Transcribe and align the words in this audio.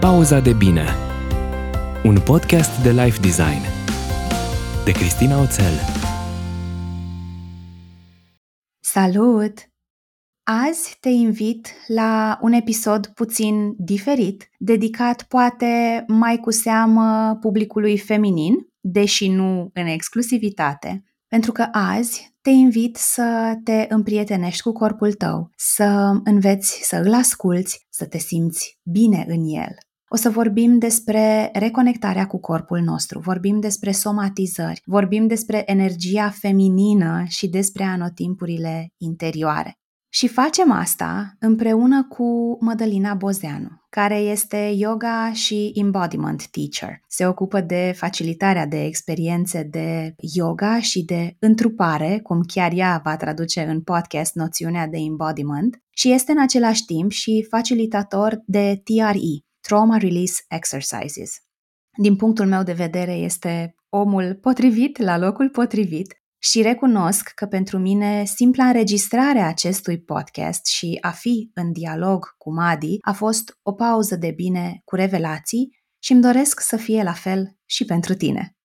Pauza 0.00 0.40
de 0.40 0.52
bine 0.52 0.84
Un 2.04 2.20
podcast 2.20 2.82
de 2.82 3.02
life 3.02 3.20
design 3.20 3.62
De 4.84 4.92
Cristina 4.92 5.40
Oțel 5.40 5.72
Salut! 8.80 9.70
Azi 10.42 10.96
te 11.00 11.08
invit 11.08 11.72
la 11.86 12.38
un 12.42 12.52
episod 12.52 13.06
puțin 13.06 13.74
diferit, 13.78 14.50
dedicat 14.58 15.22
poate 15.22 16.04
mai 16.06 16.36
cu 16.36 16.50
seamă 16.50 17.38
publicului 17.40 17.98
feminin, 17.98 18.54
deși 18.80 19.28
nu 19.28 19.70
în 19.72 19.86
exclusivitate, 19.86 21.04
pentru 21.26 21.52
că 21.52 21.68
azi 21.72 22.36
te 22.40 22.50
invit 22.50 22.96
să 22.96 23.58
te 23.64 23.86
împrietenești 23.88 24.62
cu 24.62 24.72
corpul 24.72 25.12
tău, 25.12 25.50
să 25.56 26.20
înveți 26.24 26.80
să 26.82 26.96
îl 26.96 27.14
asculți, 27.14 27.86
să 27.90 28.06
te 28.06 28.18
simți 28.18 28.78
bine 28.82 29.24
în 29.28 29.44
el. 29.44 29.87
O 30.10 30.16
să 30.16 30.30
vorbim 30.30 30.78
despre 30.78 31.50
reconectarea 31.52 32.26
cu 32.26 32.40
corpul 32.40 32.80
nostru, 32.80 33.18
vorbim 33.18 33.60
despre 33.60 33.90
somatizări, 33.90 34.82
vorbim 34.84 35.26
despre 35.26 35.62
energia 35.66 36.30
feminină 36.30 37.24
și 37.26 37.48
despre 37.48 37.84
anotimpurile 37.84 38.92
interioare. 38.96 39.78
Și 40.10 40.28
facem 40.28 40.70
asta 40.70 41.36
împreună 41.38 42.06
cu 42.08 42.58
Mădălina 42.60 43.14
Bozeanu, 43.14 43.68
care 43.90 44.16
este 44.16 44.72
yoga 44.76 45.32
și 45.32 45.72
embodiment 45.74 46.46
teacher. 46.46 47.00
Se 47.08 47.26
ocupă 47.26 47.60
de 47.60 47.92
facilitarea 47.96 48.66
de 48.66 48.84
experiențe 48.84 49.62
de 49.70 50.14
yoga 50.34 50.80
și 50.80 51.04
de 51.04 51.36
întrupare, 51.38 52.20
cum 52.22 52.42
chiar 52.46 52.72
ea 52.74 53.00
va 53.04 53.16
traduce 53.16 53.60
în 53.60 53.80
podcast 53.80 54.34
noțiunea 54.34 54.86
de 54.86 54.96
embodiment, 54.96 55.82
și 55.90 56.12
este 56.12 56.32
în 56.32 56.40
același 56.40 56.84
timp 56.84 57.10
și 57.10 57.46
facilitator 57.50 58.42
de 58.46 58.82
TRE, 58.84 59.47
Trauma 59.68 59.96
Release 59.96 60.44
Exercises. 60.48 61.30
Din 62.02 62.16
punctul 62.16 62.46
meu 62.46 62.62
de 62.62 62.72
vedere, 62.72 63.12
este 63.12 63.74
omul 63.88 64.34
potrivit 64.34 64.98
la 64.98 65.18
locul 65.18 65.50
potrivit 65.50 66.14
și 66.38 66.62
recunosc 66.62 67.28
că 67.34 67.46
pentru 67.46 67.78
mine 67.78 68.24
simpla 68.24 68.64
înregistrare 68.64 69.38
a 69.38 69.46
acestui 69.48 70.02
podcast 70.02 70.66
și 70.66 70.98
a 71.00 71.10
fi 71.10 71.50
în 71.54 71.72
dialog 71.72 72.34
cu 72.38 72.52
Madi 72.52 72.96
a 73.00 73.12
fost 73.12 73.58
o 73.62 73.72
pauză 73.72 74.16
de 74.16 74.30
bine 74.30 74.80
cu 74.84 74.94
revelații 74.94 75.68
și 75.98 76.12
îmi 76.12 76.22
doresc 76.22 76.60
să 76.60 76.76
fie 76.76 77.02
la 77.02 77.12
fel 77.12 77.56
și 77.64 77.84
pentru 77.84 78.14
tine. 78.14 78.57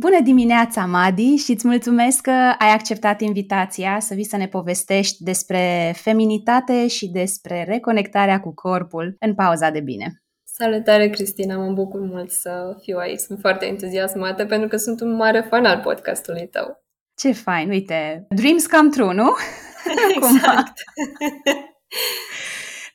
Bună 0.00 0.20
dimineața, 0.22 0.84
Madi, 0.84 1.36
și 1.36 1.50
îți 1.50 1.66
mulțumesc 1.66 2.20
că 2.20 2.30
ai 2.58 2.72
acceptat 2.72 3.20
invitația 3.20 3.98
să 4.00 4.14
vii 4.14 4.24
să 4.24 4.36
ne 4.36 4.48
povestești 4.48 5.22
despre 5.22 5.92
feminitate 5.96 6.86
și 6.86 7.08
despre 7.08 7.64
reconectarea 7.64 8.40
cu 8.40 8.54
corpul 8.54 9.16
în 9.18 9.34
pauza 9.34 9.70
de 9.70 9.80
bine. 9.80 10.22
Salutare, 10.44 11.08
Cristina! 11.08 11.56
Mă 11.56 11.72
bucur 11.72 12.00
mult 12.00 12.30
să 12.30 12.76
fiu 12.82 12.98
aici. 12.98 13.18
Sunt 13.18 13.38
foarte 13.40 13.66
entuziasmată 13.66 14.46
pentru 14.46 14.68
că 14.68 14.76
sunt 14.76 15.00
un 15.00 15.14
mare 15.14 15.40
fan 15.40 15.64
al 15.64 15.80
podcastului 15.80 16.48
tău. 16.48 16.84
Ce 17.14 17.32
fain! 17.32 17.68
Uite, 17.68 18.26
dreams 18.28 18.66
come 18.66 18.88
true, 18.88 19.14
nu? 19.14 19.34
Exact. 20.16 20.72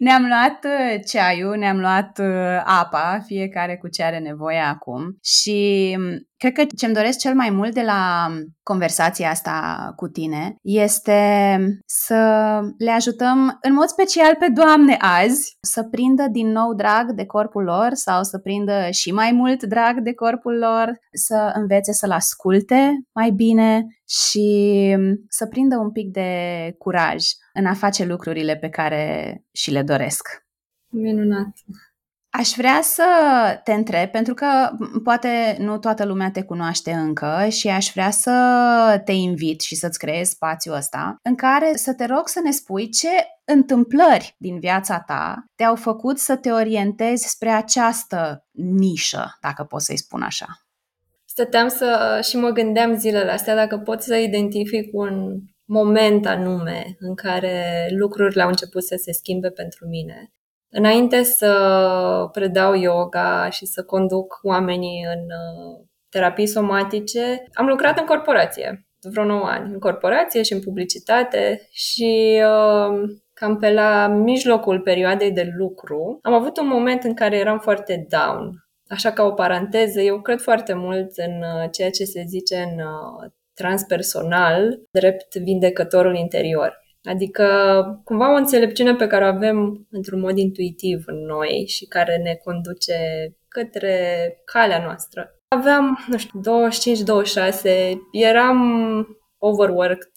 Ne-am 0.05 0.25
luat 0.25 0.65
uh, 0.65 0.99
ceaiul, 1.05 1.57
ne-am 1.57 1.79
luat 1.79 2.19
uh, 2.19 2.61
apa, 2.63 3.19
fiecare 3.25 3.77
cu 3.77 3.87
ce 3.87 4.03
are 4.03 4.19
nevoie 4.19 4.59
acum 4.59 5.17
și 5.23 5.95
um, 5.97 6.27
cred 6.37 6.53
că 6.53 6.63
ce-mi 6.77 6.93
doresc 6.93 7.19
cel 7.19 7.35
mai 7.35 7.49
mult 7.49 7.73
de 7.73 7.81
la 7.81 8.27
conversația 8.63 9.29
asta 9.29 9.91
cu 9.95 10.07
tine 10.07 10.55
este 10.61 11.19
să 11.85 12.15
le 12.77 12.91
ajutăm 12.91 13.57
în 13.61 13.73
mod 13.73 13.87
special 13.87 14.35
pe 14.39 14.47
doamne 14.53 14.97
azi 14.99 15.57
să 15.61 15.83
prindă 15.83 16.25
din 16.31 16.47
nou 16.47 16.73
drag 16.73 17.11
de 17.11 17.25
corpul 17.25 17.63
lor 17.63 17.89
sau 17.93 18.23
să 18.23 18.37
prindă 18.37 18.87
și 18.91 19.11
mai 19.11 19.31
mult 19.31 19.63
drag 19.63 19.99
de 19.99 20.13
corpul 20.13 20.57
lor, 20.57 20.91
să 21.13 21.51
învețe 21.53 21.91
să-l 21.91 22.11
asculte 22.11 22.91
mai 23.13 23.31
bine 23.31 23.85
și 24.07 24.47
um, 24.97 25.25
să 25.29 25.45
prindă 25.45 25.77
un 25.77 25.91
pic 25.91 26.11
de 26.11 26.29
curaj 26.77 27.23
în 27.55 27.65
a 27.65 27.73
face 27.73 28.05
lucrurile 28.05 28.55
pe 28.55 28.69
care 28.69 29.43
și 29.51 29.71
le 29.71 29.81
doresc. 29.81 30.45
Minunat! 30.87 31.53
Aș 32.37 32.53
vrea 32.57 32.79
să 32.81 33.05
te 33.63 33.73
întreb, 33.73 34.09
pentru 34.09 34.33
că 34.33 34.69
poate 35.03 35.55
nu 35.59 35.77
toată 35.77 36.05
lumea 36.05 36.31
te 36.31 36.43
cunoaște 36.43 36.91
încă 36.91 37.47
și 37.49 37.67
aș 37.67 37.91
vrea 37.93 38.09
să 38.11 39.01
te 39.05 39.11
invit 39.11 39.61
și 39.61 39.75
să-ți 39.75 39.99
creezi 39.99 40.31
spațiul 40.31 40.75
ăsta 40.75 41.15
în 41.21 41.35
care 41.35 41.75
să 41.75 41.93
te 41.93 42.05
rog 42.05 42.27
să 42.27 42.39
ne 42.43 42.51
spui 42.51 42.89
ce 42.89 43.09
întâmplări 43.45 44.35
din 44.37 44.59
viața 44.59 44.99
ta 44.99 45.45
te-au 45.55 45.75
făcut 45.75 46.19
să 46.19 46.35
te 46.35 46.51
orientezi 46.51 47.27
spre 47.27 47.49
această 47.49 48.45
nișă, 48.51 49.37
dacă 49.41 49.63
pot 49.63 49.81
să-i 49.81 49.97
spun 49.97 50.21
așa. 50.21 50.47
Stăteam 51.25 51.67
să 51.67 52.19
și 52.23 52.37
mă 52.37 52.49
gândeam 52.49 52.97
zilele 52.97 53.31
astea 53.31 53.55
dacă 53.55 53.77
pot 53.77 54.01
să 54.01 54.15
identific 54.15 54.89
un 54.93 55.39
moment 55.65 56.27
anume 56.27 56.95
în 56.99 57.15
care 57.15 57.87
lucrurile 57.89 58.41
au 58.41 58.49
început 58.49 58.83
să 58.83 58.95
se 58.97 59.11
schimbe 59.11 59.49
pentru 59.49 59.87
mine. 59.87 60.31
Înainte 60.69 61.23
să 61.23 62.29
predau 62.31 62.73
yoga 62.73 63.49
și 63.49 63.65
să 63.65 63.83
conduc 63.83 64.39
oamenii 64.41 65.05
în 65.15 65.19
uh, 65.19 65.85
terapii 66.09 66.47
somatice, 66.47 67.43
am 67.53 67.65
lucrat 67.65 67.99
în 67.99 68.05
corporație 68.05 68.85
vreo 69.09 69.25
9 69.25 69.45
ani, 69.45 69.73
în 69.73 69.79
corporație 69.79 70.41
și 70.41 70.53
în 70.53 70.59
publicitate 70.59 71.67
și 71.71 72.41
uh, 72.43 73.09
cam 73.33 73.57
pe 73.57 73.73
la 73.73 74.07
mijlocul 74.07 74.81
perioadei 74.81 75.31
de 75.31 75.53
lucru 75.57 76.19
am 76.21 76.33
avut 76.33 76.57
un 76.57 76.67
moment 76.67 77.03
în 77.03 77.13
care 77.13 77.37
eram 77.37 77.59
foarte 77.59 78.07
down. 78.09 78.63
Așa 78.87 79.11
ca 79.11 79.23
o 79.23 79.31
paranteză, 79.31 80.01
eu 80.01 80.21
cred 80.21 80.39
foarte 80.39 80.73
mult 80.73 81.11
în 81.15 81.31
uh, 81.31 81.69
ceea 81.71 81.89
ce 81.89 82.03
se 82.03 82.23
zice 82.27 82.55
în 82.55 82.79
transpersonal, 83.55 84.79
drept 84.91 85.35
vindecătorul 85.35 86.15
interior. 86.15 86.83
Adică, 87.03 87.45
cumva 88.03 88.33
o 88.33 88.35
înțelepciune 88.35 88.95
pe 88.95 89.07
care 89.07 89.23
o 89.23 89.27
avem 89.27 89.87
într-un 89.91 90.19
mod 90.19 90.37
intuitiv 90.37 91.03
în 91.05 91.25
noi 91.25 91.65
și 91.67 91.85
care 91.85 92.17
ne 92.17 92.33
conduce 92.43 92.95
către 93.47 93.97
calea 94.45 94.83
noastră. 94.83 95.39
Aveam, 95.47 96.05
nu 96.07 96.17
știu, 96.17 96.41
25-26, 96.41 97.97
eram 98.11 98.59
overworked, 99.37 100.11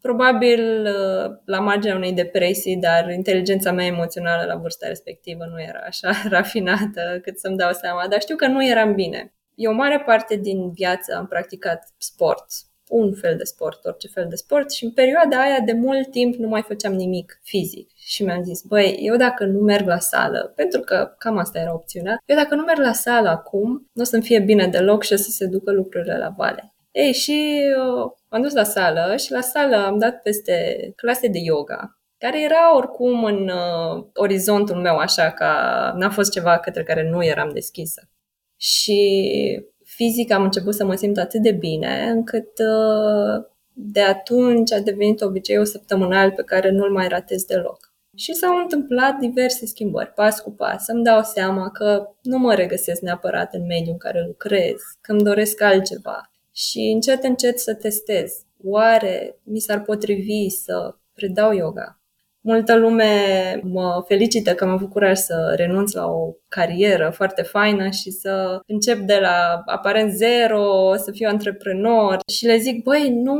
probabil 0.00 0.86
uh, 0.86 1.30
la 1.44 1.60
marginea 1.60 1.96
unei 1.96 2.12
depresii, 2.12 2.76
dar 2.76 3.10
inteligența 3.10 3.72
mea 3.72 3.86
emoțională 3.86 4.44
la 4.46 4.56
vârsta 4.56 4.86
respectivă 4.86 5.44
nu 5.44 5.60
era 5.60 5.80
așa 5.86 6.10
rafinată 6.36 7.18
cât 7.22 7.38
să-mi 7.38 7.56
dau 7.56 7.72
seama, 7.72 8.08
dar 8.08 8.20
știu 8.20 8.36
că 8.36 8.46
nu 8.46 8.66
eram 8.66 8.94
bine. 8.94 9.34
Eu 9.54 9.72
o 9.72 9.74
mare 9.74 10.00
parte 10.00 10.36
din 10.36 10.70
viață 10.70 11.16
am 11.16 11.26
practicat 11.26 11.88
sport, 11.98 12.46
un 12.92 13.14
fel 13.14 13.36
de 13.36 13.44
sport, 13.44 13.84
orice 13.84 14.08
fel 14.08 14.26
de 14.28 14.34
sport 14.34 14.70
și 14.70 14.84
în 14.84 14.90
perioada 14.90 15.40
aia 15.40 15.60
de 15.60 15.72
mult 15.72 16.10
timp 16.10 16.34
nu 16.34 16.48
mai 16.48 16.62
făceam 16.62 16.92
nimic 16.92 17.40
fizic. 17.42 17.90
Și 17.94 18.24
mi-am 18.24 18.42
zis, 18.42 18.62
băi, 18.62 18.98
eu 19.00 19.16
dacă 19.16 19.44
nu 19.44 19.58
merg 19.58 19.86
la 19.86 19.98
sală, 19.98 20.52
pentru 20.56 20.80
că 20.80 21.14
cam 21.18 21.38
asta 21.38 21.58
era 21.58 21.74
opțiunea, 21.74 22.22
eu 22.26 22.36
dacă 22.36 22.54
nu 22.54 22.62
merg 22.62 22.78
la 22.78 22.92
sală 22.92 23.28
acum, 23.28 23.90
nu 23.92 24.02
o 24.02 24.04
să-mi 24.04 24.22
fie 24.22 24.40
bine 24.40 24.66
deloc 24.66 25.02
și 25.02 25.12
o 25.12 25.16
să 25.16 25.30
se 25.30 25.46
ducă 25.46 25.72
lucrurile 25.72 26.18
la 26.18 26.34
vale. 26.36 26.74
Ei, 26.90 27.12
și 27.12 27.60
uh, 27.76 28.10
am 28.28 28.42
dus 28.42 28.52
la 28.52 28.64
sală 28.64 29.16
și 29.16 29.32
la 29.32 29.40
sală 29.40 29.76
am 29.76 29.98
dat 29.98 30.22
peste 30.22 30.76
clase 30.96 31.28
de 31.28 31.38
yoga, 31.38 32.00
care 32.18 32.42
era 32.42 32.76
oricum 32.76 33.24
în 33.24 33.48
uh, 33.48 34.04
orizontul 34.14 34.76
meu, 34.76 34.96
așa 34.96 35.30
ca 35.30 35.52
n-a 35.96 36.10
fost 36.10 36.30
ceva 36.32 36.58
către 36.58 36.82
care 36.82 37.08
nu 37.08 37.24
eram 37.24 37.50
deschisă. 37.52 38.08
Și 38.56 39.00
fizic 40.02 40.32
am 40.32 40.42
început 40.42 40.74
să 40.74 40.84
mă 40.84 40.94
simt 40.94 41.18
atât 41.18 41.42
de 41.42 41.52
bine 41.52 42.10
încât 42.10 42.58
uh, 42.58 43.44
de 43.72 44.00
atunci 44.00 44.72
a 44.72 44.78
devenit 44.78 45.20
obiceiul 45.20 45.64
săptămânal 45.64 46.30
pe 46.30 46.42
care 46.42 46.70
nu-l 46.70 46.92
mai 46.92 47.08
ratez 47.08 47.44
deloc. 47.44 47.92
Și 48.16 48.32
s-au 48.32 48.56
întâmplat 48.56 49.18
diverse 49.18 49.66
schimbări, 49.66 50.12
pas 50.12 50.40
cu 50.40 50.50
pas. 50.50 50.84
Să-mi 50.84 51.04
dau 51.04 51.22
seama 51.22 51.70
că 51.70 52.08
nu 52.22 52.38
mă 52.38 52.54
regăsesc 52.54 53.00
neapărat 53.00 53.54
în 53.54 53.66
mediul 53.66 53.92
în 53.92 53.98
care 53.98 54.24
lucrez, 54.26 54.76
că 55.00 55.12
îmi 55.12 55.22
doresc 55.22 55.62
altceva. 55.62 56.30
Și 56.52 56.90
încet, 56.94 57.24
încet 57.24 57.58
să 57.58 57.74
testez. 57.74 58.32
Oare 58.64 59.40
mi 59.42 59.58
s-ar 59.58 59.82
potrivi 59.82 60.48
să 60.48 60.94
predau 61.14 61.52
yoga? 61.52 62.01
Multă 62.44 62.76
lume 62.76 63.10
mă 63.62 64.04
felicită 64.06 64.54
că 64.54 64.64
am 64.64 64.70
avut 64.70 64.90
curaj 64.90 65.16
să 65.16 65.52
renunț 65.56 65.92
la 65.92 66.06
o 66.06 66.32
carieră 66.48 67.10
foarte 67.10 67.42
faină 67.42 67.90
și 67.90 68.10
să 68.10 68.60
încep 68.66 68.98
de 68.98 69.18
la 69.20 69.62
aparent 69.66 70.12
zero, 70.12 70.94
să 70.96 71.10
fiu 71.10 71.28
antreprenor 71.28 72.18
și 72.32 72.46
le 72.46 72.56
zic, 72.56 72.82
băi, 72.82 73.10
nu 73.10 73.36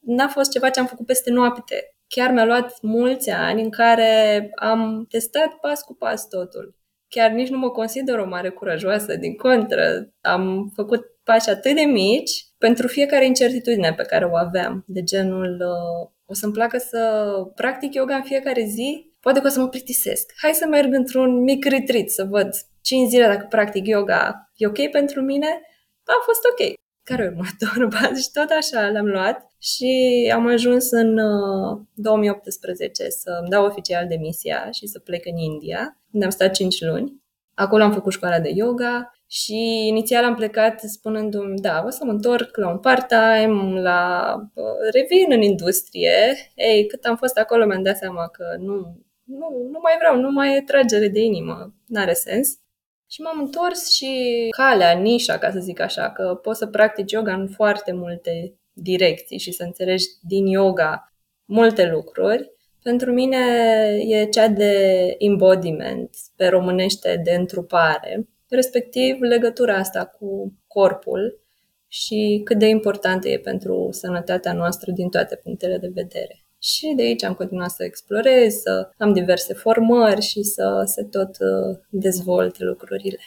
n-a 0.00 0.28
fost 0.28 0.50
ceva 0.50 0.70
ce 0.70 0.80
am 0.80 0.86
făcut 0.86 1.06
peste 1.06 1.30
noapte. 1.30 1.96
Chiar 2.08 2.32
mi-a 2.32 2.44
luat 2.44 2.78
mulți 2.82 3.30
ani 3.30 3.62
în 3.62 3.70
care 3.70 4.50
am 4.54 5.06
testat 5.08 5.48
pas 5.60 5.80
cu 5.80 5.94
pas 5.94 6.28
totul. 6.28 6.74
Chiar 7.08 7.30
nici 7.30 7.48
nu 7.48 7.58
mă 7.58 7.70
consider 7.70 8.18
o 8.18 8.26
mare 8.26 8.48
curajoasă, 8.48 9.16
din 9.16 9.36
contră. 9.36 10.08
Am 10.20 10.72
făcut 10.74 11.04
pași 11.22 11.50
atât 11.50 11.74
de 11.74 11.82
mici 11.82 12.46
pentru 12.58 12.86
fiecare 12.86 13.26
incertitudine 13.26 13.94
pe 13.94 14.02
care 14.02 14.24
o 14.24 14.36
aveam, 14.36 14.84
de 14.86 15.02
genul 15.02 15.56
uh, 15.60 16.10
o 16.26 16.34
să-mi 16.34 16.52
placă 16.52 16.78
să 16.78 17.32
practic 17.54 17.94
yoga 17.94 18.14
în 18.14 18.22
fiecare 18.22 18.64
zi, 18.64 19.10
poate 19.20 19.40
că 19.40 19.46
o 19.46 19.50
să 19.50 19.60
mă 19.60 19.68
plictisesc. 19.68 20.32
Hai 20.36 20.52
să 20.52 20.66
merg 20.66 20.94
într-un 20.94 21.42
mic 21.42 21.64
retreat 21.64 22.08
să 22.08 22.24
văd 22.24 22.54
5 22.82 23.08
zile 23.08 23.26
dacă 23.26 23.46
practic 23.48 23.86
yoga 23.86 24.50
e 24.56 24.66
ok 24.66 24.90
pentru 24.90 25.20
mine. 25.20 25.46
A 26.04 26.12
fost 26.24 26.40
ok. 26.50 26.72
Care 27.02 27.22
e 27.22 27.26
următorul 27.26 27.88
pas? 27.88 28.22
Și 28.22 28.30
tot 28.32 28.50
așa 28.58 28.88
l-am 28.88 29.06
luat 29.06 29.50
și 29.58 29.92
am 30.34 30.46
ajuns 30.46 30.90
în 30.90 31.18
uh, 31.18 31.80
2018 31.94 33.08
să 33.08 33.38
îmi 33.40 33.50
dau 33.50 33.64
oficial 33.64 34.06
demisia 34.06 34.70
și 34.70 34.86
să 34.86 34.98
plec 34.98 35.26
în 35.26 35.36
India, 35.36 35.98
unde 36.12 36.24
am 36.24 36.30
stat 36.30 36.54
5 36.54 36.80
luni. 36.80 37.22
Acolo 37.54 37.82
am 37.82 37.92
făcut 37.92 38.12
școala 38.12 38.40
de 38.40 38.50
yoga 38.54 39.13
și 39.34 39.86
inițial 39.86 40.24
am 40.24 40.34
plecat 40.34 40.80
spunându-mi, 40.80 41.58
da, 41.58 41.82
o 41.86 41.90
să 41.90 42.04
mă 42.04 42.10
întorc 42.10 42.56
la 42.56 42.68
un 42.68 42.78
part-time, 42.78 43.80
la 43.80 44.34
uh, 44.54 44.64
revin 44.92 45.26
în 45.28 45.42
industrie. 45.42 46.36
Ei, 46.54 46.86
cât 46.86 47.04
am 47.04 47.16
fost 47.16 47.38
acolo 47.38 47.66
mi-am 47.66 47.82
dat 47.82 47.96
seama 47.96 48.28
că 48.28 48.44
nu, 48.58 48.74
nu, 49.24 49.48
nu 49.70 49.78
mai 49.82 49.94
vreau, 49.98 50.20
nu 50.20 50.30
mai 50.30 50.56
e 50.56 50.60
tragere 50.60 51.08
de 51.08 51.20
inimă, 51.20 51.74
n-are 51.86 52.12
sens. 52.12 52.48
Și 53.10 53.20
m-am 53.20 53.40
întors 53.40 53.94
și 53.94 54.46
calea, 54.56 54.92
nișa, 54.92 55.38
ca 55.38 55.50
să 55.50 55.58
zic 55.58 55.80
așa, 55.80 56.10
că 56.10 56.38
poți 56.42 56.58
să 56.58 56.66
practici 56.66 57.12
yoga 57.12 57.34
în 57.34 57.48
foarte 57.48 57.92
multe 57.92 58.58
direcții 58.72 59.38
și 59.38 59.52
să 59.52 59.62
înțelegi 59.62 60.04
din 60.22 60.46
yoga 60.46 61.12
multe 61.44 61.86
lucruri. 61.86 62.52
Pentru 62.82 63.12
mine 63.12 63.38
e 64.08 64.26
cea 64.26 64.48
de 64.48 65.14
embodiment, 65.18 66.10
pe 66.36 66.46
românește 66.46 67.20
de 67.24 67.34
întrupare, 67.34 68.28
respectiv 68.54 69.20
legătura 69.20 69.76
asta 69.76 70.04
cu 70.04 70.52
corpul 70.66 71.40
și 71.88 72.40
cât 72.44 72.58
de 72.58 72.66
importantă 72.66 73.28
e 73.28 73.38
pentru 73.38 73.88
sănătatea 73.90 74.52
noastră 74.52 74.92
din 74.92 75.08
toate 75.08 75.36
punctele 75.36 75.78
de 75.78 75.90
vedere. 75.94 76.44
Și 76.58 76.92
de 76.96 77.02
aici 77.02 77.24
am 77.24 77.34
continuat 77.34 77.70
să 77.70 77.84
explorez, 77.84 78.54
să 78.54 78.90
am 78.98 79.12
diverse 79.12 79.54
formări 79.54 80.20
și 80.20 80.42
să 80.42 80.82
se 80.86 81.04
tot 81.04 81.28
uh, 81.28 81.78
dezvolte 81.88 82.64
lucrurile. 82.64 83.20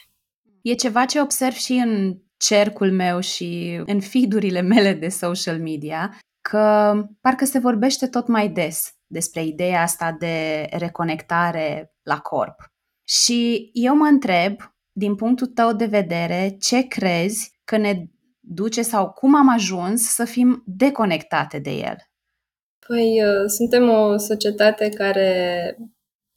E 0.61 0.73
ceva 0.73 1.05
ce 1.05 1.21
observ 1.21 1.55
și 1.55 1.73
în 1.73 2.17
cercul 2.37 2.91
meu 2.91 3.19
și 3.19 3.81
în 3.85 3.99
feed 3.99 4.61
mele 4.61 4.93
de 4.93 5.07
social 5.07 5.59
media, 5.59 6.19
că 6.41 6.93
parcă 7.21 7.45
se 7.45 7.59
vorbește 7.59 8.07
tot 8.07 8.27
mai 8.27 8.49
des 8.49 8.91
despre 9.07 9.43
ideea 9.43 9.81
asta 9.81 10.15
de 10.19 10.67
reconectare 10.71 11.93
la 12.03 12.19
corp. 12.19 12.55
Și 13.03 13.69
eu 13.73 13.95
mă 13.95 14.05
întreb, 14.05 14.55
din 14.97 15.15
punctul 15.15 15.47
tău 15.47 15.73
de 15.73 15.85
vedere, 15.85 16.55
ce 16.59 16.87
crezi 16.87 17.51
că 17.63 17.77
ne 17.77 18.03
duce 18.39 18.81
sau 18.81 19.09
cum 19.09 19.35
am 19.35 19.49
ajuns 19.49 20.01
să 20.01 20.25
fim 20.25 20.63
deconectate 20.65 21.59
de 21.59 21.69
el? 21.69 21.95
Păi, 22.87 23.23
uh, 23.23 23.45
suntem 23.47 23.89
o 23.89 24.17
societate 24.17 24.89
care 24.89 25.77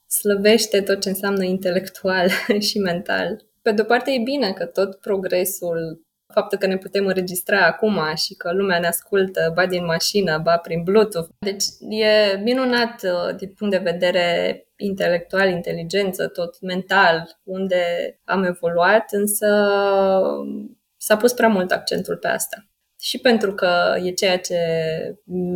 slăvește 0.07 0.81
tot 0.81 0.99
ce 0.99 1.09
înseamnă 1.09 1.43
intelectual 1.43 2.29
și 2.69 2.79
mental. 2.79 3.45
Pe 3.61 3.71
de-o 3.71 3.85
parte 3.85 4.11
e 4.11 4.21
bine 4.23 4.53
că 4.53 4.65
tot 4.65 4.95
progresul, 4.95 6.05
faptul 6.33 6.57
că 6.57 6.67
ne 6.67 6.77
putem 6.77 7.05
înregistra 7.05 7.65
acum 7.65 7.99
și 8.15 8.33
că 8.33 8.51
lumea 8.51 8.79
ne 8.79 8.87
ascultă, 8.87 9.51
ba 9.53 9.65
din 9.65 9.85
mașină, 9.85 10.37
ba 10.37 10.57
prin 10.57 10.83
Bluetooth. 10.83 11.29
Deci 11.39 11.63
e 11.89 12.37
minunat 12.37 13.01
uh, 13.03 13.35
din 13.35 13.53
punct 13.57 13.73
de 13.73 13.91
vedere 13.91 14.65
intelectual, 14.75 15.49
inteligență, 15.49 16.27
tot 16.27 16.61
mental, 16.61 17.39
unde 17.43 17.83
am 18.23 18.43
evoluat, 18.43 19.05
însă 19.11 19.47
s-a 20.97 21.17
pus 21.17 21.33
prea 21.33 21.47
mult 21.47 21.71
accentul 21.71 22.17
pe 22.17 22.27
asta 22.27 22.65
și 23.01 23.17
pentru 23.17 23.53
că 23.53 23.95
e 24.03 24.11
ceea 24.11 24.39
ce 24.39 24.57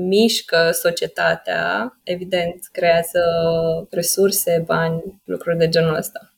mișcă 0.08 0.72
societatea, 0.72 1.94
evident, 2.04 2.68
creează 2.72 3.22
resurse, 3.90 4.64
bani, 4.66 5.22
lucruri 5.24 5.58
de 5.58 5.70
genul 5.70 5.96
ăsta. 5.96 6.34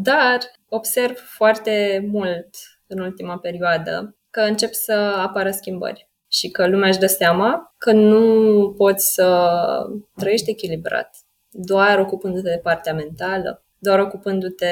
Dar 0.00 0.38
observ 0.68 1.16
foarte 1.16 2.04
mult 2.06 2.48
în 2.86 2.98
ultima 2.98 3.38
perioadă 3.38 4.16
că 4.30 4.40
încep 4.40 4.72
să 4.72 4.92
apară 5.26 5.50
schimbări 5.50 6.10
și 6.28 6.50
că 6.50 6.66
lumea 6.66 6.88
își 6.88 6.98
dă 6.98 7.06
seama 7.06 7.74
că 7.78 7.92
nu 7.92 8.72
poți 8.76 9.14
să 9.14 9.48
trăiești 10.16 10.50
echilibrat 10.50 11.10
doar 11.56 11.98
ocupându-te 11.98 12.50
de 12.50 12.60
partea 12.62 12.94
mentală, 12.94 13.64
doar 13.78 13.98
ocupându-te 13.98 14.66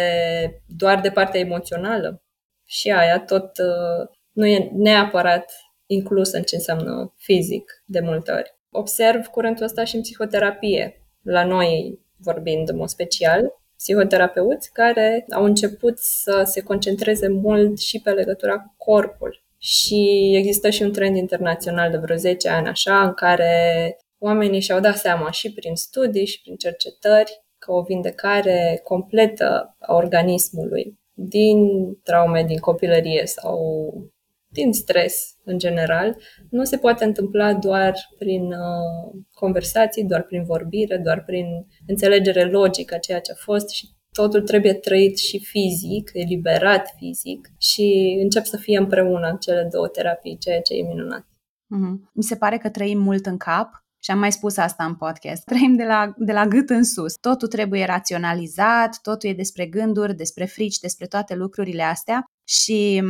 doar 0.67 1.01
de 1.01 1.11
partea 1.11 1.41
emoțională. 1.41 2.23
Și 2.67 2.91
aia 2.91 3.21
tot 3.21 3.59
uh, 3.59 4.09
nu 4.33 4.47
e 4.47 4.71
neapărat 4.73 5.53
inclus 5.87 6.33
în 6.33 6.43
ce 6.43 6.55
înseamnă 6.55 7.15
fizic 7.17 7.83
de 7.85 8.01
multe 8.01 8.33
ori. 8.33 8.59
Observ 8.71 9.27
curentul 9.27 9.65
ăsta 9.65 9.85
și 9.85 9.95
în 9.95 10.01
psihoterapie, 10.01 11.07
la 11.23 11.45
noi 11.45 12.01
vorbind 12.17 12.69
în 12.69 12.77
mod 12.77 12.89
special, 12.89 13.63
psihoterapeuți 13.85 14.73
care 14.73 15.25
au 15.31 15.45
început 15.45 15.99
să 15.99 16.43
se 16.45 16.61
concentreze 16.61 17.29
mult 17.29 17.79
și 17.79 18.01
pe 18.01 18.11
legătura 18.11 18.59
cu 18.59 18.75
corpul. 18.77 19.43
Și 19.59 20.33
există 20.37 20.71
și 20.71 20.83
un 20.83 20.93
trend 20.93 21.17
internațional 21.17 21.91
de 21.91 21.97
vreo 21.97 22.17
10 22.17 22.49
ani 22.49 22.67
așa, 22.67 23.03
în 23.03 23.13
care 23.13 23.97
oamenii 24.19 24.61
și-au 24.61 24.81
dat 24.81 24.97
seama 24.97 25.31
și 25.31 25.53
prin 25.53 25.75
studii 25.75 26.27
și 26.27 26.41
prin 26.41 26.57
cercetări 26.57 27.45
că 27.59 27.73
o 27.73 27.83
vindecare 27.83 28.81
completă 28.85 29.77
a 29.79 29.95
organismului 29.95 30.99
din 31.13 31.59
traume 32.03 32.45
din 32.45 32.59
copilărie 32.59 33.27
sau 33.27 33.59
din 34.55 34.73
stres 34.73 35.37
în 35.45 35.59
general, 35.59 36.17
nu 36.51 36.65
se 36.65 36.77
poate 36.77 37.05
întâmpla 37.05 37.55
doar 37.55 37.95
prin 38.19 38.43
uh, 38.43 39.23
conversații, 39.33 40.05
doar 40.05 40.23
prin 40.23 40.45
vorbire, 40.45 40.97
doar 40.97 41.25
prin 41.25 41.47
înțelegere 41.87 42.45
logică 42.45 42.95
a 42.95 42.99
ceea 42.99 43.21
ce 43.21 43.33
a 43.33 43.35
fost 43.39 43.69
și 43.69 43.89
totul 44.13 44.43
trebuie 44.43 44.75
trăit 44.75 45.19
și 45.19 45.39
fizic, 45.39 46.11
eliberat 46.13 46.95
fizic 46.97 47.49
și 47.59 48.19
încep 48.23 48.45
să 48.45 48.57
fie 48.57 48.79
împreună 48.79 49.37
cele 49.41 49.69
două 49.73 49.89
terapii, 49.89 50.39
ceea 50.39 50.61
ce 50.61 50.75
e 50.75 50.83
minunat. 50.83 51.23
Mm-hmm. 51.23 52.11
Mi 52.13 52.23
se 52.23 52.37
pare 52.37 52.59
că 52.59 52.71
trăim 52.71 52.99
mult 52.99 53.27
în 53.27 53.37
cap 53.37 53.69
și 54.05 54.11
am 54.11 54.19
mai 54.19 54.33
spus 54.33 54.57
asta 54.57 54.85
în 54.85 54.95
podcast. 54.95 55.45
Trăim 55.45 55.77
de 55.77 55.85
la, 55.85 56.15
de 56.17 56.33
la 56.33 56.47
gât 56.47 56.71
în 56.71 56.85
sus. 56.85 57.15
Totul 57.15 57.49
trebuie 57.49 57.85
raționalizat, 57.85 58.99
totul 59.03 59.29
e 59.29 59.35
despre 59.35 59.67
gânduri, 59.67 60.15
despre 60.15 60.45
frici, 60.45 60.79
despre 60.79 61.07
toate 61.07 61.35
lucrurile 61.35 61.83
astea 61.83 62.25
și 62.49 63.03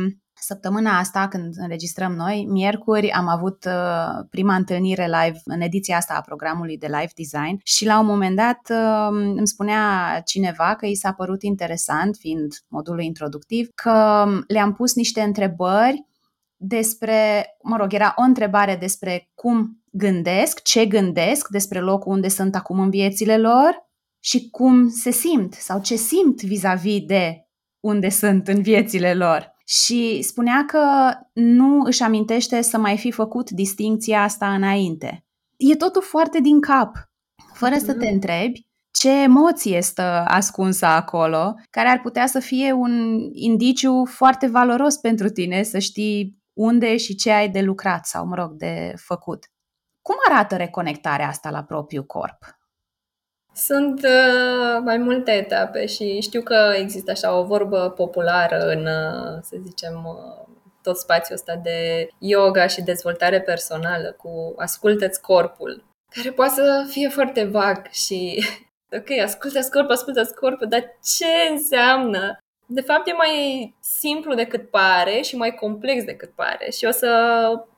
Săptămâna 0.47 0.99
asta, 0.99 1.27
când 1.27 1.53
înregistrăm 1.57 2.13
noi, 2.13 2.45
miercuri, 2.49 3.11
am 3.11 3.27
avut 3.27 3.65
uh, 3.65 4.25
prima 4.29 4.55
întâlnire 4.55 5.05
live 5.05 5.41
în 5.43 5.61
ediția 5.61 5.97
asta 5.97 6.13
a 6.13 6.21
programului 6.21 6.77
de 6.77 6.85
live 6.85 7.11
design 7.15 7.59
și 7.63 7.85
la 7.85 7.99
un 7.99 8.05
moment 8.05 8.35
dat 8.35 8.59
uh, 8.69 9.07
îmi 9.35 9.47
spunea 9.47 10.21
cineva 10.25 10.75
că 10.75 10.85
i 10.85 10.95
s-a 10.95 11.11
părut 11.11 11.43
interesant, 11.43 12.15
fiind 12.15 12.53
modulul 12.67 13.01
introductiv, 13.01 13.67
că 13.75 14.25
le-am 14.47 14.73
pus 14.73 14.95
niște 14.95 15.21
întrebări 15.21 16.05
despre, 16.55 17.45
mă 17.63 17.77
rog, 17.77 17.93
era 17.93 18.13
o 18.15 18.21
întrebare 18.21 18.75
despre 18.75 19.29
cum 19.33 19.83
gândesc, 19.91 20.61
ce 20.61 20.85
gândesc, 20.85 21.47
despre 21.47 21.79
locul 21.79 22.11
unde 22.11 22.27
sunt 22.27 22.55
acum 22.55 22.79
în 22.79 22.89
viețile 22.89 23.37
lor 23.37 23.89
și 24.19 24.49
cum 24.49 24.89
se 24.89 25.11
simt 25.11 25.53
sau 25.53 25.81
ce 25.81 25.95
simt 25.95 26.41
vis-a-vis 26.41 27.05
de 27.05 27.47
unde 27.79 28.09
sunt 28.09 28.47
în 28.47 28.61
viețile 28.61 29.13
lor 29.13 29.53
și 29.67 30.21
spunea 30.21 30.65
că 30.65 31.13
nu 31.33 31.81
își 31.81 32.03
amintește 32.03 32.61
să 32.61 32.77
mai 32.77 32.97
fi 32.97 33.11
făcut 33.11 33.49
distinția 33.49 34.23
asta 34.23 34.53
înainte. 34.53 35.25
E 35.57 35.75
totul 35.75 36.01
foarte 36.01 36.39
din 36.39 36.61
cap, 36.61 37.09
fără 37.53 37.75
să 37.77 37.93
te 37.93 38.07
mm. 38.07 38.13
întrebi 38.13 38.65
ce 38.91 39.21
emoție 39.21 39.77
este 39.77 40.01
ascunsă 40.25 40.85
acolo, 40.85 41.55
care 41.69 41.87
ar 41.87 41.99
putea 42.01 42.27
să 42.27 42.39
fie 42.39 42.71
un 42.71 43.19
indiciu 43.31 44.05
foarte 44.05 44.47
valoros 44.47 44.97
pentru 44.97 45.29
tine 45.29 45.63
să 45.63 45.79
știi 45.79 46.43
unde 46.53 46.97
și 46.97 47.15
ce 47.15 47.31
ai 47.31 47.49
de 47.49 47.61
lucrat 47.61 48.05
sau, 48.05 48.25
mă 48.25 48.35
rog, 48.35 48.51
de 48.51 48.93
făcut. 48.97 49.45
Cum 50.01 50.15
arată 50.29 50.55
reconectarea 50.55 51.27
asta 51.27 51.49
la 51.49 51.63
propriul 51.63 52.05
corp? 52.05 52.37
Sunt 53.55 54.03
uh, 54.03 54.81
mai 54.83 54.97
multe 54.97 55.31
etape 55.31 55.85
și 55.85 56.21
știu 56.21 56.41
că 56.41 56.73
există 56.77 57.11
așa 57.11 57.37
o 57.37 57.43
vorbă 57.43 57.93
populară 57.95 58.59
în, 58.59 58.85
uh, 58.85 59.41
să 59.41 59.55
zicem, 59.65 60.05
uh, 60.05 60.55
tot 60.81 60.97
spațiul 60.97 61.37
ăsta 61.37 61.55
de 61.55 62.07
yoga 62.19 62.67
și 62.67 62.81
dezvoltare 62.81 63.41
personală 63.41 64.11
cu 64.11 64.53
ascultă-ți 64.57 65.21
corpul, 65.21 65.83
care 66.15 66.31
poate 66.31 66.53
să 66.53 66.85
fie 66.89 67.09
foarte 67.09 67.43
vag 67.43 67.87
și 67.91 68.45
ok, 68.97 69.19
ascultă-ți 69.23 69.71
corpul, 69.71 69.93
ascultă-ți 69.93 70.35
corpul, 70.35 70.67
dar 70.67 70.97
ce 71.17 71.51
înseamnă? 71.51 72.37
De 72.65 72.81
fapt 72.81 73.07
e 73.07 73.13
mai 73.13 73.75
simplu 73.81 74.33
decât 74.33 74.69
pare 74.69 75.21
și 75.21 75.35
mai 75.35 75.51
complex 75.51 76.03
decât 76.03 76.29
pare 76.29 76.69
și 76.69 76.85
o 76.85 76.91
să, 76.91 77.11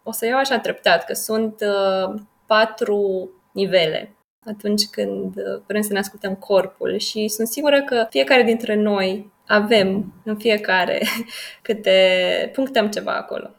o 0.03 0.11
să 0.11 0.25
iau 0.25 0.39
așa 0.39 0.59
treptat, 0.59 1.05
că 1.05 1.13
sunt 1.13 1.61
uh, 1.61 2.21
patru 2.47 3.31
nivele 3.53 4.16
atunci 4.47 4.85
când 4.85 5.35
uh, 5.35 5.61
vrem 5.67 5.81
să 5.81 5.93
ne 5.93 5.99
ascultăm 5.99 6.35
corpul 6.35 6.97
și 6.97 7.27
sunt 7.27 7.47
sigură 7.47 7.83
că 7.83 8.05
fiecare 8.09 8.43
dintre 8.43 8.75
noi 8.75 9.31
avem 9.47 10.13
în 10.23 10.37
fiecare 10.37 11.01
câte 11.61 12.51
punctăm 12.53 12.89
ceva 12.89 13.11
acolo. 13.11 13.51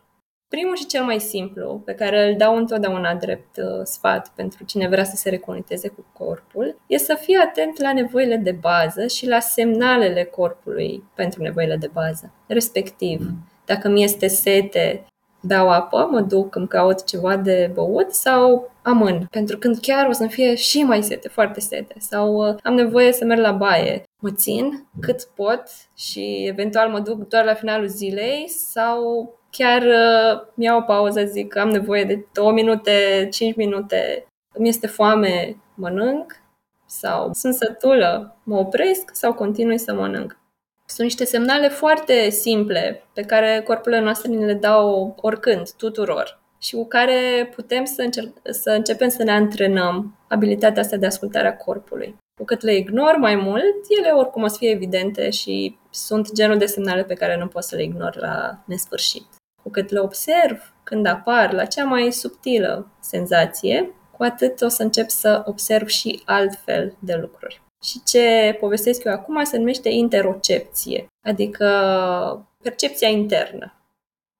Primul 0.49 0.77
și 0.77 0.87
cel 0.87 1.05
mai 1.05 1.21
simplu, 1.21 1.83
pe 1.85 1.95
care 1.95 2.29
îl 2.29 2.37
dau 2.37 2.57
întotdeauna 2.57 3.15
drept 3.15 3.57
uh, 3.57 3.65
sfat 3.83 4.33
pentru 4.35 4.65
cine 4.65 4.89
vrea 4.89 5.05
să 5.05 5.17
se 5.17 5.31
reconecteze 5.31 5.89
cu 5.89 6.07
corpul, 6.13 6.81
e 6.87 6.97
să 6.97 7.19
fii 7.21 7.37
atent 7.37 7.81
la 7.81 7.93
nevoile 7.93 8.37
de 8.37 8.53
bază 8.53 9.07
și 9.07 9.27
la 9.27 9.41
semnalele 9.41 10.25
corpului 10.25 11.05
pentru 11.15 11.43
nevoile 11.43 11.77
de 11.77 11.91
bază. 11.93 12.33
Respectiv, 12.47 13.31
dacă 13.65 13.89
mi 13.89 14.03
este 14.03 14.27
sete, 14.27 15.05
beau 15.41 15.71
apă, 15.71 16.09
mă 16.11 16.21
duc, 16.21 16.55
îmi 16.55 16.69
caut 16.69 17.05
ceva 17.05 17.37
de 17.37 17.71
băut 17.75 18.13
sau 18.13 18.71
amân, 18.83 19.27
pentru 19.31 19.59
când 19.59 19.79
chiar 19.81 20.07
o 20.07 20.13
să-mi 20.13 20.31
fie 20.31 20.55
și 20.55 20.83
mai 20.83 21.03
sete, 21.03 21.29
foarte 21.29 21.61
sete, 21.61 21.95
sau 21.99 22.49
uh, 22.49 22.55
am 22.63 22.75
nevoie 22.75 23.13
să 23.13 23.25
merg 23.25 23.41
la 23.41 23.53
baie. 23.53 24.03
Mă 24.23 24.31
țin 24.31 24.87
cât 25.01 25.25
pot 25.25 25.63
și 25.97 26.45
eventual 26.47 26.89
mă 26.89 27.01
duc 27.01 27.29
doar 27.29 27.45
la 27.45 27.55
finalul 27.55 27.87
zilei 27.87 28.49
sau 28.49 29.33
chiar 29.51 29.83
uh, 29.83 30.41
mi-au 30.55 30.79
o 30.79 30.83
pauză, 30.83 31.25
zic 31.25 31.49
că 31.49 31.61
am 31.61 31.69
nevoie 31.69 32.05
de 32.05 32.27
2 32.33 32.53
minute, 32.53 33.29
5 33.31 33.57
minute, 33.57 34.27
îmi 34.55 34.69
este 34.69 34.87
foame, 34.87 35.57
mănânc 35.75 36.33
sau 36.87 37.31
sunt 37.33 37.55
sătulă, 37.55 38.37
mă 38.43 38.57
opresc 38.57 39.11
sau 39.13 39.33
continui 39.33 39.79
să 39.79 39.95
mănânc. 39.95 40.39
Sunt 40.91 41.07
niște 41.07 41.25
semnale 41.25 41.69
foarte 41.69 42.29
simple 42.29 43.05
pe 43.13 43.23
care 43.23 43.63
corpurile 43.67 44.01
noastre 44.01 44.31
ne 44.31 44.47
le 44.47 44.55
dau 44.55 45.15
oricând, 45.21 45.71
tuturor 45.71 46.41
și 46.59 46.75
cu 46.75 46.87
care 46.87 47.51
putem 47.55 47.85
să, 47.85 48.03
încerc- 48.03 48.51
să 48.51 48.71
începem 48.71 49.09
să 49.09 49.23
ne 49.23 49.31
antrenăm 49.31 50.19
abilitatea 50.29 50.83
asta 50.83 50.97
de 50.97 51.07
ascultare 51.07 51.49
a 51.49 51.57
corpului. 51.57 52.17
Cu 52.41 52.45
cât 52.45 52.63
le 52.63 52.77
ignor 52.77 53.17
mai 53.17 53.37
mult, 53.37 53.75
ele 53.99 54.11
oricum 54.11 54.43
o 54.43 54.47
să 54.47 54.57
fie 54.59 54.71
evidente 54.71 55.31
și 55.31 55.79
sunt 55.91 56.33
genul 56.33 56.59
de 56.59 56.67
semnale 56.67 57.05
pe 57.05 57.15
care 57.15 57.37
nu 57.37 57.47
pot 57.47 57.63
să 57.63 57.77
le 57.77 57.83
ignor 57.83 58.17
la 58.17 58.63
nesfârșit. 58.67 59.27
Cu 59.63 59.71
cât 59.71 59.91
le 59.91 59.99
observ 59.99 60.75
când 60.83 61.07
apar 61.07 61.53
la 61.53 61.65
cea 61.65 61.85
mai 61.85 62.13
subtilă 62.13 62.91
senzație, 63.01 63.95
cu 64.17 64.23
atât 64.23 64.61
o 64.61 64.69
să 64.69 64.83
încep 64.83 65.09
să 65.09 65.43
observ 65.47 65.87
și 65.87 66.23
altfel 66.25 66.97
de 66.99 67.15
lucruri. 67.15 67.63
Și 67.85 68.03
ce 68.03 68.57
povestesc 68.61 69.05
eu 69.05 69.13
acum 69.13 69.45
se 69.45 69.57
numește 69.57 69.89
interocepție, 69.89 71.07
adică 71.27 71.67
percepția 72.63 73.09
internă. 73.09 73.73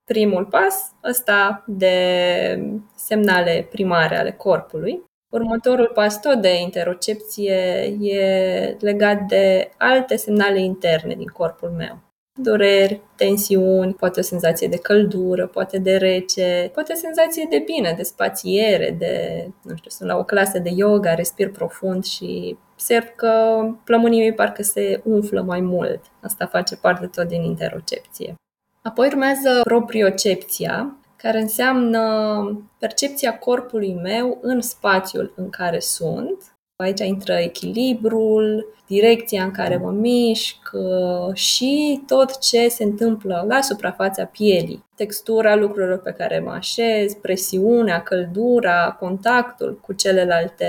Primul 0.05 0.45
pas, 0.47 0.93
ăsta 1.05 1.65
de 1.67 2.81
semnale 2.95 3.67
primare 3.71 4.17
ale 4.17 4.33
corpului. 4.33 5.03
Următorul 5.33 5.91
pas 5.95 6.21
tot 6.21 6.41
de 6.41 6.61
interocepție 6.61 7.55
e 8.01 8.77
legat 8.81 9.23
de 9.23 9.71
alte 9.79 10.17
semnale 10.17 10.61
interne 10.61 11.15
din 11.15 11.29
corpul 11.29 11.71
meu 11.71 12.08
dureri, 12.41 13.01
tensiuni, 13.17 13.95
poate 13.95 14.21
o 14.21 14.23
senzație 14.23 14.69
de 14.69 14.79
căldură, 14.79 15.47
poate 15.47 15.79
de 15.79 15.97
rece, 15.97 16.71
poate 16.75 16.93
o 16.93 16.99
senzație 16.99 17.47
de 17.51 17.63
bine, 17.67 17.95
de 17.97 18.03
spațiere, 18.03 18.97
de, 18.99 19.47
nu 19.63 19.77
știu, 19.77 19.91
sunt 19.91 20.09
la 20.09 20.17
o 20.17 20.25
clasă 20.25 20.59
de 20.59 20.71
yoga, 20.75 21.15
respir 21.15 21.51
profund 21.51 22.05
și 22.05 22.57
observ 22.73 23.07
că 23.17 23.63
plămânii 23.85 24.19
mei 24.19 24.35
parcă 24.35 24.63
se 24.63 25.01
umflă 25.05 25.43
mai 25.43 25.61
mult. 25.61 26.01
Asta 26.21 26.47
face 26.47 26.77
parte 26.77 27.07
tot 27.07 27.29
din 27.29 27.43
interocepție. 27.43 28.35
Apoi 28.83 29.07
urmează 29.07 29.61
propriocepția, 29.63 30.97
care 31.17 31.41
înseamnă 31.41 32.69
percepția 32.79 33.39
corpului 33.39 33.95
meu 34.03 34.39
în 34.43 34.61
spațiul 34.61 35.33
în 35.37 35.51
care 35.51 35.79
sunt 35.79 36.58
Aici 36.83 37.01
intră 37.01 37.33
echilibrul, 37.33 38.75
direcția 38.87 39.43
în 39.43 39.51
care 39.51 39.77
mă 39.77 39.91
mișc 39.91 40.71
uh, 40.73 41.35
și 41.35 42.03
tot 42.07 42.39
ce 42.39 42.69
se 42.69 42.85
întâmplă 42.85 43.45
la 43.49 43.61
suprafața 43.61 44.25
pielii. 44.25 44.85
Textura 44.97 45.55
lucrurilor 45.55 45.99
pe 45.99 46.13
care 46.13 46.39
mă 46.39 46.51
așez, 46.51 47.15
presiunea, 47.15 48.03
căldura, 48.03 48.97
contactul 49.01 49.81
cu 49.83 49.93
celelalte 49.93 50.67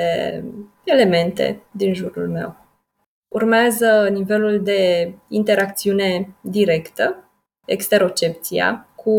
elemente 0.83 1.61
din 1.71 1.93
jurul 1.93 2.27
meu. 2.29 2.55
Urmează 3.27 4.09
nivelul 4.11 4.63
de 4.63 5.13
interacțiune 5.27 6.35
directă, 6.41 7.29
exterocepția, 7.65 8.87
cu 8.95 9.15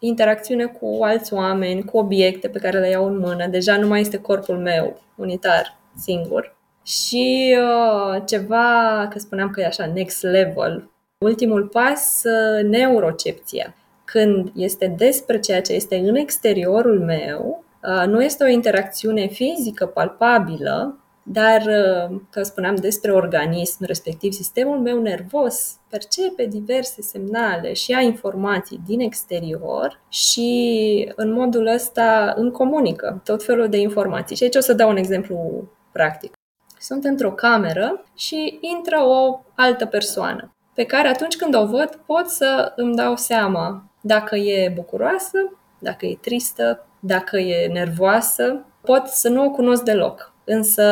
interacțiune 0.00 0.64
cu 0.66 0.98
alți 1.02 1.34
oameni, 1.34 1.84
cu 1.84 1.96
obiecte 1.96 2.48
pe 2.48 2.58
care 2.58 2.78
le 2.78 2.88
iau 2.88 3.06
în 3.06 3.18
mână. 3.18 3.46
Deja 3.46 3.76
nu 3.76 3.86
mai 3.86 4.00
este 4.00 4.18
corpul 4.18 4.58
meu 4.58 5.02
unitar, 5.16 5.82
singur. 5.96 6.56
Și 6.82 7.56
uh, 7.58 8.22
ceva, 8.26 9.08
că 9.10 9.18
spuneam 9.18 9.50
că 9.50 9.60
e 9.60 9.66
așa, 9.66 9.86
next 9.94 10.22
level, 10.22 10.90
ultimul 11.18 11.66
pas, 11.66 12.22
uh, 12.24 12.64
neurocepția. 12.64 13.74
Când 14.04 14.50
este 14.54 14.94
despre 14.98 15.38
ceea 15.38 15.60
ce 15.60 15.72
este 15.72 15.96
în 15.96 16.14
exteriorul 16.14 17.00
meu, 17.00 17.64
uh, 17.82 18.06
nu 18.06 18.22
este 18.22 18.44
o 18.44 18.48
interacțiune 18.48 19.26
fizică 19.26 19.86
palpabilă, 19.86 20.98
dar, 21.26 21.60
uh, 21.60 22.20
că 22.30 22.42
spuneam 22.42 22.74
despre 22.74 23.12
organism, 23.12 23.84
respectiv 23.84 24.32
sistemul 24.32 24.78
meu 24.78 25.00
nervos, 25.00 25.76
percepe 25.90 26.46
diverse 26.46 27.02
semnale 27.02 27.72
și 27.72 27.90
ia 27.90 28.00
informații 28.00 28.80
din 28.86 29.00
exterior 29.00 30.00
și 30.08 31.12
în 31.16 31.32
modul 31.32 31.66
ăsta 31.66 32.34
îmi 32.36 32.50
comunică 32.50 33.20
tot 33.24 33.44
felul 33.44 33.68
de 33.68 33.76
informații. 33.76 34.36
Și 34.36 34.42
aici 34.42 34.56
o 34.56 34.60
să 34.60 34.72
dau 34.72 34.90
un 34.90 34.96
exemplu 34.96 35.68
practic. 35.94 36.32
Sunt 36.78 37.04
într-o 37.04 37.32
cameră 37.32 38.04
și 38.16 38.58
intră 38.60 38.96
o 39.02 39.40
altă 39.54 39.86
persoană 39.86 40.54
pe 40.74 40.84
care 40.84 41.08
atunci 41.08 41.36
când 41.36 41.54
o 41.54 41.66
văd 41.66 42.00
pot 42.06 42.26
să 42.26 42.72
îmi 42.76 42.94
dau 42.94 43.16
seama 43.16 43.90
dacă 44.00 44.36
e 44.36 44.72
bucuroasă, 44.74 45.38
dacă 45.78 46.06
e 46.06 46.18
tristă, 46.20 46.86
dacă 47.00 47.38
e 47.38 47.66
nervoasă. 47.72 48.64
Pot 48.80 49.06
să 49.06 49.28
nu 49.28 49.44
o 49.44 49.50
cunosc 49.50 49.82
deloc. 49.82 50.32
Însă, 50.44 50.84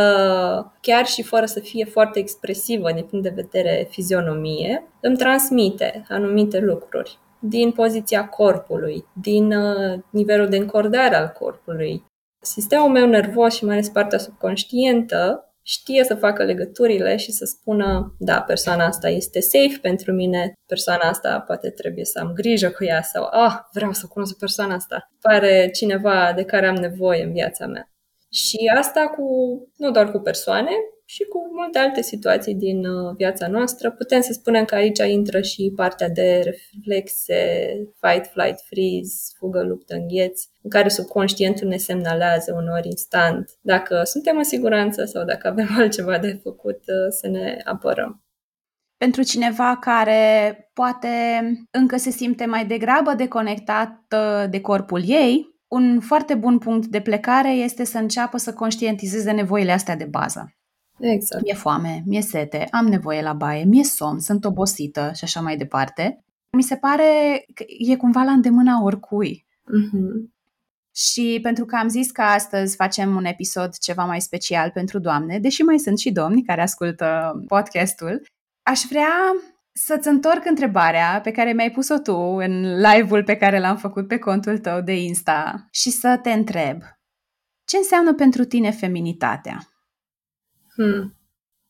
chiar 0.80 1.06
și 1.06 1.22
fără 1.22 1.46
să 1.46 1.60
fie 1.60 1.84
foarte 1.84 2.18
expresivă 2.18 2.92
din 2.92 3.04
punct 3.04 3.24
de 3.24 3.42
vedere 3.42 3.86
fizionomie, 3.90 4.84
îmi 5.00 5.16
transmite 5.16 6.04
anumite 6.08 6.58
lucruri 6.58 7.18
din 7.38 7.72
poziția 7.72 8.28
corpului, 8.28 9.04
din 9.12 9.52
uh, 9.52 9.98
nivelul 10.10 10.48
de 10.48 10.56
încordare 10.56 11.14
al 11.14 11.32
corpului, 11.38 12.04
Sistemul 12.44 12.88
meu 12.88 13.06
nervos 13.06 13.54
și 13.54 13.64
mai 13.64 13.74
ales 13.74 13.88
partea 13.88 14.18
subconștientă 14.18 15.46
știe 15.62 16.04
să 16.04 16.14
facă 16.14 16.44
legăturile 16.44 17.16
și 17.16 17.32
să 17.32 17.44
spună, 17.44 18.14
da, 18.18 18.40
persoana 18.40 18.86
asta 18.86 19.08
este 19.08 19.40
safe 19.40 19.78
pentru 19.82 20.12
mine, 20.12 20.52
persoana 20.66 21.08
asta 21.08 21.40
poate 21.40 21.70
trebuie 21.70 22.04
să 22.04 22.18
am 22.18 22.32
grijă 22.32 22.70
cu 22.70 22.84
ea 22.84 23.02
sau, 23.02 23.28
ah, 23.30 23.54
vreau 23.72 23.92
să 23.92 24.06
cunosc 24.06 24.38
persoana 24.38 24.74
asta. 24.74 25.10
Pare 25.20 25.70
cineva 25.70 26.32
de 26.36 26.44
care 26.44 26.66
am 26.66 26.74
nevoie 26.74 27.22
în 27.22 27.32
viața 27.32 27.66
mea. 27.66 27.90
Și 28.30 28.72
asta 28.78 29.00
cu, 29.00 29.24
nu 29.76 29.90
doar 29.90 30.10
cu 30.10 30.18
persoane, 30.18 30.70
și 31.12 31.24
cu 31.24 31.38
multe 31.52 31.78
alte 31.78 32.02
situații 32.02 32.54
din 32.54 32.84
uh, 32.84 33.14
viața 33.16 33.48
noastră. 33.48 33.90
Putem 33.90 34.20
să 34.20 34.32
spunem 34.32 34.64
că 34.64 34.74
aici 34.74 34.98
intră 34.98 35.40
și 35.40 35.72
partea 35.76 36.08
de 36.08 36.42
reflexe, 36.44 37.36
fight, 38.00 38.26
flight, 38.26 38.60
freeze, 38.60 39.14
fugă, 39.38 39.62
luptă, 39.62 39.94
îngheț, 39.94 40.42
în 40.62 40.70
care 40.70 40.88
subconștientul 40.88 41.68
ne 41.68 41.76
semnalează 41.76 42.52
unor 42.52 42.84
instant 42.84 43.50
dacă 43.60 44.00
suntem 44.04 44.36
în 44.36 44.44
siguranță 44.44 45.04
sau 45.04 45.24
dacă 45.24 45.48
avem 45.48 45.68
altceva 45.78 46.18
de 46.18 46.40
făcut 46.42 46.80
uh, 46.86 47.08
să 47.20 47.28
ne 47.28 47.56
apărăm. 47.64 48.24
Pentru 48.96 49.22
cineva 49.22 49.78
care 49.80 50.56
poate 50.72 51.08
încă 51.70 51.96
se 51.96 52.10
simte 52.10 52.44
mai 52.44 52.66
degrabă 52.66 53.14
deconectat 53.14 54.14
de 54.50 54.60
corpul 54.60 55.02
ei, 55.06 55.46
un 55.68 56.00
foarte 56.00 56.34
bun 56.34 56.58
punct 56.58 56.86
de 56.86 57.00
plecare 57.00 57.50
este 57.50 57.84
să 57.84 57.98
înceapă 57.98 58.36
să 58.36 58.52
conștientizeze 58.52 59.30
nevoile 59.30 59.72
astea 59.72 59.96
de 59.96 60.04
bază. 60.04 60.61
Exact. 61.02 61.42
Mi-e 61.42 61.54
foame, 61.54 62.02
mi-e 62.06 62.20
sete, 62.20 62.68
am 62.70 62.86
nevoie 62.86 63.22
la 63.22 63.32
baie, 63.32 63.64
mi-e 63.64 63.84
somn, 63.84 64.18
sunt 64.18 64.44
obosită 64.44 65.10
și 65.14 65.24
așa 65.24 65.40
mai 65.40 65.56
departe. 65.56 66.24
Mi 66.56 66.62
se 66.62 66.76
pare 66.76 67.04
că 67.54 67.64
e 67.90 67.96
cumva 67.96 68.22
la 68.22 68.30
îndemâna 68.30 68.82
oricui. 68.82 69.46
Mm-hmm. 69.60 70.30
Și 70.94 71.38
pentru 71.42 71.64
că 71.64 71.76
am 71.76 71.88
zis 71.88 72.10
că 72.10 72.22
astăzi 72.22 72.76
facem 72.76 73.16
un 73.16 73.24
episod 73.24 73.78
ceva 73.78 74.04
mai 74.04 74.20
special 74.20 74.70
pentru 74.70 74.98
doamne, 74.98 75.38
deși 75.38 75.62
mai 75.62 75.78
sunt 75.78 75.98
și 75.98 76.10
domni 76.10 76.42
care 76.42 76.62
ascultă 76.62 77.32
podcastul, 77.48 78.22
aș 78.62 78.80
vrea 78.88 79.12
să-ți 79.72 80.08
întorc 80.08 80.44
întrebarea 80.44 81.20
pe 81.20 81.30
care 81.30 81.52
mi-ai 81.52 81.70
pus-o 81.70 81.98
tu 81.98 82.16
în 82.16 82.76
live-ul 82.76 83.24
pe 83.24 83.36
care 83.36 83.58
l-am 83.58 83.76
făcut 83.76 84.08
pe 84.08 84.18
contul 84.18 84.58
tău 84.58 84.80
de 84.80 85.02
Insta 85.02 85.66
și 85.70 85.90
să 85.90 86.18
te 86.22 86.30
întreb 86.30 86.82
ce 87.64 87.76
înseamnă 87.76 88.14
pentru 88.14 88.44
tine 88.44 88.70
feminitatea? 88.70 89.71
Hmm. 90.74 91.16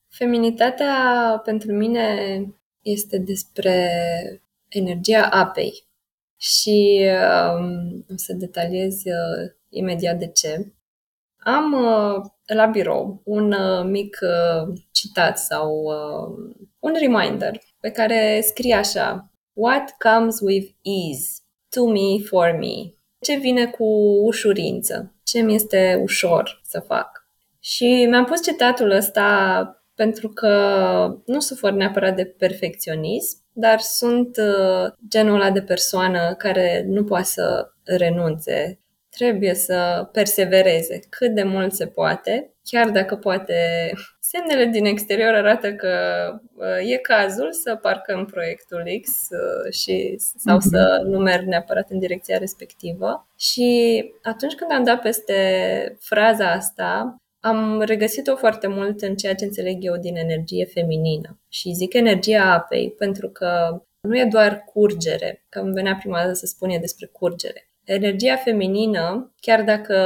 Feminitatea 0.09 1.41
pentru 1.45 1.73
mine 1.73 2.41
este 2.81 3.19
despre 3.19 3.91
energia 4.69 5.29
apei 5.29 5.87
și 6.37 7.01
um, 7.57 8.05
o 8.11 8.17
să 8.17 8.33
detaliez 8.33 8.95
uh, 9.05 9.53
imediat 9.69 10.19
de 10.19 10.27
ce. 10.27 10.73
Am 11.39 11.73
uh, 11.73 12.25
la 12.47 12.67
birou 12.67 13.21
un 13.25 13.53
uh, 13.53 13.85
mic 13.85 14.19
uh, 14.23 14.75
citat 14.91 15.39
sau 15.39 15.83
uh, 15.83 16.55
un 16.79 16.95
reminder 16.99 17.61
pe 17.81 17.91
care 17.91 18.41
scrie 18.41 18.75
așa 18.75 19.33
What 19.53 19.97
comes 19.99 20.41
with 20.41 20.71
ease 20.83 21.41
to 21.69 21.87
me, 21.87 22.25
for 22.25 22.57
me. 22.59 22.95
Ce 23.21 23.37
vine 23.37 23.67
cu 23.67 23.85
ușurință? 24.25 25.15
Ce 25.23 25.41
mi 25.41 25.55
este 25.55 25.99
ușor 26.03 26.61
să 26.65 26.81
fac? 26.81 27.22
Și 27.65 28.07
mi-am 28.11 28.25
pus 28.25 28.43
citatul 28.43 28.91
ăsta 28.91 29.77
pentru 29.95 30.29
că 30.29 30.53
nu 31.27 31.41
sufăr 31.41 31.73
neapărat 31.73 32.17
de 32.17 32.25
perfecționism, 32.25 33.39
dar 33.53 33.79
sunt 33.79 34.37
uh, 34.37 34.93
genul 35.09 35.35
ăla 35.35 35.51
de 35.51 35.63
persoană 35.63 36.35
care 36.35 36.85
nu 36.89 37.05
poate 37.05 37.25
să 37.25 37.73
renunțe. 37.85 38.81
Trebuie 39.11 39.55
să 39.55 40.09
persevereze 40.13 41.01
cât 41.09 41.35
de 41.35 41.43
mult 41.43 41.73
se 41.73 41.87
poate, 41.87 42.55
chiar 42.65 42.91
dacă 42.91 43.17
poate 43.17 43.55
semnele 44.33 44.65
din 44.65 44.85
exterior 44.85 45.35
arată 45.35 45.73
că 45.75 45.97
uh, 46.55 46.91
e 46.93 46.97
cazul 46.97 47.53
să 47.53 47.75
parcăm 47.75 48.25
proiectul 48.25 48.83
X 49.03 49.11
uh, 49.11 49.73
și, 49.73 50.15
sau 50.17 50.57
mm-hmm. 50.57 50.71
să 50.71 51.03
nu 51.05 51.19
merg 51.19 51.47
neapărat 51.47 51.91
în 51.91 51.99
direcția 51.99 52.39
respectivă. 52.39 53.29
Și 53.39 54.05
atunci 54.23 54.55
când 54.55 54.73
am 54.73 54.85
dat 54.85 55.01
peste 55.01 55.37
fraza 56.01 56.51
asta, 56.51 57.22
am 57.43 57.81
regăsit-o 57.81 58.37
foarte 58.37 58.67
mult 58.67 59.01
în 59.01 59.17
ceea 59.17 59.35
ce 59.35 59.45
înțeleg 59.45 59.77
eu 59.81 59.97
din 59.97 60.17
energie 60.17 60.65
feminină. 60.65 61.41
Și 61.49 61.73
zic 61.73 61.95
energia 61.95 62.53
apei 62.53 62.91
pentru 62.91 63.29
că 63.29 63.83
nu 64.01 64.19
e 64.19 64.29
doar 64.31 64.65
curgere, 64.65 65.45
că 65.49 65.59
îmi 65.59 65.73
venea 65.73 65.97
prima 65.97 66.21
dată 66.21 66.33
să 66.33 66.47
spun 66.47 66.71
e 66.71 66.79
despre 66.79 67.07
curgere. 67.07 67.69
Energia 67.85 68.37
feminină, 68.37 69.33
chiar 69.41 69.63
dacă, 69.63 69.97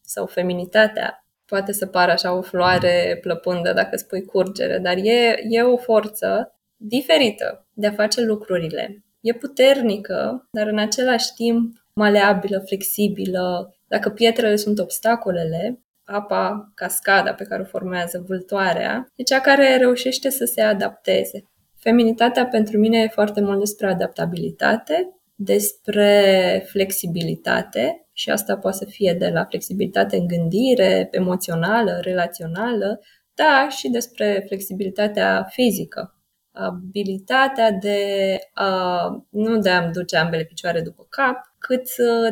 sau 0.00 0.26
feminitatea, 0.26 1.26
poate 1.46 1.72
să 1.72 1.86
pară 1.86 2.10
așa 2.10 2.36
o 2.36 2.42
floare 2.42 3.18
plăpândă 3.20 3.72
dacă 3.72 3.96
spui 3.96 4.24
curgere, 4.24 4.78
dar 4.78 4.96
e, 4.96 5.36
e 5.48 5.62
o 5.62 5.76
forță 5.76 6.54
diferită 6.76 7.66
de 7.72 7.86
a 7.86 7.92
face 7.92 8.20
lucrurile. 8.20 9.04
E 9.20 9.32
puternică, 9.32 10.48
dar 10.50 10.66
în 10.66 10.78
același 10.78 11.34
timp 11.34 11.86
maleabilă, 11.94 12.58
flexibilă. 12.66 13.76
Dacă 13.88 14.10
pietrele 14.10 14.56
sunt 14.56 14.78
obstacolele, 14.78 15.83
apa, 16.04 16.72
cascada 16.74 17.32
pe 17.32 17.44
care 17.44 17.62
o 17.62 17.64
formează 17.64 18.24
vâltoarea, 18.26 19.06
e 19.16 19.22
cea 19.22 19.40
care 19.40 19.76
reușește 19.76 20.30
să 20.30 20.44
se 20.44 20.60
adapteze. 20.60 21.44
Feminitatea 21.76 22.46
pentru 22.46 22.78
mine 22.78 22.98
e 22.98 23.08
foarte 23.08 23.40
mult 23.40 23.58
despre 23.58 23.86
adaptabilitate, 23.86 25.14
despre 25.34 26.64
flexibilitate 26.66 28.06
și 28.12 28.30
asta 28.30 28.56
poate 28.56 28.76
să 28.76 28.84
fie 28.84 29.16
de 29.18 29.28
la 29.28 29.44
flexibilitate 29.44 30.16
în 30.16 30.26
gândire, 30.26 31.08
emoțională, 31.10 31.98
relațională, 32.02 33.00
dar 33.34 33.70
și 33.70 33.88
despre 33.88 34.44
flexibilitatea 34.46 35.46
fizică. 35.50 36.18
Abilitatea 36.52 37.70
de 37.70 38.38
a, 38.52 39.26
nu 39.30 39.58
de 39.58 39.70
a-mi 39.70 39.92
duce 39.92 40.16
ambele 40.16 40.44
picioare 40.44 40.80
după 40.80 41.06
cap, 41.08 41.54
cât 41.58 41.88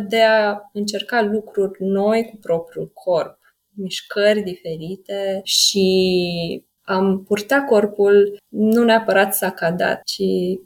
de 0.08 0.22
a 0.22 0.60
încerca 0.72 1.22
lucruri 1.22 1.76
noi 1.78 2.28
cu 2.30 2.36
propriul 2.36 2.90
corp 2.94 3.40
mișcări 3.74 4.42
diferite 4.42 5.40
și 5.42 6.64
am 6.82 7.22
purtat 7.22 7.66
corpul 7.66 8.38
nu 8.48 8.84
neapărat 8.84 9.34
sacadat, 9.34 10.02
ci 10.04 10.22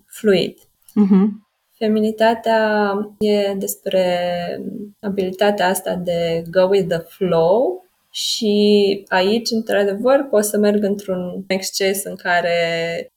fluid. 0.07 0.59
Uh-huh. 0.59 1.45
Feminitatea 1.79 2.93
e 3.19 3.55
despre 3.55 4.05
abilitatea 5.01 5.69
asta 5.69 5.95
de 5.95 6.43
go 6.51 6.63
with 6.63 6.89
the 6.89 6.99
flow 6.99 7.85
și 8.11 9.05
aici, 9.09 9.51
într-adevăr, 9.51 10.27
pot 10.31 10.45
să 10.45 10.59
merg 10.59 10.83
într-un 10.83 11.45
exces 11.47 12.05
în 12.05 12.15
care 12.15 12.59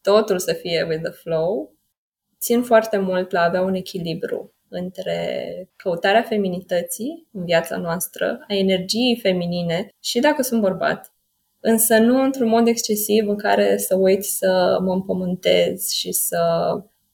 totul 0.02 0.40
să 0.40 0.54
fie 0.54 0.86
with 0.90 1.04
the 1.04 1.12
flow. 1.12 1.74
Țin 2.40 2.62
foarte 2.64 2.98
mult 2.98 3.32
la 3.32 3.40
a 3.40 3.46
avea 3.46 3.62
un 3.62 3.74
echilibru 3.74 4.54
între 4.70 5.54
căutarea 5.76 6.22
feminității 6.22 7.28
în 7.32 7.46
viața 7.46 7.78
noastră, 7.78 8.46
a 8.48 8.54
energiei 8.54 9.20
feminine 9.22 9.88
și 10.00 10.20
dacă 10.20 10.42
sunt 10.42 10.62
bărbat, 10.62 11.14
însă 11.60 11.98
nu 11.98 12.22
într-un 12.22 12.48
mod 12.48 12.68
excesiv 12.68 13.28
în 13.28 13.38
care 13.38 13.78
să 13.78 13.96
uit 13.96 14.24
să 14.24 14.78
mă 14.82 14.94
împământez 14.94 15.90
și 15.90 16.12
să 16.12 16.38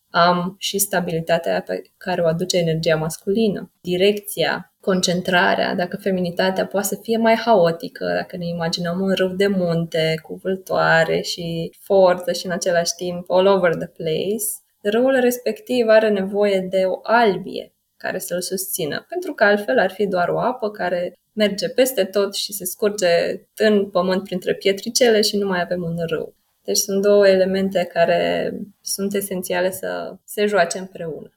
am 0.10 0.56
și 0.60 0.78
stabilitatea 0.78 1.62
pe 1.62 1.82
care 1.98 2.22
o 2.22 2.28
aduce 2.28 2.58
energia 2.58 2.96
masculină, 2.96 3.72
direcția, 3.82 4.74
concentrarea, 4.80 5.76
dacă 5.76 5.98
feminitatea 5.98 6.66
poate 6.66 6.88
să 6.88 7.00
fie 7.02 7.18
mai 7.18 7.36
haotică, 7.36 8.06
dacă 8.06 8.38
ne 8.38 8.48
imaginăm 8.48 9.00
un 9.00 9.12
râu 9.14 9.28
de 9.28 9.48
munte 9.48 10.20
cu 10.24 10.40
vâltoare 10.44 11.22
și 11.22 11.76
forță 11.80 12.32
și 12.32 12.46
în 12.46 12.52
același 12.52 12.96
timp 12.96 13.32
all 13.32 13.48
over 13.48 13.76
the 13.76 13.88
place, 13.88 14.46
râul 14.90 15.20
respectiv 15.20 15.88
are 15.88 16.10
nevoie 16.10 16.68
de 16.70 16.84
o 16.86 17.00
albie 17.04 17.74
care 17.98 18.20
să-l 18.20 18.42
susțină, 18.42 19.06
pentru 19.10 19.34
că 19.34 19.44
altfel 19.44 19.80
ar 19.80 19.92
fi 19.92 20.08
doar 20.08 20.30
o 20.30 20.40
apă 20.40 20.72
care 20.72 21.14
merge 21.34 21.70
peste 21.70 22.04
tot 22.04 22.36
și 22.36 22.54
se 22.54 22.66
scurge 22.66 23.08
în 23.56 23.90
pământ 23.90 24.24
printre 24.24 24.54
pietricele 24.54 25.22
și 25.22 25.38
nu 25.38 25.48
mai 25.48 25.62
avem 25.62 25.84
un 25.84 25.96
râu. 26.08 26.36
Deci 26.64 26.78
sunt 26.78 27.02
două 27.02 27.28
elemente 27.28 27.90
care 27.94 28.52
sunt 28.82 29.14
esențiale 29.14 29.72
să 29.72 30.18
se 30.24 30.46
joace 30.46 30.78
împreună. 30.78 31.30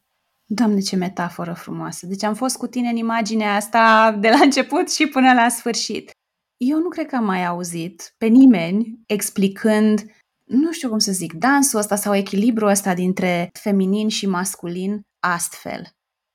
Doamne, 0.50 0.80
ce 0.80 0.96
metaforă 0.96 1.52
frumoasă! 1.52 2.06
Deci 2.06 2.22
am 2.22 2.34
fost 2.34 2.56
cu 2.56 2.66
tine 2.66 2.88
în 2.88 2.96
imaginea 2.96 3.54
asta 3.54 4.16
de 4.20 4.28
la 4.28 4.38
început 4.42 4.90
și 4.90 5.06
până 5.06 5.32
la 5.32 5.48
sfârșit. 5.48 6.10
Eu 6.56 6.78
nu 6.78 6.88
cred 6.88 7.06
că 7.06 7.16
am 7.16 7.24
mai 7.24 7.46
auzit 7.46 8.14
pe 8.18 8.26
nimeni 8.26 8.98
explicând 9.06 10.04
nu 10.48 10.72
știu 10.72 10.88
cum 10.88 10.98
să 10.98 11.12
zic, 11.12 11.32
dansul 11.32 11.78
ăsta 11.78 11.96
sau 11.96 12.14
echilibrul 12.14 12.68
ăsta 12.68 12.94
dintre 12.94 13.50
feminin 13.52 14.08
și 14.08 14.26
masculin 14.26 15.00
astfel. 15.20 15.88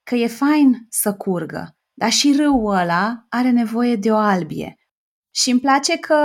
Că 0.04 0.15
e 0.15 0.28
fain 0.28 0.86
să 0.89 1.13
curgă, 1.13 1.76
dar 1.93 2.10
și 2.10 2.36
râul 2.38 2.76
ăla 2.76 3.26
are 3.30 3.49
nevoie 3.49 3.95
de 3.95 4.12
o 4.12 4.15
albie. 4.15 4.78
Și 5.36 5.49
îmi 5.49 5.60
place 5.60 5.97
că 5.97 6.17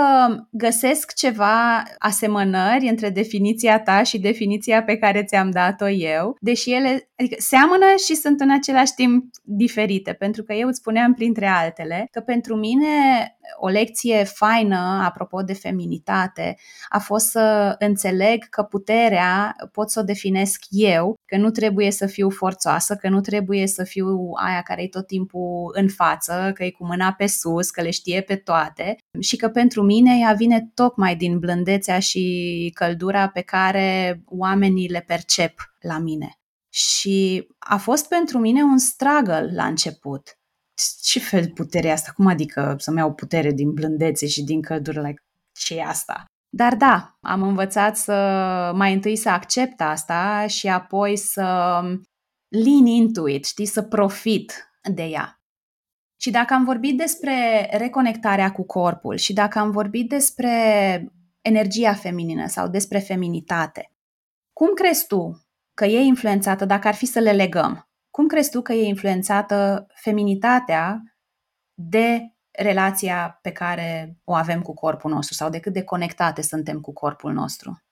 găsesc 0.51 1.13
ceva 1.13 1.83
asemănări 1.97 2.87
între 2.87 3.09
definiția 3.09 3.79
ta 3.79 4.03
și 4.03 4.19
definiția 4.19 4.83
pe 4.83 4.97
care 4.97 5.23
ți-am 5.23 5.51
dat-o 5.51 5.89
eu, 5.89 6.35
deși 6.39 6.71
ele 6.73 7.09
adică, 7.17 7.35
seamănă 7.39 7.85
și 8.07 8.15
sunt 8.15 8.39
în 8.39 8.51
același 8.51 8.93
timp 8.93 9.25
diferite, 9.43 10.13
pentru 10.13 10.43
că 10.43 10.53
eu 10.53 10.67
îți 10.67 10.77
spuneam 10.77 11.13
printre 11.13 11.47
altele 11.47 12.07
că 12.11 12.19
pentru 12.19 12.55
mine 12.55 12.87
o 13.57 13.67
lecție 13.67 14.23
faină, 14.23 15.01
apropo 15.05 15.41
de 15.41 15.53
feminitate, 15.53 16.57
a 16.89 16.99
fost 16.99 17.29
să 17.29 17.75
înțeleg 17.79 18.43
că 18.49 18.63
puterea 18.63 19.55
pot 19.71 19.89
să 19.89 19.99
o 19.99 20.03
definesc 20.03 20.63
eu, 20.69 21.15
că 21.25 21.37
nu 21.37 21.49
trebuie 21.49 21.91
să 21.91 22.05
fiu 22.05 22.29
forțoasă, 22.29 22.95
că 22.95 23.09
nu 23.09 23.21
trebuie 23.21 23.67
să 23.67 23.83
fiu 23.83 24.31
aia 24.45 24.61
care 24.61 24.81
e 24.81 24.87
tot 24.87 25.07
timpul 25.07 25.71
în 25.73 25.89
față, 25.89 26.51
că 26.53 26.63
e 26.63 26.71
cu 26.71 26.85
mâna 26.85 27.13
pe 27.13 27.27
sus, 27.27 27.69
că 27.69 27.81
le 27.81 27.89
știe 27.89 28.21
pe 28.21 28.35
toate 28.35 28.95
și 29.19 29.35
că 29.35 29.49
pentru 29.49 29.83
mine 29.83 30.17
ea 30.19 30.33
vine 30.33 30.69
tocmai 30.73 31.15
din 31.15 31.39
blândețea 31.39 31.99
și 31.99 32.71
căldura 32.73 33.27
pe 33.27 33.41
care 33.41 34.21
oamenii 34.25 34.89
le 34.89 35.03
percep 35.07 35.53
la 35.79 35.97
mine. 35.97 36.33
Și 36.69 37.47
a 37.59 37.77
fost 37.77 38.07
pentru 38.07 38.37
mine 38.37 38.63
un 38.63 38.77
struggle 38.77 39.51
la 39.53 39.65
început 39.65 40.38
ce 41.01 41.19
fel 41.19 41.41
de 41.41 41.51
putere 41.53 41.87
e 41.87 41.91
asta? 41.91 42.11
Cum 42.15 42.27
adică 42.27 42.75
să-mi 42.77 42.97
iau 42.97 43.13
putere 43.13 43.51
din 43.51 43.73
blândețe 43.73 44.27
și 44.27 44.43
din 44.43 44.61
căldură? 44.61 45.01
Like, 45.01 45.21
ce 45.53 45.75
e 45.75 45.83
asta? 45.83 46.25
Dar 46.49 46.75
da, 46.75 47.17
am 47.21 47.41
învățat 47.41 47.97
să 47.97 48.13
mai 48.75 48.93
întâi 48.93 49.15
să 49.15 49.29
accept 49.29 49.81
asta 49.81 50.47
și 50.47 50.67
apoi 50.67 51.17
să 51.17 51.79
lean 52.47 52.85
into 52.85 53.27
it, 53.27 53.45
știi, 53.45 53.65
să 53.65 53.81
profit 53.81 54.71
de 54.93 55.03
ea. 55.03 55.41
Și 56.21 56.31
dacă 56.31 56.53
am 56.53 56.63
vorbit 56.63 56.97
despre 56.97 57.69
reconectarea 57.71 58.51
cu 58.51 58.65
corpul 58.65 59.15
și 59.15 59.33
dacă 59.33 59.59
am 59.59 59.71
vorbit 59.71 60.09
despre 60.09 60.53
energia 61.41 61.93
feminină 61.93 62.47
sau 62.47 62.67
despre 62.67 62.99
feminitate, 62.99 63.91
cum 64.53 64.73
crezi 64.73 65.07
tu 65.07 65.45
că 65.73 65.85
e 65.85 65.99
influențată 65.99 66.65
dacă 66.65 66.87
ar 66.87 66.95
fi 66.95 67.05
să 67.05 67.19
le 67.19 67.31
legăm? 67.31 67.88
Cum 68.19 68.27
crezi 68.27 68.49
tu 68.49 68.61
că 68.61 68.73
e 68.73 68.87
influențată 68.87 69.87
feminitatea 69.93 71.01
de 71.73 72.19
relația 72.51 73.39
pe 73.41 73.51
care 73.51 74.17
o 74.23 74.33
avem 74.33 74.61
cu 74.61 74.73
corpul 74.73 75.11
nostru 75.11 75.33
sau 75.33 75.49
de 75.49 75.59
cât 75.59 75.73
de 75.73 75.83
conectate 75.83 76.41
suntem 76.41 76.79
cu 76.79 76.93
corpul 76.93 77.33
nostru? 77.33 77.83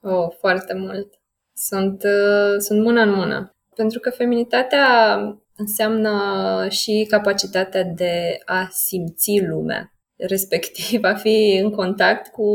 Oh, 0.00 0.28
foarte 0.38 0.74
mult. 0.74 1.20
Sunt, 1.56 2.02
uh, 2.02 2.58
sunt 2.58 2.82
mână 2.82 3.00
în 3.00 3.10
mână. 3.10 3.56
Pentru 3.74 3.98
că 3.98 4.10
feminitatea 4.10 5.18
înseamnă 5.56 6.66
și 6.68 7.06
capacitatea 7.10 7.84
de 7.84 8.38
a 8.44 8.68
simți 8.70 9.40
lumea, 9.40 9.92
respectiv 10.16 11.04
a 11.04 11.14
fi 11.14 11.60
în 11.62 11.70
contact 11.70 12.28
cu 12.28 12.48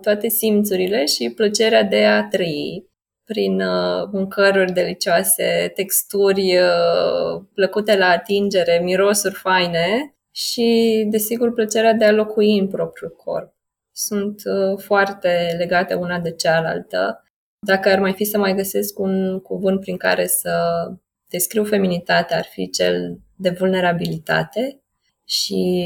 toate 0.00 0.28
simțurile 0.28 1.04
și 1.04 1.32
plăcerea 1.36 1.82
de 1.82 2.04
a 2.04 2.28
trăi 2.28 2.90
prin 3.24 3.60
uh, 3.60 4.08
mâncăruri 4.12 4.72
delicioase, 4.72 5.72
texturi 5.74 6.58
uh, 6.58 7.42
plăcute 7.54 7.96
la 7.96 8.06
atingere, 8.06 8.80
mirosuri 8.82 9.34
faine 9.34 10.14
și, 10.30 11.06
desigur, 11.10 11.52
plăcerea 11.52 11.92
de 11.92 12.04
a 12.04 12.12
locui 12.12 12.58
în 12.58 12.68
propriul 12.68 13.10
corp. 13.10 13.54
Sunt 13.92 14.42
uh, 14.44 14.78
foarte 14.78 15.54
legate 15.58 15.94
una 15.94 16.18
de 16.18 16.30
cealaltă. 16.30 17.24
Dacă 17.66 17.88
ar 17.88 17.98
mai 17.98 18.12
fi 18.12 18.24
să 18.24 18.38
mai 18.38 18.54
găsesc 18.54 18.98
un 18.98 19.40
cuvânt 19.40 19.80
prin 19.80 19.96
care 19.96 20.26
să 20.26 20.86
descriu 21.28 21.64
feminitatea 21.64 22.36
ar 22.36 22.44
fi 22.44 22.70
cel 22.70 23.18
de 23.36 23.50
vulnerabilitate 23.50 24.82
și 25.24 25.84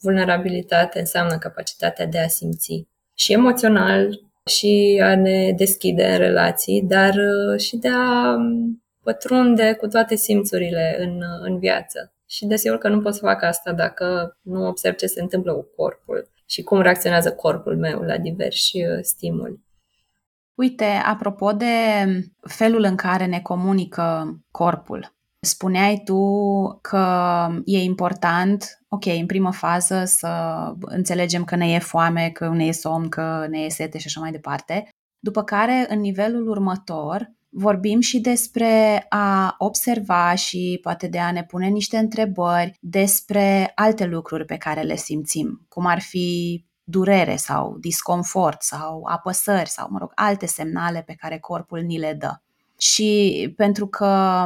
vulnerabilitate 0.00 0.98
înseamnă 0.98 1.38
capacitatea 1.38 2.06
de 2.06 2.18
a 2.18 2.28
simți 2.28 2.86
și 3.14 3.32
emoțional 3.32 4.20
și 4.44 5.00
a 5.02 5.16
ne 5.16 5.52
deschide 5.52 6.06
în 6.06 6.18
relații, 6.18 6.82
dar 6.82 7.14
uh, 7.14 7.60
și 7.60 7.76
de 7.76 7.88
a 7.88 8.34
um, 8.34 8.82
pătrunde 9.02 9.74
cu 9.74 9.86
toate 9.86 10.14
simțurile 10.14 10.96
în, 10.98 11.16
uh, 11.16 11.40
în 11.40 11.58
viață. 11.58 12.14
Și 12.26 12.46
desigur 12.46 12.78
că 12.78 12.88
nu 12.88 13.00
pot 13.00 13.14
să 13.14 13.20
fac 13.24 13.42
asta 13.42 13.72
dacă 13.72 14.38
nu 14.42 14.66
observ 14.66 14.94
ce 14.94 15.06
se 15.06 15.20
întâmplă 15.20 15.52
cu 15.52 15.66
corpul 15.76 16.30
și 16.46 16.62
cum 16.62 16.80
reacționează 16.80 17.32
corpul 17.32 17.76
meu 17.76 18.00
la 18.00 18.18
diversi 18.18 18.84
uh, 18.84 18.98
stimuli. 19.00 19.60
Uite, 20.54 20.84
apropo 20.84 21.52
de 21.52 21.66
felul 22.40 22.82
în 22.82 22.96
care 22.96 23.26
ne 23.26 23.40
comunică 23.40 24.36
corpul, 24.50 25.14
spuneai 25.46 26.02
tu 26.04 26.22
că 26.80 27.06
e 27.64 27.82
important, 27.82 28.82
ok, 28.88 29.04
în 29.06 29.26
primă 29.26 29.52
fază 29.52 30.04
să 30.04 30.28
înțelegem 30.80 31.44
că 31.44 31.56
ne 31.56 31.72
e 31.72 31.78
foame, 31.78 32.30
că 32.30 32.48
ne 32.48 32.64
e 32.64 32.72
somn, 32.72 33.08
că 33.08 33.46
ne 33.50 33.58
e 33.58 33.68
sete 33.68 33.98
și 33.98 34.06
așa 34.06 34.20
mai 34.20 34.30
departe, 34.30 34.88
după 35.18 35.42
care, 35.42 35.86
în 35.88 36.00
nivelul 36.00 36.48
următor, 36.48 37.32
vorbim 37.48 38.00
și 38.00 38.20
despre 38.20 39.06
a 39.08 39.54
observa 39.58 40.34
și 40.34 40.78
poate 40.82 41.06
de 41.08 41.18
a 41.18 41.32
ne 41.32 41.44
pune 41.44 41.66
niște 41.66 41.96
întrebări 41.96 42.72
despre 42.80 43.72
alte 43.74 44.04
lucruri 44.04 44.44
pe 44.44 44.56
care 44.56 44.80
le 44.80 44.96
simțim, 44.96 45.66
cum 45.68 45.86
ar 45.86 46.00
fi 46.00 46.64
durere 46.84 47.36
sau 47.36 47.76
disconfort 47.80 48.62
sau 48.62 49.02
apăsări 49.04 49.68
sau, 49.68 49.88
mă 49.90 49.98
rog, 49.98 50.12
alte 50.14 50.46
semnale 50.46 51.02
pe 51.06 51.14
care 51.14 51.38
corpul 51.38 51.80
ni 51.80 51.98
le 51.98 52.14
dă. 52.18 52.32
Și 52.78 53.52
pentru 53.56 53.86
că 53.86 54.44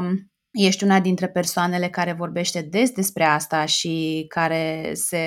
ești 0.64 0.84
una 0.84 1.00
dintre 1.00 1.28
persoanele 1.28 1.88
care 1.88 2.12
vorbește 2.12 2.60
des 2.60 2.90
despre 2.90 3.24
asta 3.24 3.64
și 3.64 4.24
care 4.28 4.90
se 4.94 5.18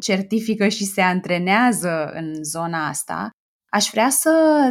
certifică 0.00 0.68
și 0.68 0.84
se 0.84 1.00
antrenează 1.00 2.10
în 2.14 2.44
zona 2.44 2.88
asta, 2.88 3.30
aș 3.68 3.88
vrea 3.92 4.08
să 4.08 4.30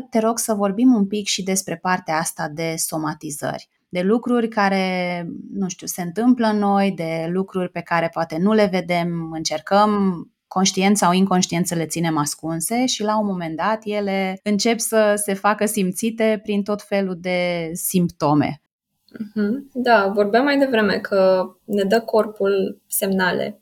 te 0.09 0.19
rog 0.19 0.37
să 0.37 0.53
vorbim 0.53 0.93
un 0.93 1.07
pic 1.07 1.27
și 1.27 1.43
despre 1.43 1.77
partea 1.77 2.17
asta 2.17 2.49
de 2.53 2.73
somatizări 2.77 3.69
de 3.93 4.01
lucruri 4.01 4.47
care, 4.47 5.25
nu 5.53 5.67
știu, 5.67 5.87
se 5.87 6.01
întâmplă 6.01 6.47
în 6.47 6.57
noi, 6.57 6.91
de 6.91 7.27
lucruri 7.29 7.69
pe 7.69 7.81
care 7.81 8.09
poate 8.13 8.37
nu 8.37 8.53
le 8.53 8.65
vedem, 8.71 9.31
încercăm 9.31 9.91
conștient 10.47 10.97
sau 10.97 11.13
inconștient 11.13 11.67
să 11.67 11.75
le 11.75 11.85
ținem 11.85 12.17
ascunse 12.17 12.85
și 12.85 13.03
la 13.03 13.19
un 13.19 13.25
moment 13.25 13.55
dat 13.55 13.81
ele 13.83 14.39
încep 14.43 14.79
să 14.79 15.21
se 15.23 15.33
facă 15.33 15.65
simțite 15.65 16.39
prin 16.43 16.63
tot 16.63 16.81
felul 16.81 17.17
de 17.19 17.69
simptome. 17.73 18.61
Mhm. 19.19 19.69
Da, 19.73 20.07
vorbeam 20.07 20.43
mai 20.43 20.57
devreme 20.57 20.97
că 20.99 21.43
ne 21.63 21.83
dă 21.83 22.01
corpul 22.01 22.81
semnale 22.87 23.61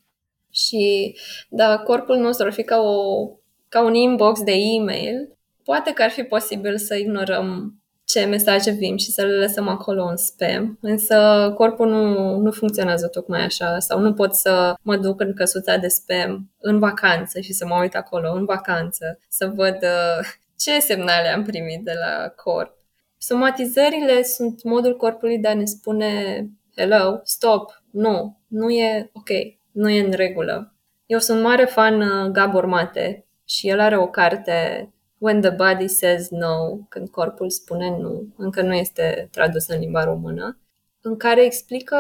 și 0.52 1.16
da, 1.50 1.78
corpul 1.78 2.18
nostru 2.18 2.46
ar 2.46 2.54
fi 2.54 2.64
ca, 2.64 2.80
o, 2.82 3.28
ca 3.70 3.84
un 3.84 3.94
inbox 3.94 4.44
de 4.44 4.52
e-mail, 4.52 5.38
poate 5.64 5.92
că 5.94 6.02
ar 6.04 6.10
fi 6.10 6.24
posibil 6.24 6.78
să 6.78 6.96
ignorăm 6.96 7.76
ce 8.06 8.26
mesaje 8.26 8.72
vin 8.72 8.98
și 8.98 9.12
să 9.12 9.26
le 9.26 9.38
lăsăm 9.38 9.68
acolo 9.68 10.04
în 10.04 10.18
spam, 10.18 10.78
însă 10.82 11.52
corpul 11.56 11.90
nu, 11.90 12.36
nu 12.38 12.52
funcționează 12.52 13.08
tocmai 13.08 13.44
așa 13.44 13.80
sau 13.80 14.00
nu 14.00 14.14
pot 14.14 14.36
să 14.36 14.74
mă 14.82 14.98
duc 14.98 15.22
în 15.22 15.34
căsuța 15.34 15.78
de 15.78 15.88
spam 15.88 16.52
în 16.60 16.80
vacanță 16.80 17.40
și 17.40 17.54
să 17.54 17.66
mă 17.66 17.80
uit 17.82 17.96
acolo 17.96 18.32
în 18.34 18.46
vacanță, 18.46 19.20
să 19.30 19.52
văd 19.56 19.76
uh, 19.76 20.28
ce 20.58 20.80
semnale 20.80 21.28
am 21.28 21.44
primit 21.44 21.84
de 21.84 21.94
la 22.00 22.28
corp. 22.28 22.81
Somatizările 23.24 24.24
sunt 24.24 24.64
modul 24.64 24.98
corpului 24.98 25.38
de 25.38 25.48
a 25.48 25.54
ne 25.54 25.66
spune 25.66 26.46
hello, 26.76 27.20
stop, 27.24 27.84
nu, 27.92 28.38
nu 28.48 28.70
e 28.70 29.10
ok, 29.14 29.30
nu 29.72 29.90
e 29.90 30.06
în 30.06 30.12
regulă. 30.12 30.74
Eu 31.06 31.20
sunt 31.20 31.42
mare 31.42 31.66
fan 31.66 32.02
uh, 32.02 32.32
Gabor 32.32 32.66
Mate 32.66 33.26
și 33.46 33.68
el 33.68 33.80
are 33.80 33.98
o 33.98 34.08
carte 34.08 34.90
When 35.18 35.42
the 35.42 35.50
body 35.50 35.88
says 35.88 36.30
no, 36.30 36.76
când 36.90 37.10
corpul 37.10 37.50
spune 37.50 37.98
nu, 37.98 38.34
încă 38.38 38.62
nu 38.62 38.74
este 38.74 39.28
tradus 39.32 39.68
în 39.68 39.80
limba 39.80 40.04
română, 40.04 40.60
în 41.02 41.18
care 41.18 41.46
explică 41.46 41.98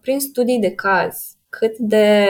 prin 0.00 0.20
studii 0.20 0.60
de 0.60 0.74
caz 0.74 1.36
cât 1.48 1.76
de 1.78 2.26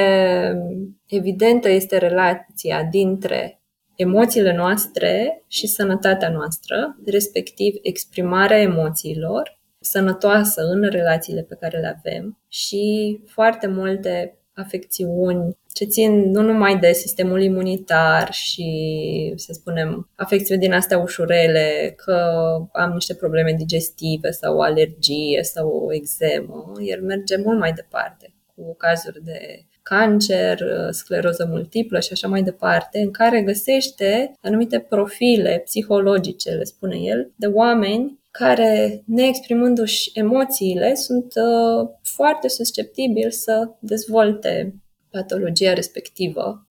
evidentă 1.06 1.68
este 1.68 1.98
relația 1.98 2.82
dintre 2.82 3.63
emoțiile 3.96 4.54
noastre 4.54 5.42
și 5.48 5.66
sănătatea 5.66 6.30
noastră, 6.30 6.96
respectiv 7.06 7.74
exprimarea 7.82 8.60
emoțiilor 8.60 9.58
sănătoasă 9.80 10.62
în 10.62 10.82
relațiile 10.90 11.42
pe 11.42 11.56
care 11.60 11.78
le 11.78 11.94
avem 11.98 12.38
și 12.48 13.20
foarte 13.26 13.66
multe 13.66 14.38
afecțiuni 14.54 15.56
ce 15.72 15.84
țin 15.84 16.30
nu 16.30 16.42
numai 16.42 16.78
de 16.78 16.92
sistemul 16.92 17.42
imunitar 17.42 18.32
și, 18.32 19.32
să 19.36 19.52
spunem, 19.52 20.10
afecțiuni 20.14 20.60
din 20.60 20.72
astea 20.72 20.98
ușurele, 20.98 21.94
că 21.96 22.32
am 22.72 22.92
niște 22.92 23.14
probleme 23.14 23.52
digestive 23.52 24.30
sau 24.30 24.56
o 24.56 24.62
alergie 24.62 25.42
sau 25.42 25.68
o 25.68 25.92
exemă, 25.92 26.72
el 26.84 27.02
merge 27.02 27.36
mult 27.36 27.58
mai 27.58 27.72
departe 27.72 28.34
cu 28.54 28.74
cazuri 28.76 29.24
de 29.24 29.66
cancer, 29.84 30.58
scleroză 30.90 31.46
multiplă 31.50 32.00
și 32.00 32.12
așa 32.12 32.28
mai 32.28 32.42
departe, 32.42 32.98
în 32.98 33.10
care 33.10 33.42
găsește 33.42 34.32
anumite 34.40 34.78
profile 34.78 35.62
psihologice, 35.64 36.50
le 36.50 36.64
spune 36.64 36.96
el, 36.96 37.32
de 37.36 37.46
oameni 37.46 38.18
care, 38.30 39.02
neexprimându-și 39.06 40.10
emoțiile, 40.14 40.94
sunt 40.94 41.32
uh, 41.34 41.88
foarte 42.02 42.48
susceptibili 42.48 43.32
să 43.32 43.70
dezvolte 43.78 44.74
patologia 45.10 45.72
respectivă. 45.72 46.68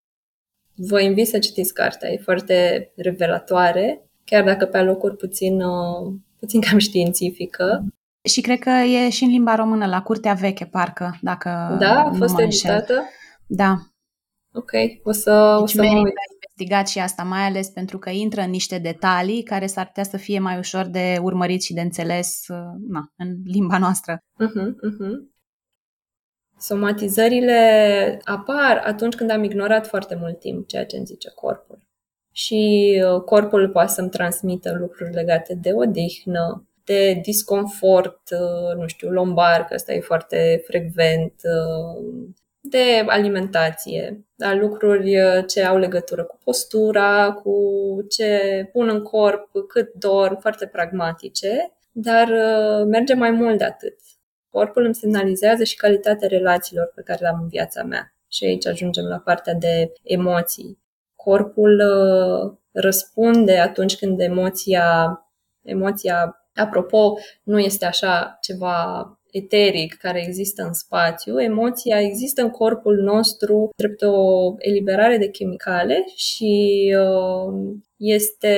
Vă 0.76 1.02
invit 1.02 1.28
să 1.28 1.40
citiți 1.40 1.74
cartea, 1.74 2.12
e 2.12 2.18
foarte 2.18 2.92
revelatoare, 2.96 4.10
chiar 4.24 4.44
dacă 4.44 4.66
pe 4.66 4.78
alocuri 4.78 5.16
puțin, 5.16 5.62
uh, 5.62 6.14
puțin 6.40 6.62
cam 6.62 6.78
științifică. 6.78 7.86
Și 8.30 8.42
cred 8.42 8.60
că 8.60 8.70
e 8.70 9.10
și 9.10 9.24
în 9.24 9.30
limba 9.30 9.56
română, 9.56 9.86
la 9.86 10.02
Curtea 10.02 10.34
Veche, 10.34 10.66
parcă, 10.66 11.18
dacă 11.22 11.76
Da, 11.80 12.00
a 12.00 12.12
fost 12.12 12.40
editată? 12.40 13.04
Da. 13.48 13.76
Ok, 14.54 14.72
o 15.04 15.12
să, 15.12 15.56
deci 15.60 15.62
o 15.62 15.66
să 15.66 15.82
mă 15.82 16.00
uit 16.00 16.14
investigat 16.56 16.88
și 16.88 17.00
asta, 17.00 17.24
mai 17.24 17.42
ales 17.42 17.70
pentru 17.70 17.98
că 17.98 18.10
intră 18.10 18.42
în 18.42 18.50
niște 18.50 18.78
detalii 18.78 19.44
care 19.44 19.66
s-ar 19.66 19.86
putea 19.86 20.04
să 20.04 20.18
fie 20.18 20.40
mai 20.40 20.58
ușor 20.58 20.86
de 20.86 21.20
urmărit 21.22 21.64
și 21.64 21.74
de 21.74 21.82
înțeles 21.82 22.48
uh, 22.48 22.58
na, 22.88 23.12
în 23.18 23.36
limba 23.46 23.78
noastră. 23.78 24.18
Uh-huh, 24.18 24.68
uh-huh. 24.68 25.32
Somatizările 26.60 28.22
apar 28.24 28.82
atunci 28.86 29.16
când 29.16 29.30
am 29.30 29.44
ignorat 29.44 29.88
foarte 29.88 30.16
mult 30.16 30.40
timp 30.40 30.68
ceea 30.68 30.86
ce 30.86 30.98
îmi 30.98 31.06
zice 31.06 31.32
corpul. 31.36 31.88
Și 32.32 32.94
uh, 33.06 33.22
corpul 33.22 33.70
poate 33.70 33.92
să-mi 33.92 34.10
transmită 34.10 34.78
lucruri 34.78 35.14
legate 35.14 35.56
de 35.62 35.74
odihnă, 35.74 36.68
de 36.86 37.20
disconfort, 37.22 38.22
uh, 38.32 38.78
nu 38.78 38.88
știu, 38.88 39.10
lombar, 39.10 39.66
că 39.66 39.74
ăsta 39.74 39.94
e 39.94 40.00
foarte 40.00 40.64
frecvent, 40.66 41.34
de 42.66 43.04
alimentație, 43.08 44.26
da, 44.36 44.54
lucruri 44.54 45.22
uh, 45.22 45.44
ce 45.48 45.64
au 45.64 45.78
legătură 45.78 46.24
cu 46.24 46.38
postura, 46.44 47.32
cu 47.32 47.56
ce 48.10 48.70
pun 48.72 48.90
în 48.90 49.02
corp, 49.02 49.50
cât 49.68 49.94
dorm, 49.94 50.40
foarte 50.40 50.68
pragmatice, 50.68 51.74
dar 51.92 52.28
uh, 52.28 52.86
merge 52.86 53.14
mai 53.14 53.32
mult 53.32 53.58
de 53.58 53.64
atât. 53.64 53.96
Corpul 54.50 54.86
îmi 54.86 54.96
semnalizează 54.96 55.64
și 55.64 55.76
calitatea 55.76 56.28
relațiilor 56.28 56.92
pe 56.96 57.02
care 57.02 57.20
le 57.22 57.28
am 57.28 57.40
în 57.42 57.48
viața 57.48 57.84
mea. 57.84 58.16
Și 58.28 58.46
aici 58.46 58.68
ajungem 58.68 59.06
la 59.06 59.18
partea 59.18 59.54
de 59.54 59.92
emoții. 60.04 60.80
Corpul 61.16 61.80
uh, 61.80 62.58
răspunde 62.72 63.58
atunci 63.58 63.98
când 63.98 64.20
emoția, 64.20 65.20
emoția, 65.62 66.43
apropo, 66.56 67.18
nu 67.44 67.60
este 67.60 67.86
așa 67.86 68.38
ceva 68.42 69.08
eteric 69.32 69.94
care 69.94 70.24
există 70.26 70.64
în 70.64 70.74
spațiu, 70.74 71.42
emoția 71.42 72.00
există 72.00 72.42
în 72.42 72.50
corpul 72.50 72.96
nostru 72.96 73.70
drept 73.76 74.02
o 74.02 74.54
eliberare 74.58 75.18
de 75.18 75.30
chimicale 75.30 76.04
și 76.16 76.96
uh, 76.98 77.76
este 77.98 78.56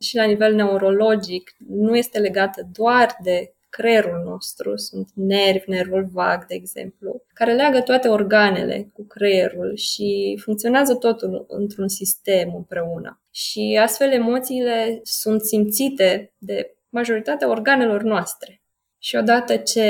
și 0.00 0.16
la 0.16 0.24
nivel 0.24 0.54
neurologic, 0.54 1.54
nu 1.68 1.96
este 1.96 2.18
legată 2.18 2.68
doar 2.72 3.16
de 3.22 3.50
creierul 3.68 4.22
nostru, 4.24 4.76
sunt 4.76 5.08
nervi, 5.14 5.70
nervul 5.70 6.08
vag, 6.12 6.46
de 6.46 6.54
exemplu, 6.54 7.22
care 7.34 7.54
leagă 7.54 7.80
toate 7.80 8.08
organele 8.08 8.90
cu 8.92 9.04
creierul 9.06 9.76
și 9.76 10.38
funcționează 10.44 10.94
totul 10.94 11.44
într-un 11.48 11.88
sistem 11.88 12.54
împreună. 12.54 13.20
Și 13.30 13.78
astfel 13.82 14.12
emoțiile 14.12 15.00
sunt 15.02 15.42
simțite 15.42 16.32
de 16.38 16.75
majoritatea 16.88 17.48
organelor 17.48 18.02
noastre. 18.02 18.62
Și 18.98 19.16
odată 19.16 19.56
ce 19.56 19.86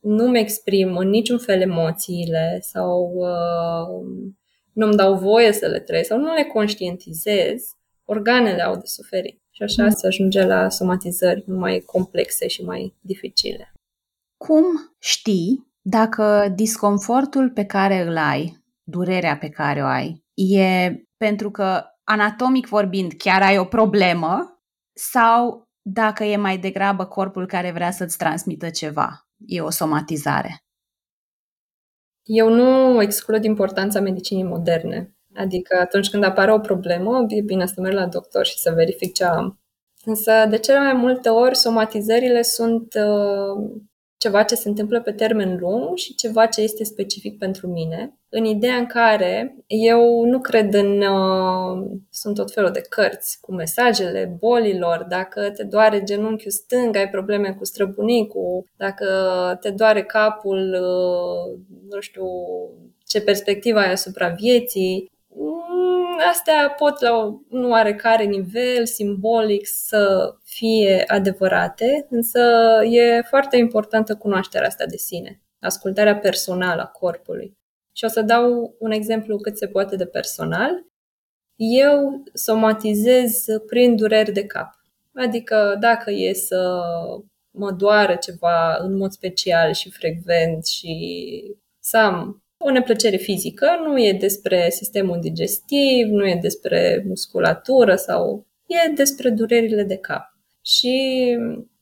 nu-mi 0.00 0.38
exprim 0.38 0.96
în 0.96 1.08
niciun 1.08 1.38
fel 1.38 1.60
emoțiile 1.60 2.58
sau 2.60 3.12
uh, 3.14 4.26
nu-mi 4.72 4.96
dau 4.96 5.14
voie 5.14 5.52
să 5.52 5.66
le 5.66 5.80
trăiesc 5.80 6.08
sau 6.08 6.18
nu 6.18 6.34
le 6.34 6.44
conștientizez, 6.44 7.62
organele 8.04 8.62
au 8.62 8.74
de 8.74 8.86
suferit. 8.86 9.40
Și 9.50 9.62
așa 9.62 9.82
mm. 9.82 9.90
se 9.90 10.06
ajunge 10.06 10.44
la 10.44 10.68
somatizări 10.68 11.44
mai 11.46 11.80
complexe 11.80 12.46
și 12.46 12.64
mai 12.64 12.94
dificile. 13.00 13.72
cum 14.36 14.64
știi 14.98 15.66
dacă 15.80 16.52
disconfortul 16.54 17.50
pe 17.50 17.64
care 17.64 18.00
îl 18.00 18.16
ai, 18.16 18.64
durerea 18.82 19.36
pe 19.36 19.48
care 19.48 19.82
o 19.82 19.86
ai, 19.86 20.24
e 20.34 20.94
pentru 21.16 21.50
că 21.50 21.84
anatomic 22.04 22.66
vorbind 22.66 23.12
chiar 23.12 23.42
ai 23.42 23.58
o 23.58 23.64
problemă 23.64 24.60
sau 24.92 25.65
dacă 25.88 26.24
e 26.24 26.36
mai 26.36 26.58
degrabă 26.58 27.04
corpul 27.04 27.46
care 27.46 27.70
vrea 27.70 27.90
să-ți 27.90 28.16
transmită 28.16 28.70
ceva, 28.70 29.28
e 29.46 29.60
o 29.60 29.70
somatizare? 29.70 30.64
Eu 32.22 32.48
nu 32.48 33.02
exclud 33.02 33.44
importanța 33.44 34.00
medicinii 34.00 34.44
moderne. 34.44 35.14
Adică 35.34 35.78
atunci 35.80 36.10
când 36.10 36.24
apare 36.24 36.52
o 36.52 36.58
problemă, 36.58 37.24
e 37.28 37.40
bine 37.40 37.66
să 37.66 37.80
merg 37.80 37.94
la 37.94 38.06
doctor 38.06 38.44
și 38.44 38.58
să 38.58 38.72
verific 38.72 39.14
ce 39.14 39.24
am. 39.24 39.60
Însă, 40.04 40.46
de 40.48 40.58
cele 40.58 40.78
mai 40.78 40.92
multe 40.92 41.28
ori, 41.28 41.56
somatizările 41.56 42.42
sunt 42.42 42.94
uh, 42.94 43.80
ceva 44.18 44.42
ce 44.42 44.54
se 44.54 44.68
întâmplă 44.68 45.00
pe 45.00 45.12
termen 45.12 45.56
lung 45.60 45.96
și 45.96 46.14
ceva 46.14 46.46
ce 46.46 46.60
este 46.60 46.84
specific 46.84 47.38
pentru 47.38 47.66
mine, 47.66 48.18
în 48.28 48.44
ideea 48.44 48.76
în 48.76 48.86
care 48.86 49.56
eu 49.66 50.24
nu 50.24 50.40
cred 50.40 50.74
în... 50.74 51.00
Uh, 51.00 51.86
sunt 52.10 52.34
tot 52.34 52.52
felul 52.52 52.70
de 52.70 52.80
cărți 52.80 53.38
cu 53.40 53.52
mesajele 53.52 54.36
bolilor, 54.38 55.06
dacă 55.08 55.50
te 55.50 55.62
doare 55.62 56.02
genunchiul 56.02 56.50
stâng, 56.50 56.96
ai 56.96 57.08
probleme 57.08 57.52
cu 57.52 57.64
străbunicul, 57.64 58.64
dacă 58.76 59.06
te 59.60 59.70
doare 59.70 60.02
capul, 60.02 60.76
uh, 60.80 61.60
nu 61.90 62.00
știu 62.00 62.26
ce 63.06 63.20
perspectivă 63.20 63.78
ai 63.78 63.92
asupra 63.92 64.28
vieții 64.28 65.10
astea 66.30 66.70
pot 66.70 67.00
la 67.00 67.16
un 67.50 67.70
oarecare 67.70 68.24
nivel 68.24 68.86
simbolic 68.86 69.66
să 69.66 70.34
fie 70.44 71.04
adevărate, 71.06 72.06
însă 72.10 72.40
e 72.90 73.22
foarte 73.22 73.56
importantă 73.56 74.16
cunoașterea 74.16 74.66
asta 74.66 74.86
de 74.86 74.96
sine, 74.96 75.42
ascultarea 75.60 76.16
personală 76.16 76.82
a 76.82 76.86
corpului. 76.86 77.56
Și 77.92 78.04
o 78.04 78.08
să 78.08 78.22
dau 78.22 78.76
un 78.78 78.90
exemplu 78.90 79.36
cât 79.36 79.58
se 79.58 79.66
poate 79.66 79.96
de 79.96 80.06
personal. 80.06 80.84
Eu 81.56 82.22
somatizez 82.32 83.44
prin 83.66 83.96
dureri 83.96 84.32
de 84.32 84.46
cap. 84.46 84.74
Adică 85.14 85.76
dacă 85.80 86.10
e 86.10 86.32
să 86.32 86.80
mă 87.50 87.70
doară 87.70 88.14
ceva 88.14 88.76
în 88.76 88.96
mod 88.96 89.10
special 89.10 89.72
și 89.72 89.90
frecvent 89.90 90.66
și 90.66 90.96
să 91.80 91.96
am 91.96 92.45
o 92.58 92.70
neplăcere 92.70 93.16
fizică 93.16 93.66
nu 93.86 93.98
e 93.98 94.12
despre 94.12 94.70
sistemul 94.70 95.18
digestiv, 95.20 96.06
nu 96.06 96.26
e 96.26 96.38
despre 96.42 97.04
musculatură 97.06 97.94
sau 97.94 98.46
e 98.66 98.92
despre 98.92 99.30
durerile 99.30 99.82
de 99.82 99.96
cap. 99.96 100.22
Și 100.62 101.36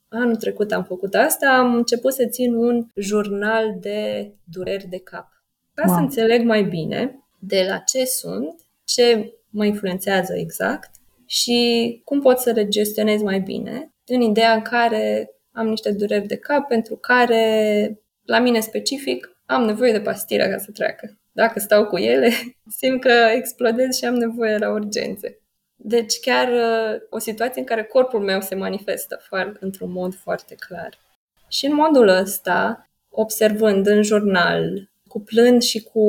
anul 0.09 0.35
trecut 0.35 0.71
am 0.71 0.83
făcut 0.83 1.13
asta, 1.15 1.49
am 1.49 1.75
început 1.75 2.13
să 2.13 2.25
țin 2.25 2.53
un 2.53 2.85
jurnal 2.95 3.77
de 3.79 4.31
dureri 4.43 4.87
de 4.87 4.99
cap. 4.99 5.27
Ca 5.73 5.83
wow. 5.85 5.95
să 5.95 6.01
înțeleg 6.01 6.43
mai 6.45 6.63
bine 6.63 7.19
de 7.39 7.65
la 7.69 7.77
ce 7.77 8.05
sunt, 8.05 8.61
ce 8.83 9.33
mă 9.49 9.65
influențează 9.65 10.33
exact 10.35 10.91
și 11.25 12.01
cum 12.03 12.21
pot 12.21 12.37
să 12.37 12.51
le 12.51 12.67
gestionez 12.67 13.21
mai 13.21 13.39
bine, 13.39 13.93
în 14.05 14.21
ideea 14.21 14.53
în 14.53 14.61
care 14.61 15.29
am 15.51 15.67
niște 15.67 15.91
dureri 15.91 16.27
de 16.27 16.37
cap 16.37 16.67
pentru 16.67 16.95
care, 16.95 17.99
la 18.25 18.39
mine 18.39 18.59
specific, 18.59 19.34
am 19.45 19.63
nevoie 19.63 19.91
de 19.91 20.01
pastile 20.01 20.49
ca 20.49 20.57
să 20.57 20.71
treacă. 20.71 21.17
Dacă 21.31 21.59
stau 21.59 21.85
cu 21.85 21.97
ele, 21.97 22.29
simt 22.79 23.01
că 23.01 23.11
explodez 23.35 23.97
și 23.97 24.05
am 24.05 24.15
nevoie 24.15 24.57
la 24.57 24.71
urgențe. 24.71 25.39
Deci 25.75 26.19
chiar 26.19 26.51
uh, 26.51 27.01
o 27.09 27.19
situație 27.19 27.61
în 27.61 27.67
care 27.67 27.83
corpul 27.83 28.19
meu 28.19 28.41
se 28.41 28.55
manifestă 28.55 29.19
foarte, 29.27 29.57
într-un 29.61 29.91
mod 29.91 30.15
foarte 30.15 30.55
clar. 30.55 30.97
Și 31.47 31.65
în 31.65 31.73
modul 31.73 32.07
ăsta, 32.07 32.89
observând 33.09 33.87
în 33.87 34.03
jurnal, 34.03 34.89
cuplând 35.07 35.61
și 35.61 35.83
cu 35.83 36.03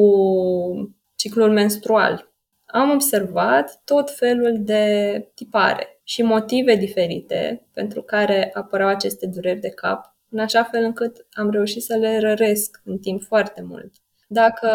ciclul 1.17 1.53
menstrual, 1.53 2.31
am 2.67 2.91
observat 2.91 3.81
tot 3.85 4.17
felul 4.17 4.57
de 4.59 5.27
tipare 5.35 6.01
și 6.05 6.23
motive 6.23 6.75
diferite 6.75 7.67
pentru 7.73 8.03
care 8.03 8.51
apăreau 8.55 8.89
aceste 8.89 9.27
dureri 9.27 9.61
de 9.61 9.69
cap 9.69 10.16
în 10.31 10.39
așa 10.39 10.63
fel 10.63 10.85
încât 10.85 11.27
am 11.33 11.51
reușit 11.51 11.83
să 11.83 11.97
le 11.97 12.19
răresc 12.19 12.81
în 12.85 12.99
timp 12.99 13.23
foarte 13.23 13.63
mult. 13.63 13.93
Dacă 14.29 14.71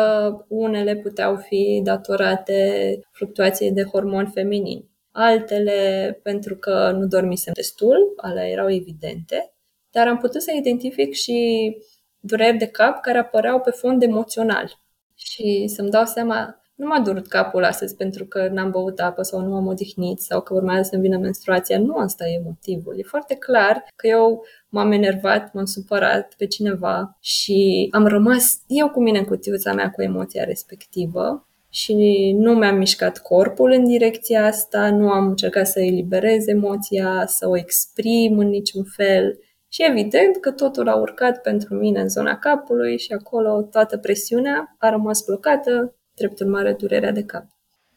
unele 0.48 0.96
puteau 0.96 1.36
fi 1.36 1.82
datorate 1.84 3.00
fluctuației 3.12 3.72
de 3.72 3.84
hormoni 3.84 4.32
feminini, 4.34 4.90
altele 5.12 6.20
pentru 6.24 6.56
că 6.56 6.92
nu 6.92 7.06
dormisem 7.06 7.54
destul, 7.54 8.14
alea 8.16 8.48
erau 8.48 8.72
evidente, 8.72 9.54
dar 9.92 10.08
am 10.08 10.18
putut 10.18 10.42
să 10.42 10.52
identific 10.56 11.14
și 11.14 11.78
dureri 12.20 12.58
de 12.58 12.68
cap 12.68 13.02
care 13.02 13.18
apăreau 13.18 13.60
pe 13.60 13.72
fond 13.72 14.04
emoțional 14.04 14.80
și 15.16 15.68
să-mi 15.68 15.90
dau 15.90 16.06
seama 16.06 16.62
nu 16.82 16.88
m-a 16.88 17.00
durut 17.00 17.28
capul 17.28 17.64
astăzi 17.64 17.96
pentru 17.96 18.26
că 18.26 18.48
n-am 18.48 18.72
băut 18.72 19.00
apă 19.00 19.22
sau 19.22 19.40
nu 19.40 19.56
am 19.56 19.68
odihnit 19.68 20.20
sau 20.20 20.42
că 20.42 20.54
urmează 20.54 20.90
să-mi 20.90 21.02
vină 21.02 21.18
menstruația. 21.18 21.80
Nu 21.80 21.96
asta 21.96 22.28
e 22.28 22.42
motivul. 22.44 23.00
E 23.00 23.04
foarte 23.04 23.36
clar 23.36 23.86
că 23.96 24.08
eu 24.08 24.46
m-am 24.72 24.92
enervat, 24.92 25.54
m-am 25.54 25.66
supărat 25.66 26.34
pe 26.38 26.46
cineva 26.46 27.18
și 27.20 27.88
am 27.92 28.08
rămas 28.08 28.62
eu 28.68 28.90
cu 28.90 29.02
mine 29.02 29.18
în 29.18 29.26
cutiuța 29.26 29.74
mea 29.74 29.90
cu 29.90 30.02
emoția 30.02 30.44
respectivă 30.44 31.48
și 31.70 31.96
nu 32.38 32.54
mi-am 32.54 32.78
mișcat 32.78 33.18
corpul 33.18 33.72
în 33.72 33.86
direcția 33.86 34.46
asta, 34.46 34.92
nu 34.92 35.10
am 35.10 35.28
încercat 35.28 35.68
să 35.68 35.80
eliberez 35.80 36.48
emoția, 36.48 37.24
să 37.26 37.48
o 37.48 37.58
exprim 37.58 38.38
în 38.38 38.48
niciun 38.48 38.84
fel. 38.84 39.40
Și 39.68 39.86
evident 39.90 40.38
că 40.38 40.52
totul 40.52 40.88
a 40.88 40.96
urcat 40.96 41.42
pentru 41.42 41.76
mine 41.76 42.02
în 42.02 42.10
zona 42.10 42.38
capului 42.38 42.98
și 42.98 43.12
acolo 43.12 43.62
toată 43.62 43.98
presiunea 43.98 44.76
a 44.78 44.90
rămas 44.90 45.26
blocată, 45.26 45.96
drept 46.16 46.40
urmare 46.40 46.74
durerea 46.74 47.12
de 47.12 47.24
cap. 47.24 47.46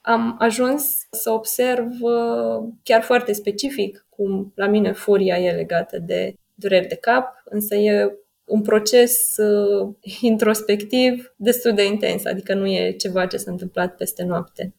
Am 0.01 0.37
ajuns 0.39 1.07
să 1.11 1.31
observ 1.31 1.87
uh, 2.01 2.69
chiar 2.83 3.03
foarte 3.03 3.33
specific 3.33 4.07
cum 4.09 4.53
la 4.55 4.67
mine 4.67 4.93
furia 4.93 5.37
e 5.37 5.51
legată 5.55 5.99
de 5.99 6.35
dureri 6.55 6.87
de 6.87 6.97
cap, 6.97 7.43
însă 7.45 7.75
e 7.75 8.19
un 8.45 8.63
proces 8.63 9.37
uh, 9.37 9.95
introspectiv 10.21 11.35
destul 11.37 11.75
de 11.75 11.87
intens, 11.87 12.25
adică 12.25 12.55
nu 12.55 12.67
e 12.67 12.93
ceva 12.93 13.27
ce 13.27 13.37
s-a 13.37 13.51
întâmplat 13.51 13.97
peste 13.97 14.25
noapte. 14.25 14.75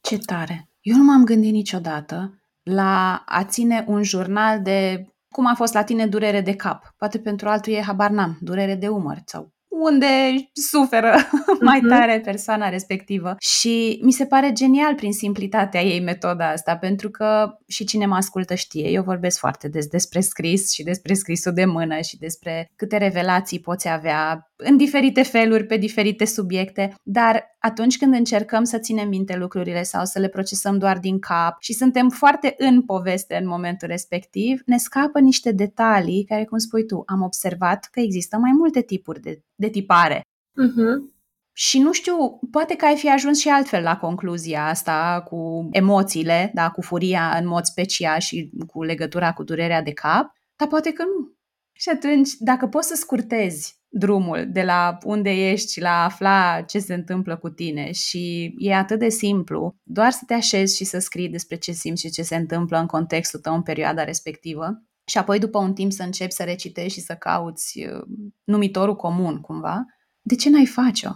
Ce 0.00 0.18
tare! 0.18 0.70
Eu 0.80 0.96
nu 0.96 1.02
m-am 1.02 1.24
gândit 1.24 1.52
niciodată 1.52 2.42
la 2.62 3.22
a 3.26 3.44
ține 3.44 3.84
un 3.88 4.02
jurnal 4.02 4.62
de 4.62 5.06
cum 5.28 5.46
a 5.46 5.54
fost 5.54 5.74
la 5.74 5.84
tine 5.84 6.06
durere 6.06 6.40
de 6.40 6.56
cap. 6.56 6.94
Poate 6.96 7.18
pentru 7.18 7.48
altul 7.48 7.72
e 7.72 7.80
habar 7.80 8.10
n-am, 8.10 8.38
durere 8.40 8.74
de 8.74 8.88
umăr 8.88 9.22
sau 9.24 9.52
unde 9.70 10.06
suferă 10.52 11.14
mai 11.60 11.78
mhm. 11.78 11.88
tare 11.88 12.20
persoana 12.24 12.68
respectivă. 12.68 13.36
Și 13.38 14.00
mi 14.02 14.12
se 14.12 14.26
pare 14.26 14.52
genial 14.52 14.94
prin 14.94 15.12
simplitatea 15.12 15.82
ei 15.82 16.00
metoda 16.00 16.50
asta, 16.50 16.76
pentru 16.76 17.10
că 17.10 17.58
și 17.66 17.84
cine 17.84 18.06
mă 18.06 18.14
ascultă 18.14 18.54
știe, 18.54 18.88
eu 18.88 19.02
vorbesc 19.02 19.38
foarte 19.38 19.68
des 19.68 19.86
despre 19.86 20.20
scris 20.20 20.72
și 20.72 20.82
despre 20.82 21.14
scrisul 21.14 21.52
de 21.52 21.64
mână 21.64 22.00
și 22.00 22.18
despre 22.18 22.70
câte 22.76 22.96
revelații 22.96 23.60
poți 23.60 23.88
avea 23.88 24.49
în 24.62 24.76
diferite 24.76 25.22
feluri, 25.22 25.66
pe 25.66 25.76
diferite 25.76 26.24
subiecte, 26.24 26.94
dar 27.02 27.56
atunci 27.58 27.98
când 27.98 28.14
încercăm 28.14 28.64
să 28.64 28.78
ținem 28.78 29.08
minte 29.08 29.36
lucrurile 29.36 29.82
sau 29.82 30.04
să 30.04 30.18
le 30.18 30.28
procesăm 30.28 30.78
doar 30.78 30.98
din 30.98 31.18
cap 31.18 31.56
și 31.60 31.72
suntem 31.72 32.08
foarte 32.08 32.54
în 32.58 32.82
poveste 32.82 33.36
în 33.36 33.46
momentul 33.46 33.88
respectiv, 33.88 34.60
ne 34.66 34.76
scapă 34.76 35.20
niște 35.20 35.52
detalii 35.52 36.24
care, 36.24 36.44
cum 36.44 36.58
spui 36.58 36.86
tu, 36.86 37.02
am 37.06 37.22
observat 37.22 37.88
că 37.92 38.00
există 38.00 38.36
mai 38.36 38.52
multe 38.52 38.82
tipuri 38.82 39.20
de, 39.20 39.42
de 39.54 39.68
tipare. 39.68 40.20
Uh-huh. 40.20 41.18
Și 41.52 41.78
nu 41.78 41.92
știu, 41.92 42.40
poate 42.50 42.76
că 42.76 42.84
ai 42.84 42.96
fi 42.96 43.10
ajuns 43.10 43.38
și 43.38 43.48
altfel 43.48 43.82
la 43.82 43.96
concluzia 43.96 44.66
asta 44.66 45.22
cu 45.28 45.68
emoțiile, 45.72 46.50
da, 46.54 46.70
cu 46.70 46.80
furia 46.80 47.36
în 47.40 47.46
mod 47.46 47.64
special 47.64 48.18
și 48.18 48.50
cu 48.66 48.82
legătura 48.82 49.32
cu 49.32 49.42
durerea 49.42 49.82
de 49.82 49.92
cap, 49.92 50.32
dar 50.56 50.68
poate 50.68 50.92
că 50.92 51.02
nu. 51.02 51.38
Și 51.72 51.88
atunci, 51.88 52.30
dacă 52.38 52.66
poți 52.66 52.88
să 52.88 52.94
scurtezi 52.94 53.79
drumul 53.92 54.46
de 54.48 54.62
la 54.62 54.98
unde 55.04 55.30
ești 55.30 55.72
și 55.72 55.80
la 55.80 55.90
a 55.90 56.04
afla 56.04 56.62
ce 56.66 56.78
se 56.78 56.94
întâmplă 56.94 57.36
cu 57.36 57.48
tine 57.48 57.92
și 57.92 58.54
e 58.58 58.74
atât 58.74 58.98
de 58.98 59.08
simplu, 59.08 59.76
doar 59.82 60.10
să 60.10 60.20
te 60.26 60.34
așezi 60.34 60.76
și 60.76 60.84
să 60.84 60.98
scrii 60.98 61.28
despre 61.28 61.56
ce 61.56 61.72
simți 61.72 62.00
și 62.00 62.10
ce 62.10 62.22
se 62.22 62.36
întâmplă 62.36 62.78
în 62.78 62.86
contextul 62.86 63.40
tău 63.40 63.54
în 63.54 63.62
perioada 63.62 64.04
respectivă 64.04 64.82
și 65.04 65.18
apoi 65.18 65.38
după 65.38 65.58
un 65.58 65.72
timp 65.72 65.92
să 65.92 66.02
începi 66.02 66.32
să 66.32 66.42
recitești 66.42 66.98
și 66.98 67.04
să 67.04 67.14
cauți 67.14 67.78
uh, 67.78 68.02
numitorul 68.44 68.96
comun 68.96 69.40
cumva, 69.40 69.84
de 70.20 70.34
ce 70.34 70.50
n-ai 70.50 70.66
face-o? 70.66 71.10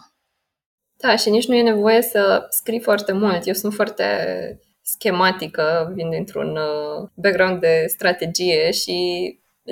Da, 0.97 1.17
și 1.17 1.31
nici 1.31 1.47
nu 1.47 1.55
e 1.55 1.63
nevoie 1.63 2.03
să 2.03 2.47
scrii 2.51 2.81
foarte 2.81 3.13
mult. 3.13 3.47
Eu 3.47 3.53
sunt 3.53 3.75
foarte 3.75 4.05
schematică, 4.83 5.93
vin 5.95 6.11
dintr-un 6.11 6.57
uh, 6.57 7.09
background 7.15 7.61
de 7.61 7.85
strategie 7.87 8.71
și 8.71 8.99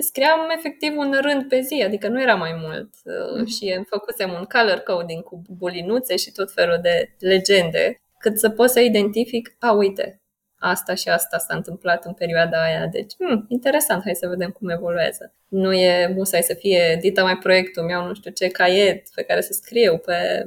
scriam 0.00 0.50
efectiv 0.56 0.96
un 0.96 1.18
rând 1.20 1.48
pe 1.48 1.60
zi, 1.60 1.82
adică 1.86 2.08
nu 2.08 2.22
era 2.22 2.34
mai 2.34 2.54
mult. 2.60 2.94
Mm-hmm. 2.94 3.46
Și 3.56 3.72
îmi 3.76 3.86
făcusem 3.88 4.30
un 4.32 4.44
color 4.44 4.78
coding 4.78 5.22
cu 5.22 5.42
bulinuțe 5.48 6.16
și 6.16 6.32
tot 6.32 6.52
felul 6.52 6.78
de 6.82 7.14
legende, 7.18 8.00
cât 8.18 8.38
să 8.38 8.50
pot 8.50 8.70
să 8.70 8.80
identific, 8.80 9.56
a, 9.58 9.72
uite, 9.72 10.22
asta 10.58 10.94
și 10.94 11.08
asta 11.08 11.38
s-a 11.38 11.54
întâmplat 11.54 12.04
în 12.04 12.12
perioada 12.12 12.62
aia, 12.62 12.86
deci, 12.86 13.12
hmm, 13.18 13.44
interesant, 13.48 14.02
hai 14.02 14.14
să 14.14 14.28
vedem 14.28 14.50
cum 14.50 14.68
evoluează. 14.68 15.34
Nu 15.48 15.72
e 15.72 16.12
musai 16.16 16.42
să 16.42 16.54
fie, 16.54 16.98
dita 17.00 17.22
mai 17.22 17.38
proiectul, 17.38 17.82
mi-au 17.82 18.06
nu 18.06 18.14
știu 18.14 18.30
ce 18.30 18.48
caiet 18.48 19.08
pe 19.14 19.22
care 19.22 19.40
să 19.40 19.52
scriu, 19.52 19.98
pe... 19.98 20.46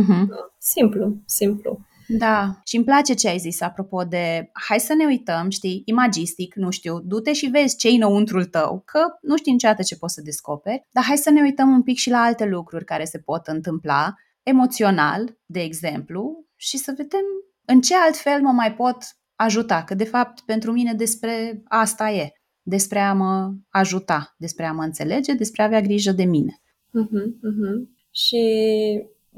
Uh-huh. 0.00 0.26
Simplu, 0.58 1.16
simplu. 1.26 1.86
Da, 2.08 2.60
și 2.64 2.76
îmi 2.76 2.84
place 2.84 3.14
ce 3.14 3.28
ai 3.28 3.38
zis 3.38 3.60
apropo 3.60 4.02
de 4.02 4.50
hai 4.52 4.80
să 4.80 4.94
ne 4.94 5.04
uităm, 5.04 5.50
știi, 5.50 5.82
imagistic, 5.84 6.54
nu 6.54 6.70
știu, 6.70 7.00
du-te 7.00 7.32
și 7.32 7.46
vezi 7.46 7.76
ce-i 7.76 7.94
înăuntrul 7.94 8.44
tău, 8.44 8.82
că 8.84 9.00
nu 9.22 9.36
știi 9.36 9.52
niciodată 9.52 9.82
ce 9.82 9.96
poți 9.96 10.14
să 10.14 10.22
descoperi, 10.22 10.86
dar 10.90 11.04
hai 11.04 11.16
să 11.16 11.30
ne 11.30 11.40
uităm 11.40 11.70
un 11.70 11.82
pic 11.82 11.96
și 11.96 12.10
la 12.10 12.18
alte 12.18 12.44
lucruri 12.44 12.84
care 12.84 13.04
se 13.04 13.18
pot 13.18 13.46
întâmpla, 13.46 14.14
emoțional, 14.42 15.38
de 15.46 15.60
exemplu, 15.60 16.44
și 16.56 16.76
să 16.76 16.94
vedem 16.96 17.24
în 17.64 17.80
ce 17.80 17.94
alt 17.96 18.16
fel 18.16 18.40
mă 18.40 18.50
mai 18.52 18.74
pot 18.74 18.96
ajuta, 19.34 19.84
că 19.84 19.94
de 19.94 20.04
fapt 20.04 20.40
pentru 20.40 20.72
mine 20.72 20.94
despre 20.94 21.62
asta 21.64 22.10
e, 22.10 22.32
despre 22.62 22.98
a 22.98 23.12
mă 23.12 23.52
ajuta, 23.68 24.34
despre 24.38 24.64
a 24.64 24.72
mă 24.72 24.82
înțelege, 24.82 25.32
despre 25.32 25.62
a 25.62 25.64
avea 25.64 25.80
grijă 25.80 26.12
de 26.12 26.24
mine. 26.24 26.60
Uh-huh, 26.88 27.26
uh-huh. 27.26 27.96
Și 28.10 28.42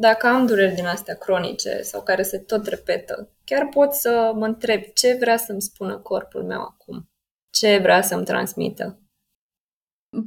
dacă 0.00 0.26
am 0.26 0.46
dureri 0.46 0.74
din 0.74 0.86
astea 0.86 1.14
cronice 1.14 1.82
sau 1.82 2.02
care 2.02 2.22
se 2.22 2.38
tot 2.38 2.66
repetă, 2.66 3.32
chiar 3.44 3.66
pot 3.66 3.92
să 3.92 4.32
mă 4.34 4.46
întreb 4.46 4.82
ce 4.94 5.16
vrea 5.20 5.36
să-mi 5.36 5.62
spună 5.62 5.98
corpul 5.98 6.44
meu 6.44 6.60
acum, 6.60 7.10
ce 7.50 7.78
vrea 7.78 8.02
să-mi 8.02 8.24
transmită. 8.24 9.02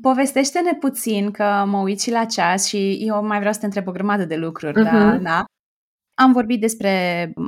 Povestește-ne 0.02 0.74
puțin 0.74 1.32
că 1.32 1.64
mă 1.68 1.78
uit 1.78 2.02
și 2.02 2.12
la 2.12 2.26
ceas 2.26 2.66
și 2.66 2.98
eu 3.02 3.26
mai 3.26 3.38
vreau 3.38 3.54
să 3.54 3.60
te 3.60 3.66
întreb 3.66 3.88
o 3.88 3.92
grămadă 3.92 4.26
de 4.26 4.36
lucruri, 4.36 4.80
uh-huh. 4.80 4.92
da, 4.92 5.18
da? 5.18 5.46
Am 6.14 6.32
vorbit 6.32 6.60
despre 6.60 6.90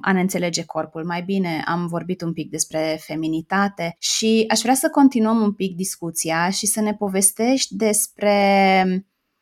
a 0.01 0.11
ne 0.11 0.19
înțelege 0.19 0.65
corpul 0.65 1.05
mai 1.05 1.21
bine, 1.21 1.63
am 1.65 1.87
vorbit 1.87 2.21
un 2.21 2.33
pic 2.33 2.49
despre 2.49 2.97
feminitate 2.99 3.95
și 3.99 4.45
aș 4.47 4.59
vrea 4.59 4.73
să 4.73 4.89
continuăm 4.89 5.41
un 5.41 5.53
pic 5.53 5.75
discuția 5.75 6.49
și 6.49 6.65
să 6.65 6.81
ne 6.81 6.93
povestești 6.93 7.75
despre 7.75 8.35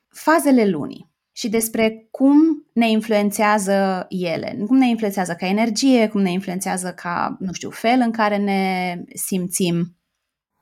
fazele 0.07 0.69
lunii 0.69 1.10
și 1.41 1.49
despre 1.49 2.07
cum 2.11 2.65
ne 2.73 2.89
influențează 2.89 4.05
ele, 4.09 4.57
cum 4.67 4.77
ne 4.77 4.87
influențează 4.87 5.35
ca 5.39 5.47
energie, 5.47 6.07
cum 6.07 6.21
ne 6.21 6.31
influențează 6.31 6.93
ca, 6.95 7.35
nu 7.39 7.53
știu, 7.53 7.69
fel 7.69 7.99
în 7.99 8.11
care 8.11 8.37
ne 8.37 8.95
simțim. 9.13 9.95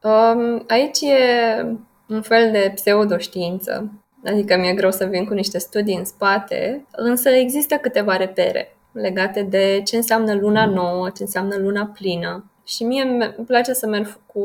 Um, 0.03 0.63
aici 0.67 1.01
e 1.01 1.17
un 2.07 2.21
fel 2.21 2.51
de 2.51 2.71
pseudoștiință, 2.75 4.03
adică 4.25 4.57
mi-e 4.57 4.73
greu 4.73 4.91
să 4.91 5.05
vin 5.05 5.25
cu 5.25 5.33
niște 5.33 5.57
studii 5.57 5.97
în 5.97 6.05
spate, 6.05 6.85
însă 6.91 7.29
există 7.29 7.75
câteva 7.75 8.15
repere 8.15 8.67
legate 8.91 9.41
de 9.41 9.81
ce 9.85 9.95
înseamnă 9.95 10.33
luna 10.33 10.65
nouă, 10.65 11.09
ce 11.09 11.23
înseamnă 11.23 11.55
luna 11.57 11.85
plină. 11.85 12.51
Și 12.65 12.83
mie 12.83 13.01
îmi 13.01 13.45
place 13.45 13.73
să 13.73 13.87
merg 13.87 14.19
cu 14.25 14.41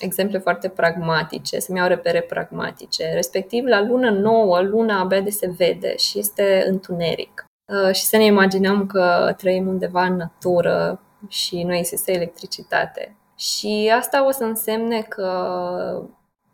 exemple 0.00 0.38
foarte 0.38 0.68
pragmatice, 0.68 1.58
să-mi 1.58 1.78
iau 1.78 1.88
repere 1.88 2.20
pragmatice. 2.20 3.12
Respectiv, 3.14 3.64
la 3.64 3.82
lună 3.82 4.10
nouă, 4.10 4.60
luna 4.60 5.00
abia 5.00 5.20
de 5.20 5.30
se 5.30 5.54
vede 5.56 5.96
și 5.96 6.18
este 6.18 6.64
întuneric. 6.66 7.44
Uh, 7.66 7.94
și 7.94 8.04
să 8.04 8.16
ne 8.16 8.24
imaginăm 8.24 8.86
că 8.86 9.34
trăim 9.36 9.66
undeva 9.66 10.04
în 10.04 10.16
natură 10.16 11.00
și 11.28 11.62
nu 11.62 11.74
există 11.74 12.10
electricitate. 12.10 13.16
Și 13.36 13.92
asta 13.96 14.26
o 14.26 14.30
să 14.30 14.44
însemne 14.44 15.00
că 15.00 15.28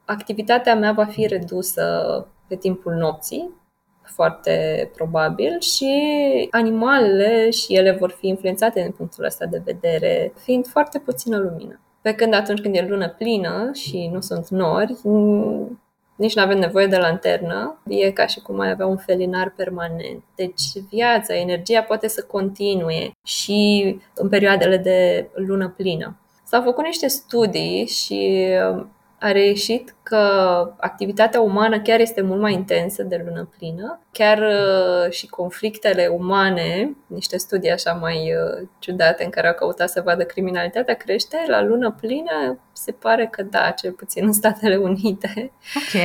activitatea 0.04 0.74
mea 0.74 0.92
va 0.92 1.04
fi 1.04 1.26
redusă 1.26 2.26
pe 2.48 2.56
timpul 2.56 2.92
nopții, 2.92 3.50
foarte 4.02 4.90
probabil, 4.94 5.60
și 5.60 5.88
animalele 6.50 7.50
și 7.50 7.74
ele 7.74 7.92
vor 7.92 8.10
fi 8.10 8.26
influențate 8.26 8.80
din 8.82 8.90
punctul 8.90 9.24
ăsta 9.24 9.46
de 9.46 9.62
vedere, 9.64 10.32
fiind 10.36 10.66
foarte 10.66 10.98
puțină 10.98 11.38
lumină. 11.38 11.80
Pe 12.06 12.14
când 12.14 12.34
atunci 12.34 12.60
când 12.60 12.74
e 12.74 12.86
lună 12.88 13.08
plină 13.08 13.70
și 13.72 14.08
nu 14.12 14.20
sunt 14.20 14.48
nori, 14.48 14.96
nici 16.16 16.34
nu 16.34 16.42
avem 16.42 16.58
nevoie 16.58 16.86
de 16.86 16.96
lanternă, 16.96 17.82
e 17.88 18.10
ca 18.10 18.26
și 18.26 18.40
cum 18.40 18.60
ai 18.60 18.70
avea 18.70 18.86
un 18.86 18.96
felinar 18.96 19.52
permanent. 19.56 20.22
Deci 20.36 20.62
viața, 20.90 21.36
energia 21.36 21.82
poate 21.82 22.08
să 22.08 22.24
continue 22.28 23.10
și 23.24 23.98
în 24.14 24.28
perioadele 24.28 24.76
de 24.76 25.28
lună 25.34 25.74
plină. 25.76 26.16
S-au 26.44 26.62
făcut 26.62 26.84
niște 26.84 27.06
studii 27.06 27.86
și 27.86 28.46
a 29.18 29.32
reieșit 29.32 29.94
că 30.02 30.16
activitatea 30.76 31.40
umană 31.40 31.80
chiar 31.80 32.00
este 32.00 32.20
mult 32.20 32.40
mai 32.40 32.52
intensă 32.52 33.02
de 33.02 33.24
lună 33.26 33.48
plină. 33.58 34.00
Chiar 34.12 34.38
uh, 34.38 35.10
și 35.10 35.26
conflictele 35.26 36.06
umane, 36.06 36.96
niște 37.06 37.36
studii 37.36 37.70
așa 37.70 37.92
mai 37.92 38.16
uh, 38.16 38.68
ciudate 38.78 39.24
în 39.24 39.30
care 39.30 39.48
au 39.48 39.54
căutat 39.54 39.88
să 39.88 40.02
vadă 40.04 40.24
criminalitatea 40.24 40.94
crește, 40.94 41.36
la 41.46 41.62
lună 41.62 41.96
plină 42.00 42.58
se 42.72 42.92
pare 42.92 43.26
că 43.26 43.42
da, 43.42 43.70
cel 43.70 43.92
puțin 43.92 44.24
în 44.24 44.32
Statele 44.32 44.76
Unite. 44.76 45.52
Ok. 45.74 46.00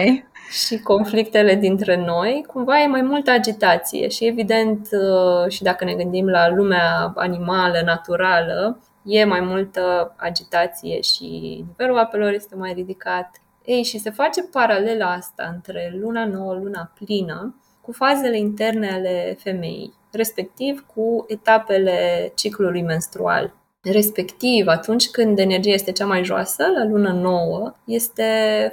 și 0.65 0.79
conflictele 0.79 1.55
dintre 1.55 1.95
noi, 1.95 2.45
cumva 2.47 2.81
e 2.81 2.87
mai 2.87 3.01
multă 3.01 3.31
agitație 3.31 4.07
și 4.07 4.25
evident 4.25 4.87
uh, 4.91 5.51
și 5.51 5.63
dacă 5.63 5.83
ne 5.83 5.93
gândim 5.93 6.27
la 6.27 6.49
lumea 6.49 7.13
animală, 7.15 7.81
naturală, 7.85 8.79
e 9.03 9.23
mai 9.23 9.41
multă 9.41 10.13
agitație 10.17 11.01
și 11.01 11.25
nivelul 11.67 11.97
apelor 11.97 12.31
este 12.31 12.55
mai 12.55 12.73
ridicat. 12.73 13.41
Ei, 13.65 13.83
și 13.83 13.97
se 13.97 14.09
face 14.09 14.43
paralela 14.43 15.11
asta 15.11 15.51
între 15.53 15.93
luna 15.99 16.25
nouă, 16.25 16.53
luna 16.53 16.91
plină, 16.99 17.55
cu 17.81 17.91
fazele 17.91 18.37
interne 18.37 18.91
ale 18.91 19.37
femeii, 19.39 19.93
respectiv 20.11 20.85
cu 20.93 21.25
etapele 21.27 22.31
ciclului 22.35 22.81
menstrual. 22.81 23.53
Respectiv, 23.83 24.67
atunci 24.67 25.09
când 25.09 25.39
energia 25.39 25.71
este 25.71 25.91
cea 25.91 26.05
mai 26.05 26.23
joasă, 26.23 26.63
la 26.75 26.85
lună 26.85 27.11
nouă, 27.11 27.73
este 27.85 28.23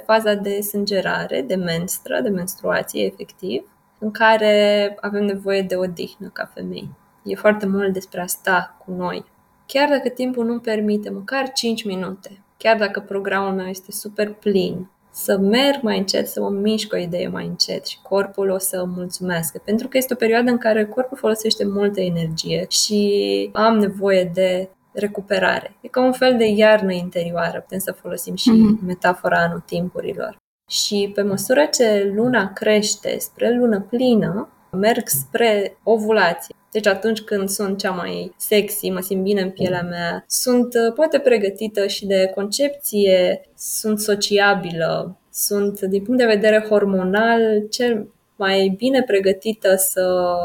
faza 0.05 0.33
de 0.33 0.61
sângerare, 0.61 1.41
de 1.41 1.55
menstră, 1.55 2.19
de 2.21 2.29
menstruație, 2.29 3.05
efectiv, 3.05 3.71
în 3.99 4.11
care 4.11 4.95
avem 5.01 5.23
nevoie 5.23 5.61
de 5.61 5.75
odihnă 5.75 6.29
ca 6.33 6.51
femei. 6.53 6.89
E 7.23 7.35
foarte 7.35 7.65
mult 7.65 7.93
despre 7.93 8.21
a 8.21 8.25
sta 8.25 8.77
cu 8.85 8.91
noi, 8.91 9.25
chiar 9.73 9.89
dacă 9.89 10.09
timpul 10.09 10.45
nu-mi 10.45 10.59
permite, 10.59 11.09
măcar 11.09 11.51
5 11.51 11.83
minute, 11.83 12.43
chiar 12.57 12.77
dacă 12.77 12.99
programul 12.99 13.53
meu 13.53 13.67
este 13.67 13.91
super 13.91 14.33
plin, 14.33 14.89
să 15.11 15.37
merg 15.37 15.81
mai 15.81 15.97
încet, 15.97 16.27
să 16.27 16.41
mă 16.41 16.49
mișc 16.49 16.93
o 16.93 16.97
idee 16.97 17.27
mai 17.27 17.45
încet 17.45 17.85
și 17.85 18.01
corpul 18.01 18.49
o 18.49 18.57
să 18.57 18.85
mulțumească. 18.95 19.61
Pentru 19.65 19.87
că 19.87 19.97
este 19.97 20.13
o 20.13 20.15
perioadă 20.15 20.51
în 20.51 20.57
care 20.57 20.85
corpul 20.85 21.17
folosește 21.17 21.65
multă 21.65 22.01
energie 22.01 22.65
și 22.69 23.49
am 23.53 23.77
nevoie 23.77 24.31
de 24.33 24.69
recuperare. 24.91 25.75
E 25.81 25.87
ca 25.87 26.01
un 26.01 26.11
fel 26.11 26.37
de 26.37 26.45
iarnă 26.45 26.93
interioară, 26.93 27.59
putem 27.59 27.79
să 27.79 27.91
folosim 27.91 28.35
și 28.35 28.51
mm-hmm. 28.51 28.85
metafora 28.85 29.37
anotimpurilor. 29.37 30.37
Și 30.69 31.11
pe 31.13 31.21
măsură 31.21 31.65
ce 31.65 32.11
luna 32.15 32.53
crește 32.53 33.17
spre 33.19 33.55
lună 33.57 33.79
plină, 33.81 34.49
merg 34.71 35.07
spre 35.07 35.77
ovulație. 35.83 36.55
Deci 36.71 36.87
atunci 36.87 37.21
când 37.21 37.49
sunt 37.49 37.77
cea 37.77 37.91
mai 37.91 38.33
sexy, 38.37 38.89
mă 38.89 38.99
simt 38.99 39.23
bine 39.23 39.41
în 39.41 39.49
pielea 39.49 39.81
mea, 39.81 40.23
sunt 40.27 40.73
uh, 40.73 40.93
poate 40.93 41.19
pregătită 41.19 41.87
și 41.87 42.05
de 42.05 42.31
concepție, 42.35 43.49
sunt 43.57 43.99
sociabilă, 43.99 45.17
sunt 45.31 45.81
din 45.81 46.03
punct 46.03 46.19
de 46.19 46.25
vedere 46.25 46.65
hormonal 46.69 47.67
cel 47.69 48.07
mai 48.35 48.73
bine 48.77 49.03
pregătită 49.03 49.75
să 49.75 50.35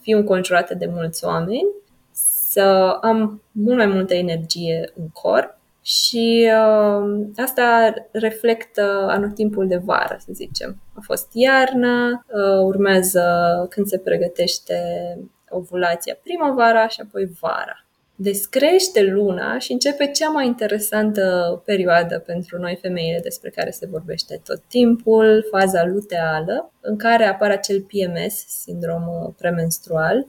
fiu 0.00 0.18
înconjurată 0.18 0.74
de 0.74 0.86
mulți 0.92 1.24
oameni, 1.24 1.68
să 2.50 2.98
am 3.00 3.42
mult 3.52 3.76
mai 3.76 3.86
multă 3.86 4.14
energie 4.14 4.92
în 4.96 5.08
corp 5.12 5.58
și 5.82 6.50
uh, 6.52 7.26
asta 7.36 7.94
reflectă 8.12 9.06
anotimpul 9.08 9.66
de 9.66 9.76
vară, 9.76 10.16
să 10.18 10.32
zicem. 10.32 10.76
A 10.94 11.00
fost 11.02 11.28
iarnă, 11.32 12.24
uh, 12.26 12.64
urmează 12.64 13.22
când 13.70 13.86
se 13.86 13.98
pregătește 13.98 14.74
ovulația 15.56 16.18
primăvara 16.22 16.88
și 16.88 17.00
apoi 17.00 17.28
vara. 17.40 17.86
Descrește 18.14 19.02
luna 19.02 19.58
și 19.58 19.72
începe 19.72 20.10
cea 20.10 20.28
mai 20.28 20.46
interesantă 20.46 21.62
perioadă 21.64 22.18
pentru 22.18 22.58
noi 22.58 22.78
femeile 22.82 23.20
despre 23.22 23.50
care 23.50 23.70
se 23.70 23.86
vorbește 23.90 24.40
tot 24.44 24.62
timpul, 24.68 25.46
faza 25.50 25.84
luteală, 25.84 26.72
în 26.80 26.96
care 26.96 27.24
apare 27.24 27.52
acel 27.52 27.80
PMS, 27.80 28.34
sindromul 28.46 29.34
premenstrual, 29.38 30.26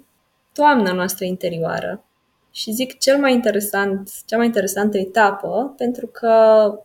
toamna 0.54 0.92
noastră 0.92 1.26
interioară, 1.26 2.02
și 2.58 2.72
zic 2.72 2.98
cel 2.98 3.18
mai 3.18 3.34
interesant, 3.34 4.10
cea 4.26 4.38
mai 4.38 4.46
interesantă 4.46 4.98
etapă, 4.98 5.74
pentru 5.78 6.08
că 6.08 6.34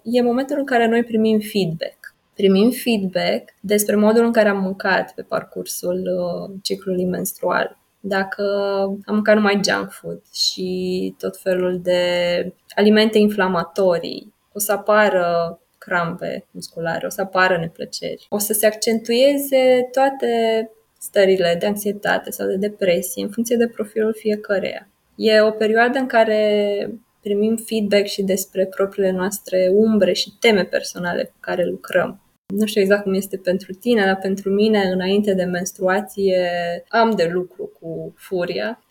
e 0.03 0.23
momentul 0.23 0.59
în 0.59 0.65
care 0.65 0.89
noi 0.89 1.05
primim 1.05 1.41
feedback. 1.53 2.15
Primim 2.35 2.71
feedback 2.71 3.55
despre 3.61 3.97
modul 3.97 4.25
în 4.25 4.33
care 4.33 4.49
am 4.49 4.63
mâncat 4.63 5.13
pe 5.15 5.23
parcursul 5.23 5.97
uh, 5.97 6.57
ciclului 6.63 7.05
menstrual. 7.05 7.79
Dacă 8.05 8.43
am 9.05 9.15
mâncat 9.15 9.35
numai 9.35 9.61
junk 9.69 9.91
food 9.91 10.23
și 10.33 11.15
tot 11.19 11.41
felul 11.41 11.81
de 11.83 12.03
alimente 12.75 13.19
inflamatorii, 13.19 14.35
o 14.53 14.59
să 14.59 14.73
apară 14.73 15.61
crampe 15.79 16.47
musculare, 16.51 17.07
o 17.07 17.09
să 17.09 17.21
apară 17.21 17.59
neplăceri, 17.59 18.27
o 18.29 18.39
să 18.39 18.53
se 18.53 18.67
accentueze 18.67 19.89
toate 19.93 20.71
stările 20.99 21.57
de 21.59 21.67
anxietate 21.67 22.31
sau 22.31 22.47
de 22.47 22.57
depresie 22.57 23.23
în 23.23 23.31
funcție 23.31 23.57
de 23.57 23.69
profilul 23.69 24.15
fiecăreia. 24.15 24.89
E 25.15 25.41
o 25.41 25.51
perioadă 25.51 25.99
în 25.99 26.07
care 26.07 26.91
primim 27.21 27.57
feedback 27.57 28.07
și 28.07 28.23
despre 28.23 28.67
propriile 28.67 29.11
noastre 29.11 29.71
umbre 29.73 30.13
și 30.13 30.33
teme 30.41 30.65
personale 30.65 31.25
cu 31.25 31.37
care 31.41 31.65
lucrăm. 31.65 32.22
Nu 32.55 32.67
știu 32.67 32.81
exact 32.81 33.03
cum 33.03 33.15
este 33.15 33.37
pentru 33.37 33.73
tine, 33.73 34.05
dar 34.05 34.17
pentru 34.17 34.51
mine, 34.51 34.79
înainte 34.79 35.35
de 35.35 35.45
menstruație, 35.45 36.51
am 36.89 37.11
de 37.11 37.31
lucru 37.33 37.73
cu 37.81 38.15
furia, 38.17 38.85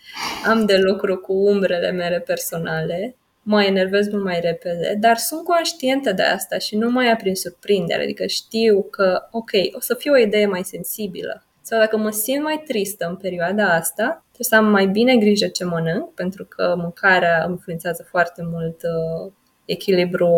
am 0.45 0.66
de 0.66 0.78
lucru 0.78 1.18
cu 1.18 1.34
umbrele 1.34 1.91
mele 1.91 2.20
personale, 2.20 3.16
mă 3.43 3.64
enervez 3.64 4.09
mult 4.09 4.24
mai 4.24 4.39
repede, 4.39 4.97
dar 4.99 5.18
sunt 5.18 5.43
conștientă 5.43 6.12
de 6.12 6.22
asta 6.22 6.57
și 6.57 6.76
nu 6.76 6.89
mai 6.89 7.05
ia 7.05 7.16
prin 7.16 7.36
surprindere, 7.36 8.03
adică 8.03 8.26
știu 8.26 8.82
că, 8.82 9.28
ok, 9.32 9.51
o 9.72 9.80
să 9.80 9.93
fie 9.93 10.12
o 10.12 10.18
idee 10.18 10.45
mai 10.45 10.64
sensibilă. 10.64 11.45
Sau 11.62 11.80
dacă 11.80 11.97
mă 11.97 12.09
simt 12.09 12.43
mai 12.43 12.64
tristă 12.68 13.07
în 13.09 13.16
perioada 13.16 13.74
asta, 13.74 14.03
trebuie 14.03 14.47
să 14.49 14.55
am 14.55 14.66
mai 14.66 14.88
bine 14.88 15.16
grijă 15.16 15.47
ce 15.47 15.66
mănânc, 15.66 16.14
pentru 16.14 16.45
că 16.45 16.74
mâncarea 16.78 17.45
influențează 17.49 18.05
foarte 18.09 18.41
mult 18.51 18.82
uh, 18.84 19.32
echilibru 19.66 20.30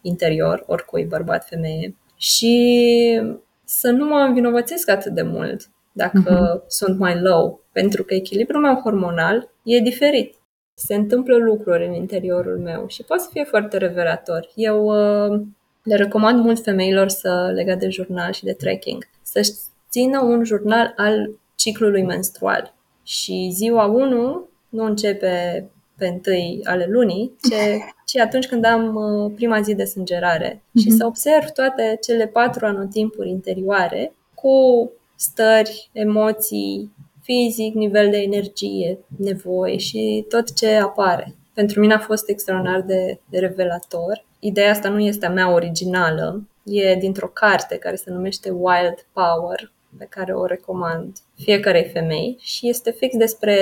interior, 0.00 0.64
oricui 0.66 1.04
bărbat, 1.04 1.46
femeie 1.46 1.94
și 2.20 3.20
să 3.64 3.90
nu 3.90 4.06
mă 4.06 4.18
învinovățesc 4.18 4.90
atât 4.90 5.12
de 5.12 5.22
mult 5.22 5.70
dacă 5.92 6.60
uh-huh. 6.62 6.66
sunt 6.66 6.98
mai 6.98 7.20
low, 7.20 7.64
pentru 7.72 8.04
că 8.04 8.14
echilibrul 8.14 8.60
meu 8.60 8.74
hormonal 8.74 9.50
e 9.62 9.78
diferit. 9.78 10.34
Se 10.74 10.94
întâmplă 10.94 11.36
lucruri 11.36 11.86
în 11.86 11.92
interiorul 11.92 12.58
meu 12.58 12.88
și 12.88 13.02
poate 13.02 13.22
să 13.22 13.28
fie 13.32 13.44
foarte 13.44 13.76
revelator. 13.76 14.48
Eu 14.54 14.84
uh, 14.84 15.40
le 15.82 15.96
recomand 15.96 16.44
mult 16.44 16.62
femeilor 16.62 17.08
să 17.08 17.50
legat 17.54 17.78
de 17.78 17.88
jurnal 17.88 18.32
și 18.32 18.44
de 18.44 18.52
tracking, 18.52 19.08
să 19.22 19.54
țină 19.90 20.20
un 20.20 20.44
jurnal 20.44 20.92
al 20.96 21.38
ciclului 21.54 22.02
menstrual. 22.02 22.74
Și 23.02 23.50
ziua 23.52 23.86
1 23.86 24.48
nu 24.68 24.84
începe 24.84 25.64
pe 26.00 26.06
întâi 26.06 26.60
ale 26.64 26.86
lunii, 26.88 27.36
ce, 27.48 27.78
ci 28.10 28.18
atunci 28.18 28.46
când 28.46 28.64
am 28.64 28.94
uh, 28.94 29.32
prima 29.34 29.60
zi 29.60 29.74
de 29.74 29.84
sângerare. 29.84 30.54
Mm-hmm. 30.54 30.80
Și 30.80 30.88
mhm. 30.88 30.96
să 30.96 31.06
observ 31.06 31.48
toate 31.48 31.98
cele 32.00 32.26
patru 32.26 32.66
anotimpuri 32.66 33.28
interioare 33.28 34.12
cu 34.34 34.90
stări, 35.14 35.90
emoții, 35.92 36.90
fizic, 37.22 37.74
nivel 37.74 38.10
de 38.10 38.16
energie, 38.16 38.98
nevoi 39.16 39.78
și 39.78 40.24
tot 40.28 40.54
ce 40.54 40.74
apare. 40.74 41.34
Pentru 41.54 41.80
mine 41.80 41.94
a 41.94 41.98
fost 41.98 42.28
extraordinar 42.28 42.80
de, 42.80 43.20
de 43.28 43.38
revelator. 43.38 44.24
Ideea 44.38 44.70
asta 44.70 44.88
nu 44.88 45.00
este 45.00 45.26
a 45.26 45.30
mea 45.30 45.52
originală, 45.52 46.42
e 46.64 46.94
dintr-o 46.94 47.26
carte 47.26 47.76
care 47.76 47.96
se 47.96 48.10
numește 48.10 48.50
Wild 48.50 49.06
Power, 49.12 49.72
pe 49.98 50.06
care 50.10 50.32
o 50.32 50.46
recomand 50.46 51.16
fiecarei 51.42 51.84
femei 51.84 52.36
și 52.40 52.68
este 52.68 52.90
fix 52.90 53.16
despre 53.16 53.56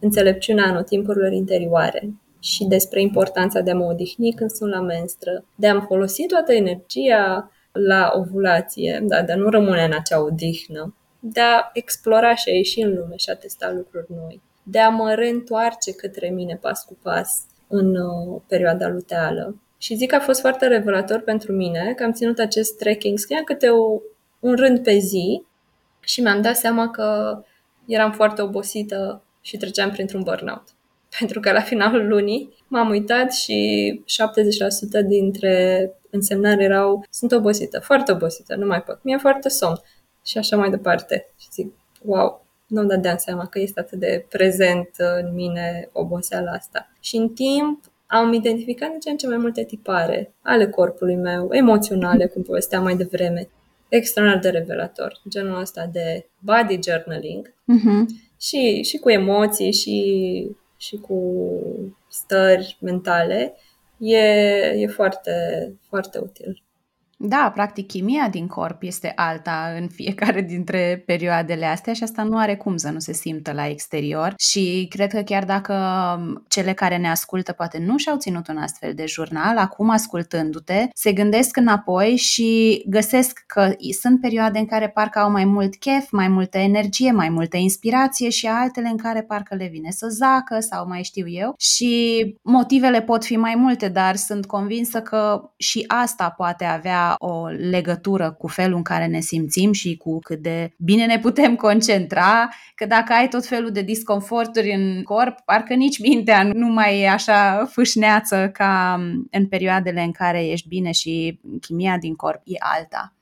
înțelepciunea 0.00 0.64
anotimpurilor 0.64 1.32
interioare 1.32 2.10
și 2.40 2.64
despre 2.64 3.00
importanța 3.00 3.60
de 3.60 3.70
a 3.70 3.74
mă 3.74 3.84
odihni 3.84 4.32
când 4.32 4.50
sunt 4.50 4.70
la 4.70 4.80
menstră, 4.80 5.44
de 5.54 5.66
a-mi 5.66 5.84
folosi 5.86 6.26
toată 6.26 6.52
energia 6.52 7.50
la 7.72 8.12
ovulație, 8.14 9.00
da, 9.02 9.22
de 9.22 9.32
a 9.32 9.36
nu 9.36 9.48
rămâne 9.48 9.84
în 9.84 9.92
acea 9.92 10.22
odihnă, 10.22 10.94
de 11.20 11.40
a 11.40 11.70
explora 11.72 12.34
și 12.34 12.48
a 12.48 12.52
ieși 12.52 12.80
în 12.80 12.94
lume 12.94 13.16
și 13.16 13.30
a 13.30 13.34
testa 13.34 13.72
lucruri 13.72 14.06
noi, 14.08 14.42
de 14.62 14.78
a 14.78 14.88
mă 14.88 15.14
reîntoarce 15.14 15.92
către 15.92 16.28
mine 16.28 16.58
pas 16.60 16.84
cu 16.84 16.98
pas 17.02 17.46
în 17.68 17.96
uh, 17.96 18.40
perioada 18.48 18.88
luteală. 18.88 19.62
Și 19.78 19.94
zic 19.94 20.08
că 20.08 20.14
a 20.14 20.20
fost 20.20 20.40
foarte 20.40 20.66
revelator 20.66 21.20
pentru 21.20 21.52
mine 21.52 21.92
că 21.96 22.02
am 22.02 22.12
ținut 22.12 22.38
acest 22.38 22.76
trekking, 22.76 23.18
scriam 23.18 23.44
câte 23.44 23.68
o, 23.68 24.00
un 24.40 24.54
rând 24.54 24.82
pe 24.82 24.98
zi 24.98 25.42
și 26.08 26.20
mi-am 26.20 26.40
dat 26.40 26.56
seama 26.56 26.90
că 26.90 27.38
eram 27.86 28.12
foarte 28.12 28.42
obosită 28.42 29.22
și 29.40 29.56
treceam 29.56 29.90
printr-un 29.90 30.22
burnout. 30.22 30.64
Pentru 31.18 31.40
că 31.40 31.52
la 31.52 31.60
finalul 31.60 32.08
lunii 32.08 32.54
m-am 32.68 32.88
uitat 32.88 33.32
și 33.32 34.02
70% 35.02 35.06
dintre 35.06 35.90
însemnări 36.10 36.64
erau 36.64 37.04
sunt 37.10 37.32
obosită, 37.32 37.80
foarte 37.80 38.12
obosită, 38.12 38.54
nu 38.56 38.66
mai 38.66 38.82
pot, 38.82 38.98
mi-e 39.02 39.16
foarte 39.16 39.48
somn 39.48 39.80
și 40.24 40.38
așa 40.38 40.56
mai 40.56 40.70
departe. 40.70 41.32
Și 41.38 41.48
zic, 41.52 41.72
wow, 42.02 42.46
nu-mi 42.66 42.88
dădeam 42.88 43.16
seama 43.16 43.46
că 43.46 43.58
este 43.58 43.80
atât 43.80 43.98
de 43.98 44.26
prezent 44.28 44.90
în 44.96 45.34
mine 45.34 45.88
oboseala 45.92 46.50
asta. 46.50 46.90
Și 47.00 47.16
în 47.16 47.28
timp 47.28 47.84
am 48.06 48.32
identificat 48.32 48.90
din 48.90 48.98
ce 48.98 49.10
în 49.10 49.16
ce 49.16 49.26
mai 49.26 49.36
multe 49.36 49.64
tipare 49.64 50.34
ale 50.42 50.68
corpului 50.68 51.16
meu, 51.16 51.48
emoționale, 51.50 52.26
cum 52.26 52.42
povesteam 52.42 52.82
mai 52.82 52.96
devreme, 52.96 53.48
extraordinar 53.88 54.42
de 54.42 54.58
revelator. 54.58 55.20
Genul 55.28 55.60
ăsta 55.60 55.86
de 55.92 56.26
body 56.38 56.78
journaling 56.82 57.48
uh-huh. 57.48 58.04
și, 58.40 58.82
și 58.82 58.96
cu 58.96 59.10
emoții 59.10 59.72
și, 59.72 60.50
și 60.76 60.96
cu 60.96 61.42
stări 62.08 62.76
mentale 62.80 63.54
e, 63.98 64.18
e 64.76 64.86
foarte, 64.86 65.32
foarte 65.88 66.18
util. 66.18 66.62
Da, 67.20 67.50
practic 67.54 67.86
chimia 67.86 68.28
din 68.28 68.46
corp 68.46 68.82
este 68.82 69.12
alta 69.16 69.74
în 69.80 69.88
fiecare 69.88 70.40
dintre 70.40 71.02
perioadele 71.06 71.66
astea 71.66 71.92
și 71.92 72.02
asta 72.02 72.22
nu 72.22 72.38
are 72.38 72.56
cum 72.56 72.76
să 72.76 72.90
nu 72.90 72.98
se 72.98 73.12
simtă 73.12 73.52
la 73.52 73.68
exterior. 73.68 74.34
Și 74.38 74.86
cred 74.90 75.12
că 75.12 75.20
chiar 75.20 75.44
dacă 75.44 75.74
cele 76.48 76.72
care 76.72 76.96
ne 76.96 77.10
ascultă 77.10 77.52
poate 77.52 77.78
nu 77.78 77.96
și-au 77.96 78.16
ținut 78.16 78.48
un 78.48 78.56
astfel 78.56 78.94
de 78.94 79.04
jurnal, 79.06 79.56
acum 79.56 79.90
ascultându-te, 79.90 80.88
se 80.94 81.12
gândesc 81.12 81.56
înapoi 81.56 82.16
și 82.16 82.82
găsesc 82.86 83.44
că 83.46 83.72
sunt 84.00 84.20
perioade 84.20 84.58
în 84.58 84.66
care 84.66 84.88
parcă 84.88 85.18
au 85.18 85.30
mai 85.30 85.44
mult 85.44 85.76
chef, 85.76 86.10
mai 86.10 86.28
multă 86.28 86.58
energie, 86.58 87.12
mai 87.12 87.28
multă 87.28 87.56
inspirație 87.56 88.28
și 88.28 88.46
altele 88.46 88.88
în 88.88 88.96
care 88.96 89.22
parcă 89.22 89.54
le 89.54 89.68
vine 89.72 89.90
să 89.90 90.06
zacă 90.08 90.60
sau 90.60 90.88
mai 90.88 91.02
știu 91.02 91.28
eu. 91.28 91.54
Și 91.58 92.34
motivele 92.42 93.02
pot 93.02 93.24
fi 93.24 93.36
mai 93.36 93.54
multe, 93.54 93.88
dar 93.88 94.16
sunt 94.16 94.46
convinsă 94.46 95.00
că 95.00 95.50
și 95.56 95.84
asta 95.86 96.34
poate 96.36 96.64
avea 96.64 97.07
o 97.18 97.46
legătură 97.46 98.32
cu 98.38 98.46
felul 98.46 98.76
în 98.76 98.82
care 98.82 99.06
ne 99.06 99.20
simțim 99.20 99.72
și 99.72 99.96
cu 99.96 100.18
cât 100.18 100.42
de 100.42 100.72
bine 100.76 101.06
ne 101.06 101.18
putem 101.18 101.56
concentra, 101.56 102.48
că 102.74 102.86
dacă 102.86 103.12
ai 103.12 103.28
tot 103.28 103.46
felul 103.46 103.70
de 103.70 103.82
disconforturi 103.82 104.72
în 104.72 105.02
corp, 105.02 105.40
parcă 105.44 105.74
nici 105.74 105.98
mintea 105.98 106.42
nu 106.42 106.66
mai 106.66 107.00
e 107.00 107.08
așa 107.08 107.68
fâșneață 107.70 108.50
ca 108.52 109.00
în 109.30 109.46
perioadele 109.46 110.02
în 110.02 110.12
care 110.12 110.46
ești 110.46 110.68
bine 110.68 110.90
și 110.90 111.40
chimia 111.60 111.98
din 111.98 112.14
corp 112.14 112.40
e 112.44 112.56
alta. 112.58 113.12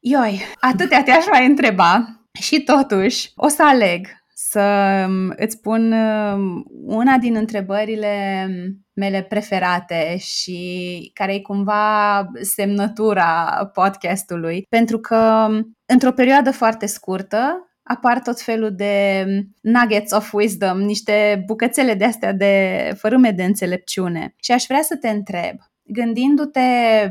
Ioi, 0.00 0.40
atâtea 0.60 1.02
te-aș 1.02 1.24
mai 1.30 1.46
întreba 1.46 2.20
și 2.40 2.60
totuși 2.60 3.32
o 3.36 3.48
să 3.48 3.62
aleg 3.64 4.06
să 4.40 4.60
um, 5.08 5.34
îți 5.36 5.56
spun 5.56 5.92
um, 5.92 6.64
una 6.84 7.16
din 7.16 7.36
întrebările 7.36 8.46
mele 8.92 9.22
preferate 9.22 10.16
și 10.18 11.10
care 11.14 11.34
e 11.34 11.40
cumva 11.40 12.26
semnătura 12.40 13.70
podcastului, 13.72 14.66
pentru 14.68 14.98
că 14.98 15.46
um, 15.48 15.76
într-o 15.86 16.12
perioadă 16.12 16.50
foarte 16.50 16.86
scurtă 16.86 17.62
apar 17.82 18.20
tot 18.20 18.40
felul 18.40 18.74
de 18.74 19.24
nuggets 19.60 20.12
of 20.12 20.32
wisdom, 20.32 20.78
niște 20.78 21.42
bucățele 21.46 21.94
de 21.94 22.04
astea 22.04 22.32
de 22.32 22.92
fărâme 22.96 23.30
de 23.30 23.44
înțelepciune. 23.44 24.34
Și 24.36 24.52
aș 24.52 24.64
vrea 24.68 24.82
să 24.82 24.96
te 24.96 25.08
întreb, 25.08 25.56
gândindu-te 25.88 26.60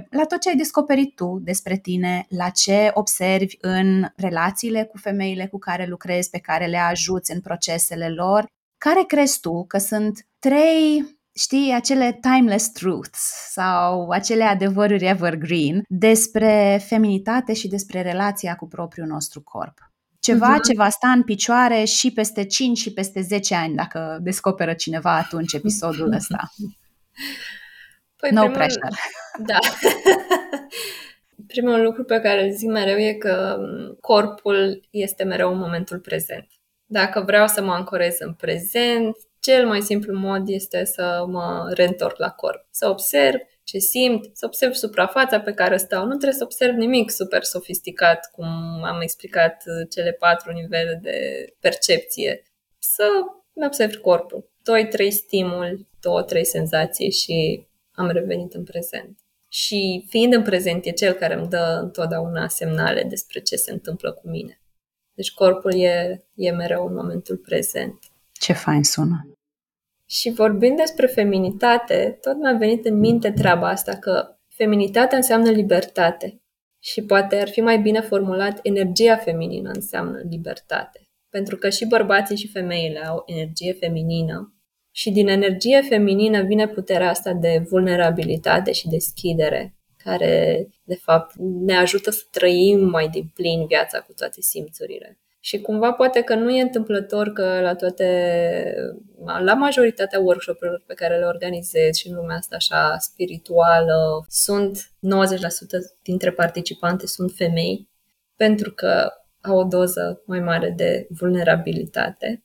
la 0.09 0.25
tot 0.25 0.39
ce 0.39 0.49
ai 0.49 0.55
descoperit 0.55 1.15
tu 1.15 1.39
despre 1.43 1.77
tine, 1.77 2.25
la 2.29 2.49
ce 2.49 2.91
observi 2.93 3.57
în 3.61 4.05
relațiile 4.15 4.83
cu 4.83 4.97
femeile 4.97 5.47
cu 5.47 5.57
care 5.57 5.85
lucrezi, 5.85 6.29
pe 6.29 6.39
care 6.39 6.65
le 6.65 6.77
ajuți 6.77 7.31
în 7.31 7.41
procesele 7.41 8.09
lor, 8.09 8.45
care 8.77 9.03
crezi 9.07 9.39
tu 9.39 9.65
că 9.67 9.77
sunt 9.77 10.25
trei 10.39 11.17
știi, 11.37 11.73
acele 11.73 12.19
timeless 12.21 12.71
truths 12.71 13.19
sau 13.51 14.09
acele 14.09 14.43
adevăruri 14.43 15.05
evergreen 15.05 15.81
despre 15.87 16.81
feminitate 16.87 17.53
și 17.53 17.67
despre 17.67 18.01
relația 18.01 18.55
cu 18.55 18.67
propriul 18.67 19.07
nostru 19.07 19.41
corp. 19.41 19.91
Ceva 20.19 20.57
uh-huh. 20.57 20.67
ce 20.67 20.73
va 20.75 20.89
sta 20.89 21.11
în 21.11 21.23
picioare 21.23 21.83
și 21.83 22.11
peste 22.11 22.45
5 22.45 22.77
și 22.77 22.93
peste 22.93 23.21
10 23.21 23.55
ani, 23.55 23.75
dacă 23.75 24.17
descoperă 24.21 24.73
cineva 24.73 25.15
atunci 25.15 25.53
episodul 25.53 26.11
ăsta. 26.11 26.51
Păi 28.17 28.29
no 28.31 28.41
primul, 28.41 28.57
pressure. 28.57 28.87
Da. 29.49 29.57
primul 31.53 31.81
lucru 31.81 32.03
pe 32.03 32.19
care 32.19 32.43
îl 32.43 32.51
zic 32.51 32.69
mereu 32.69 32.97
e 32.97 33.13
că 33.13 33.57
corpul 34.01 34.87
este 34.89 35.23
mereu 35.23 35.51
în 35.51 35.57
momentul 35.57 35.99
prezent. 35.99 36.47
Dacă 36.85 37.21
vreau 37.21 37.47
să 37.47 37.61
mă 37.61 37.71
ancorez 37.71 38.15
în 38.19 38.33
prezent, 38.33 39.15
cel 39.39 39.67
mai 39.67 39.81
simplu 39.81 40.17
mod 40.17 40.49
este 40.49 40.85
să 40.85 41.25
mă 41.27 41.71
reîntorc 41.73 42.17
la 42.17 42.29
corp. 42.29 42.65
Să 42.71 42.89
observ 42.89 43.39
ce 43.63 43.77
simt, 43.77 44.29
să 44.33 44.45
observ 44.45 44.73
suprafața 44.73 45.39
pe 45.39 45.53
care 45.53 45.77
stau. 45.77 46.03
Nu 46.03 46.09
trebuie 46.09 46.31
să 46.31 46.43
observ 46.43 46.75
nimic 46.75 47.11
super 47.11 47.43
sofisticat, 47.43 48.29
cum 48.31 48.47
am 48.83 49.01
explicat 49.01 49.63
cele 49.89 50.11
patru 50.11 50.51
nivele 50.51 50.99
de 51.01 51.45
percepție. 51.59 52.43
Să 52.79 53.03
mi 53.53 53.65
observ 53.65 53.95
corpul. 53.95 54.49
Doi, 54.63 54.87
trei 54.87 55.11
stimuli, 55.11 55.87
două, 55.99 56.23
trei 56.23 56.45
senzații 56.45 57.11
și 57.11 57.67
am 57.97 58.09
revenit 58.09 58.53
în 58.53 58.63
prezent. 58.63 59.19
Și 59.47 60.05
fiind 60.09 60.33
în 60.33 60.43
prezent 60.43 60.85
e 60.85 60.91
cel 60.91 61.13
care 61.13 61.33
îmi 61.33 61.47
dă 61.47 61.79
întotdeauna 61.81 62.47
semnale 62.47 63.03
despre 63.03 63.39
ce 63.39 63.55
se 63.55 63.71
întâmplă 63.71 64.11
cu 64.11 64.29
mine. 64.29 64.61
Deci 65.13 65.33
corpul 65.33 65.73
e, 65.73 66.25
e 66.33 66.51
mereu 66.51 66.87
în 66.87 66.93
momentul 66.93 67.37
prezent. 67.37 67.99
Ce 68.31 68.53
fain 68.53 68.83
sună! 68.83 69.31
Și 70.09 70.29
vorbind 70.29 70.77
despre 70.77 71.07
feminitate, 71.07 72.17
tot 72.21 72.37
mi-a 72.37 72.53
venit 72.53 72.85
în 72.85 72.99
minte 72.99 73.31
treaba 73.31 73.69
asta 73.69 73.95
că 73.95 74.37
feminitatea 74.47 75.17
înseamnă 75.17 75.49
libertate 75.49 76.41
și 76.83 77.03
poate 77.03 77.35
ar 77.35 77.49
fi 77.49 77.61
mai 77.61 77.79
bine 77.79 78.01
formulat 78.01 78.59
energia 78.63 79.17
feminină 79.17 79.69
înseamnă 79.73 80.21
libertate. 80.29 81.01
Pentru 81.29 81.57
că 81.57 81.69
și 81.69 81.85
bărbații 81.85 82.37
și 82.37 82.47
femeile 82.47 82.99
au 82.99 83.23
energie 83.25 83.73
feminină 83.73 84.56
și 84.97 85.11
din 85.11 85.27
energie 85.27 85.81
feminină 85.81 86.41
vine 86.41 86.67
puterea 86.67 87.09
asta 87.09 87.33
de 87.33 87.65
vulnerabilitate 87.69 88.71
și 88.71 88.87
deschidere, 88.87 89.75
care, 89.97 90.67
de 90.83 90.95
fapt, 90.95 91.33
ne 91.37 91.77
ajută 91.77 92.11
să 92.11 92.23
trăim 92.31 92.89
mai 92.89 93.07
din 93.07 93.31
plin 93.33 93.65
viața 93.65 93.99
cu 93.99 94.13
toate 94.13 94.41
simțurile. 94.41 95.19
Și 95.39 95.61
cumva 95.61 95.91
poate 95.91 96.21
că 96.21 96.35
nu 96.35 96.49
e 96.49 96.61
întâmplător 96.61 97.29
că 97.33 97.59
la 97.61 97.75
toate, 97.75 98.07
la 99.43 99.53
majoritatea 99.53 100.19
workshop-urilor 100.19 100.83
pe 100.87 100.93
care 100.93 101.17
le 101.17 101.25
organizez 101.25 101.95
și 101.95 102.07
în 102.07 102.15
lumea 102.15 102.35
asta 102.35 102.55
așa 102.55 102.95
spirituală, 102.99 104.25
sunt 104.27 104.77
90% 104.77 104.87
dintre 106.03 106.31
participante 106.31 107.07
sunt 107.07 107.31
femei, 107.35 107.89
pentru 108.35 108.71
că 108.71 109.09
au 109.41 109.57
o 109.57 109.63
doză 109.63 110.21
mai 110.25 110.39
mare 110.39 110.73
de 110.77 111.07
vulnerabilitate. 111.09 112.41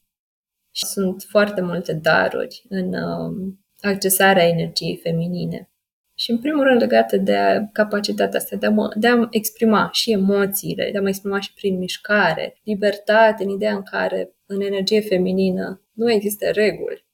Și 0.74 0.84
sunt 0.84 1.22
foarte 1.28 1.60
multe 1.60 1.92
daruri 1.92 2.64
în 2.68 2.94
uh, 2.94 3.54
accesarea 3.80 4.48
energiei 4.48 5.00
feminine. 5.02 5.72
Și 6.14 6.30
în 6.30 6.38
primul 6.38 6.64
rând 6.64 6.80
legată 6.80 7.16
de 7.16 7.68
capacitatea 7.72 8.38
asta 8.38 8.56
de 8.56 8.66
a, 8.66 8.70
mă, 8.70 8.92
de 8.96 9.08
a 9.08 9.26
exprima 9.30 9.88
și 9.92 10.10
emoțiile, 10.10 10.90
de 10.92 10.98
a 10.98 11.00
mă 11.00 11.08
exprima 11.08 11.40
și 11.40 11.52
prin 11.52 11.78
mișcare, 11.78 12.60
libertate 12.64 13.42
în 13.42 13.48
ideea 13.48 13.74
în 13.74 13.82
care 13.82 14.36
în 14.46 14.60
energie 14.60 15.00
feminină 15.00 15.82
nu 15.92 16.10
există 16.10 16.50
reguli. 16.50 17.06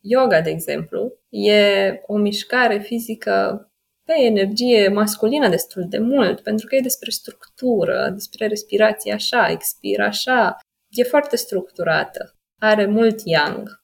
Yoga, 0.00 0.40
de 0.40 0.50
exemplu, 0.50 1.12
e 1.28 2.00
o 2.06 2.16
mișcare 2.16 2.78
fizică 2.78 3.68
pe 4.04 4.14
energie 4.18 4.88
masculină 4.88 5.48
destul 5.48 5.86
de 5.88 5.98
mult, 5.98 6.40
pentru 6.40 6.66
că 6.66 6.74
e 6.74 6.80
despre 6.80 7.10
structură, 7.10 8.10
despre 8.12 8.46
respirație 8.46 9.12
așa, 9.12 9.50
expir 9.50 10.00
așa. 10.00 10.58
E 10.88 11.02
foarte 11.02 11.36
structurată. 11.36 12.33
Are 12.64 12.86
mult 12.86 13.20
yang. 13.24 13.82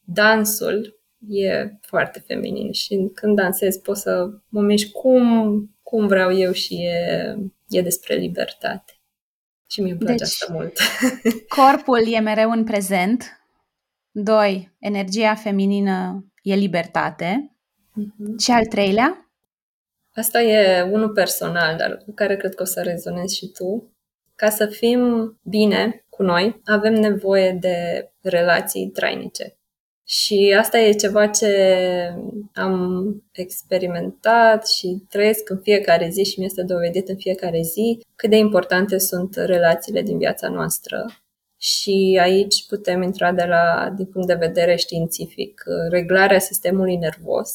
Dansul 0.00 1.00
e 1.28 1.78
foarte 1.80 2.18
feminin 2.26 2.72
și 2.72 3.10
când 3.14 3.36
dansez 3.36 3.76
pot 3.76 3.96
să 3.96 4.28
mă 4.48 4.60
mișc 4.60 4.90
cum, 4.92 5.76
cum 5.82 6.06
vreau 6.06 6.32
eu 6.32 6.52
și 6.52 6.74
e, 6.74 7.36
e 7.68 7.82
despre 7.82 8.14
libertate. 8.14 9.00
Și 9.70 9.80
mi-e 9.80 9.94
place 9.94 10.12
deci, 10.12 10.22
asta 10.22 10.52
mult. 10.52 10.78
corpul 11.58 12.12
e 12.12 12.18
mereu 12.18 12.50
în 12.50 12.64
prezent. 12.64 13.24
Doi, 14.10 14.76
energia 14.78 15.34
feminină 15.34 16.26
e 16.42 16.54
libertate. 16.54 17.56
Uh-huh. 18.00 18.38
Și 18.38 18.50
al 18.50 18.66
treilea? 18.66 19.30
Asta 20.14 20.42
e 20.42 20.82
unul 20.82 21.10
personal, 21.10 21.76
dar 21.76 21.96
cu 21.96 22.12
care 22.12 22.36
cred 22.36 22.54
că 22.54 22.62
o 22.62 22.66
să 22.66 22.82
rezonezi 22.82 23.36
și 23.36 23.46
tu. 23.46 23.95
Ca 24.36 24.50
să 24.50 24.66
fim 24.66 25.00
bine 25.42 26.04
cu 26.08 26.22
noi, 26.22 26.60
avem 26.64 26.94
nevoie 26.94 27.52
de 27.60 28.08
relații 28.20 28.90
trainice. 28.90 29.56
Și 30.04 30.54
asta 30.58 30.78
e 30.78 30.92
ceva 30.92 31.26
ce 31.26 31.50
am 32.54 33.06
experimentat 33.32 34.68
și 34.68 35.02
trăiesc 35.08 35.50
în 35.50 35.58
fiecare 35.58 36.08
zi 36.08 36.24
și 36.24 36.38
mi 36.38 36.44
este 36.44 36.62
dovedit 36.62 37.08
în 37.08 37.16
fiecare 37.16 37.60
zi 37.62 38.00
cât 38.16 38.30
de 38.30 38.36
importante 38.36 38.98
sunt 38.98 39.34
relațiile 39.36 40.02
din 40.02 40.18
viața 40.18 40.48
noastră. 40.48 41.04
Și 41.58 42.18
aici 42.20 42.66
putem 42.66 43.02
intra 43.02 43.32
de 43.32 43.44
la, 43.44 43.92
din 43.96 44.06
punct 44.06 44.26
de 44.26 44.34
vedere 44.34 44.76
științific. 44.76 45.62
Reglarea 45.90 46.38
sistemului 46.38 46.96
nervos 46.96 47.52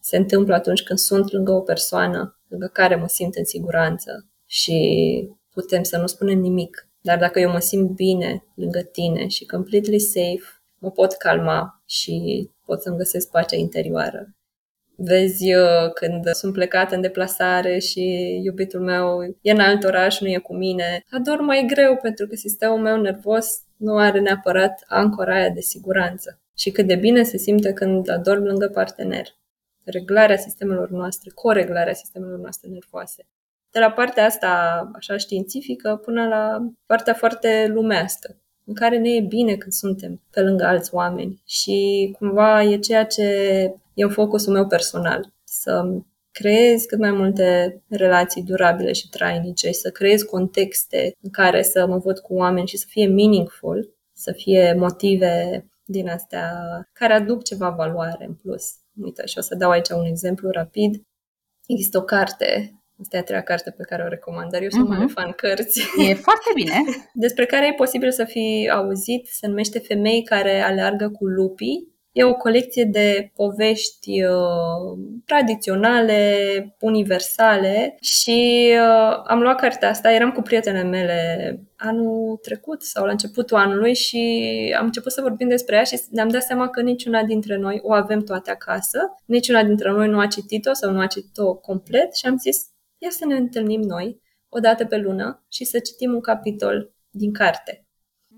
se 0.00 0.16
întâmplă 0.16 0.54
atunci 0.54 0.82
când 0.82 0.98
sunt 0.98 1.32
lângă 1.32 1.52
o 1.52 1.60
persoană 1.60 2.38
lângă 2.48 2.70
care 2.72 2.94
mă 2.94 3.08
simt 3.08 3.34
în 3.34 3.44
siguranță 3.44 4.26
și 4.46 5.28
putem 5.54 5.82
să 5.82 5.98
nu 5.98 6.06
spunem 6.06 6.38
nimic. 6.38 6.88
Dar 7.00 7.18
dacă 7.18 7.40
eu 7.40 7.50
mă 7.50 7.58
simt 7.58 7.90
bine 7.90 8.44
lângă 8.54 8.80
tine 8.80 9.26
și 9.26 9.46
completely 9.46 9.98
safe, 9.98 10.62
mă 10.78 10.90
pot 10.90 11.12
calma 11.12 11.82
și 11.86 12.48
pot 12.66 12.82
să-mi 12.82 12.96
găsesc 12.96 13.30
pacea 13.30 13.56
interioară. 13.56 14.34
Vezi, 14.96 15.48
eu, 15.48 15.92
când 15.92 16.26
sunt 16.26 16.52
plecată 16.52 16.94
în 16.94 17.00
deplasare 17.00 17.78
și 17.78 18.02
iubitul 18.44 18.80
meu 18.80 19.36
e 19.40 19.50
în 19.50 19.60
alt 19.60 19.84
oraș, 19.84 20.20
nu 20.20 20.28
e 20.28 20.38
cu 20.38 20.54
mine, 20.54 21.04
ador 21.10 21.40
mai 21.40 21.64
greu 21.66 21.96
pentru 21.96 22.26
că 22.26 22.34
sistemul 22.34 22.78
meu 22.78 23.00
nervos 23.00 23.60
nu 23.76 23.96
are 23.96 24.20
neapărat 24.20 24.84
ancora 24.86 25.34
aia 25.34 25.50
de 25.50 25.60
siguranță. 25.60 26.40
Și 26.56 26.70
cât 26.70 26.86
de 26.86 26.94
bine 26.94 27.22
se 27.22 27.36
simte 27.36 27.72
când 27.72 28.08
adorm 28.08 28.42
lângă 28.42 28.68
partener. 28.68 29.26
Reglarea 29.84 30.36
sistemelor 30.36 30.90
noastre, 30.90 31.30
coreglarea 31.34 31.94
sistemelor 31.94 32.38
noastre 32.38 32.68
nervoase. 32.68 33.26
De 33.74 33.80
la 33.80 33.90
partea 33.90 34.24
asta 34.24 34.50
așa 34.94 35.16
științifică 35.16 36.00
până 36.04 36.26
la 36.26 36.72
partea 36.86 37.14
foarte 37.14 37.66
lumească 37.68 38.36
în 38.64 38.74
care 38.74 38.98
ne 38.98 39.08
e 39.08 39.20
bine 39.20 39.56
când 39.56 39.72
suntem 39.72 40.20
pe 40.30 40.40
lângă 40.40 40.64
alți 40.64 40.94
oameni 40.94 41.42
și 41.46 42.10
cumva 42.18 42.62
e 42.62 42.78
ceea 42.78 43.04
ce 43.04 43.22
e 43.94 44.02
în 44.02 44.10
focusul 44.10 44.52
meu 44.52 44.66
personal, 44.66 45.32
să 45.44 45.84
creez 46.30 46.84
cât 46.84 46.98
mai 46.98 47.10
multe 47.10 47.80
relații 47.88 48.42
durabile 48.42 48.92
și 48.92 49.08
trainice 49.08 49.66
și 49.66 49.74
să 49.74 49.90
creez 49.90 50.22
contexte 50.22 51.12
în 51.20 51.30
care 51.30 51.62
să 51.62 51.86
mă 51.86 51.98
văd 51.98 52.18
cu 52.18 52.34
oameni 52.34 52.66
și 52.66 52.76
să 52.76 52.86
fie 52.88 53.06
meaningful, 53.06 53.96
să 54.12 54.32
fie 54.32 54.74
motive 54.78 55.66
din 55.84 56.08
astea 56.08 56.50
care 56.92 57.12
aduc 57.12 57.44
ceva 57.44 57.68
valoare 57.70 58.24
în 58.24 58.34
plus. 58.34 58.74
Uite, 59.02 59.26
și 59.26 59.38
o 59.38 59.40
să 59.40 59.54
dau 59.54 59.70
aici 59.70 59.88
un 59.88 60.04
exemplu 60.04 60.50
rapid. 60.50 61.02
Există 61.66 61.98
o 61.98 62.02
carte 62.02 62.78
Asta 63.00 63.16
e 63.16 63.20
a 63.20 63.22
treia 63.22 63.42
carte 63.42 63.70
pe 63.70 63.82
care 63.82 64.02
o 64.02 64.08
recomand, 64.08 64.50
dar 64.50 64.62
eu 64.62 64.68
sunt 64.68 64.86
uh-huh. 64.86 64.96
mare 64.96 65.06
fan 65.06 65.32
cărți. 65.36 65.80
E 65.98 66.14
foarte 66.14 66.50
bine. 66.54 66.74
Despre 67.26 67.46
care 67.46 67.66
e 67.66 67.72
posibil 67.72 68.10
să 68.10 68.24
fi 68.24 68.70
auzit, 68.72 69.26
se 69.26 69.46
numește 69.46 69.78
Femei 69.78 70.22
care 70.22 70.60
aleargă 70.60 71.08
cu 71.08 71.24
lupii. 71.24 71.92
E 72.12 72.24
o 72.24 72.34
colecție 72.34 72.84
de 72.84 73.30
povești 73.34 74.22
uh, 74.22 74.98
tradiționale, 75.24 76.76
universale 76.80 77.96
și 78.00 78.70
uh, 78.72 79.22
am 79.26 79.40
luat 79.40 79.56
cartea 79.56 79.88
asta, 79.88 80.12
eram 80.12 80.32
cu 80.32 80.40
prietenele 80.40 80.88
mele 80.88 81.60
anul 81.76 82.38
trecut 82.42 82.82
sau 82.82 83.04
la 83.04 83.10
începutul 83.10 83.56
anului 83.56 83.94
și 83.94 84.74
am 84.78 84.84
început 84.84 85.12
să 85.12 85.20
vorbim 85.20 85.48
despre 85.48 85.76
ea 85.76 85.82
și 85.82 86.00
ne-am 86.10 86.28
dat 86.28 86.42
seama 86.42 86.68
că 86.68 86.80
niciuna 86.80 87.22
dintre 87.22 87.56
noi 87.56 87.80
o 87.82 87.92
avem 87.92 88.20
toate 88.20 88.50
acasă, 88.50 88.98
niciuna 89.24 89.62
dintre 89.62 89.90
noi 89.90 90.08
nu 90.08 90.18
a 90.18 90.26
citit-o 90.26 90.72
sau 90.72 90.90
nu 90.90 91.00
a 91.00 91.06
citit-o 91.06 91.54
complet 91.54 92.16
și 92.16 92.26
am 92.26 92.36
zis 92.36 92.73
ia 93.04 93.10
să 93.10 93.26
ne 93.26 93.36
întâlnim 93.36 93.80
noi 93.80 94.20
o 94.48 94.58
dată 94.58 94.84
pe 94.84 94.96
lună 94.96 95.44
și 95.48 95.64
să 95.64 95.78
citim 95.78 96.12
un 96.12 96.20
capitol 96.20 96.92
din 97.10 97.32
carte. 97.32 97.86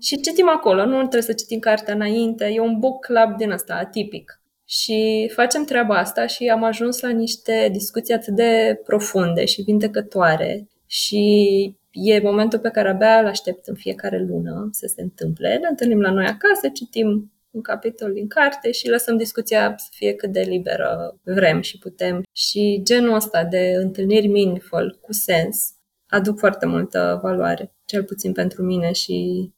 Și 0.01 0.21
citim 0.21 0.49
acolo, 0.49 0.85
nu 0.85 0.97
trebuie 0.97 1.21
să 1.21 1.33
citim 1.33 1.59
cartea 1.59 1.93
înainte, 1.93 2.45
e 2.45 2.59
un 2.59 2.79
book 2.79 3.05
club 3.05 3.37
din 3.37 3.51
asta, 3.51 3.73
atipic. 3.73 4.41
Și 4.65 5.29
facem 5.33 5.63
treaba 5.63 5.97
asta 5.97 6.25
și 6.25 6.47
am 6.47 6.63
ajuns 6.63 6.99
la 6.99 7.09
niște 7.09 7.69
discuții 7.71 8.13
atât 8.13 8.35
de 8.35 8.81
profunde 8.85 9.45
și 9.45 9.61
vindecătoare 9.61 10.67
și 10.85 11.75
e 11.91 12.19
momentul 12.19 12.59
pe 12.59 12.69
care 12.69 12.89
abia 12.89 13.19
îl 13.19 13.25
aștept 13.25 13.67
în 13.67 13.75
fiecare 13.75 14.25
lună 14.29 14.69
să 14.71 14.91
se 14.95 15.01
întâmple. 15.01 15.57
Ne 15.57 15.67
întâlnim 15.69 16.01
la 16.01 16.11
noi 16.11 16.25
acasă, 16.25 16.69
citim 16.73 17.31
un 17.51 17.61
capitol 17.61 18.13
din 18.13 18.27
carte 18.27 18.71
și 18.71 18.89
lăsăm 18.89 19.17
discuția 19.17 19.73
să 19.77 19.87
fie 19.91 20.13
cât 20.13 20.31
de 20.31 20.41
liberă 20.41 21.19
vrem 21.23 21.61
și 21.61 21.77
putem. 21.77 22.23
Și 22.31 22.81
genul 22.83 23.13
ăsta 23.13 23.43
de 23.43 23.73
întâlniri 23.75 24.27
meaningful, 24.27 24.99
cu 25.01 25.13
sens, 25.13 25.73
aduc 26.07 26.39
foarte 26.39 26.65
multă 26.65 27.19
valoare, 27.21 27.75
cel 27.85 28.03
puțin 28.03 28.31
pentru 28.31 28.63
mine 28.63 28.91
și 28.91 29.49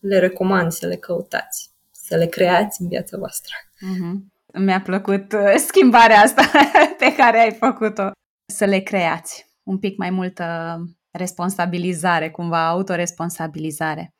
le 0.00 0.18
recomand 0.18 0.72
să 0.72 0.86
le 0.86 0.96
căutați, 0.96 1.70
să 1.90 2.16
le 2.16 2.26
creați 2.26 2.80
în 2.80 2.88
viața 2.88 3.18
voastră. 3.18 3.54
Mm-hmm. 3.56 4.30
Mi-a 4.54 4.80
plăcut 4.80 5.32
uh, 5.32 5.54
schimbarea 5.56 6.20
asta 6.20 6.42
pe 6.98 7.14
care 7.16 7.38
ai 7.38 7.52
făcut-o. 7.52 8.10
Să 8.52 8.64
le 8.64 8.78
creați 8.78 9.46
un 9.62 9.78
pic 9.78 9.96
mai 9.96 10.10
multă 10.10 10.76
responsabilizare, 11.10 12.30
cumva 12.30 12.68
autoresponsabilizare. 12.68 14.10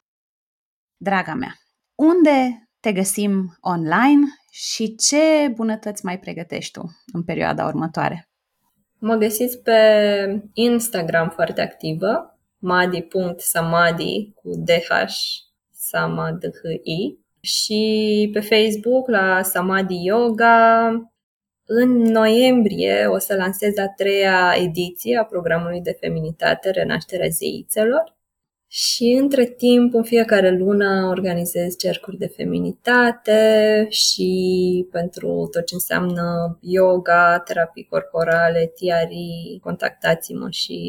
Draga 0.97 1.35
mea, 1.35 1.55
unde 1.95 2.63
te 2.83 2.93
găsim 2.93 3.59
online 3.61 4.21
și 4.51 4.95
ce 4.95 5.49
bunătăți 5.55 6.05
mai 6.05 6.19
pregătești 6.19 6.73
tu 6.73 7.03
în 7.13 7.23
perioada 7.23 7.67
următoare? 7.67 8.29
Mă 8.99 9.15
găsiți 9.15 9.59
pe 9.59 9.79
Instagram 10.53 11.29
foarte 11.29 11.61
activă, 11.61 12.39
madi.samadi 12.59 14.33
cu 14.35 14.51
DH 14.55 15.13
samadhi 15.71 17.19
și 17.41 18.31
pe 18.33 18.41
Facebook 18.41 19.09
la 19.09 19.43
Samadhi 19.43 20.05
Yoga. 20.05 20.89
În 21.65 21.91
noiembrie 21.99 23.07
o 23.07 23.19
să 23.19 23.35
lansez 23.35 23.77
a 23.79 23.89
treia 23.89 24.55
ediție 24.57 25.19
a 25.19 25.25
programului 25.25 25.81
de 25.81 25.97
feminitate 26.01 26.71
Renașterea 26.71 27.29
Zeițelor 27.29 28.17
Și 28.75 29.19
între 29.21 29.45
timp, 29.45 29.95
în 29.95 30.03
fiecare 30.03 30.57
lună, 30.57 31.07
organizez 31.09 31.77
cercuri 31.77 32.19
de 32.19 32.27
feminitate 32.27 33.87
și 33.89 34.89
pentru 34.91 35.49
tot 35.51 35.67
ce 35.67 35.75
înseamnă 35.75 36.59
yoga, 36.61 37.39
terapii 37.39 37.87
corporale, 37.91 38.73
tiari, 38.75 39.59
contactați-mă 39.63 40.51
și 40.51 40.81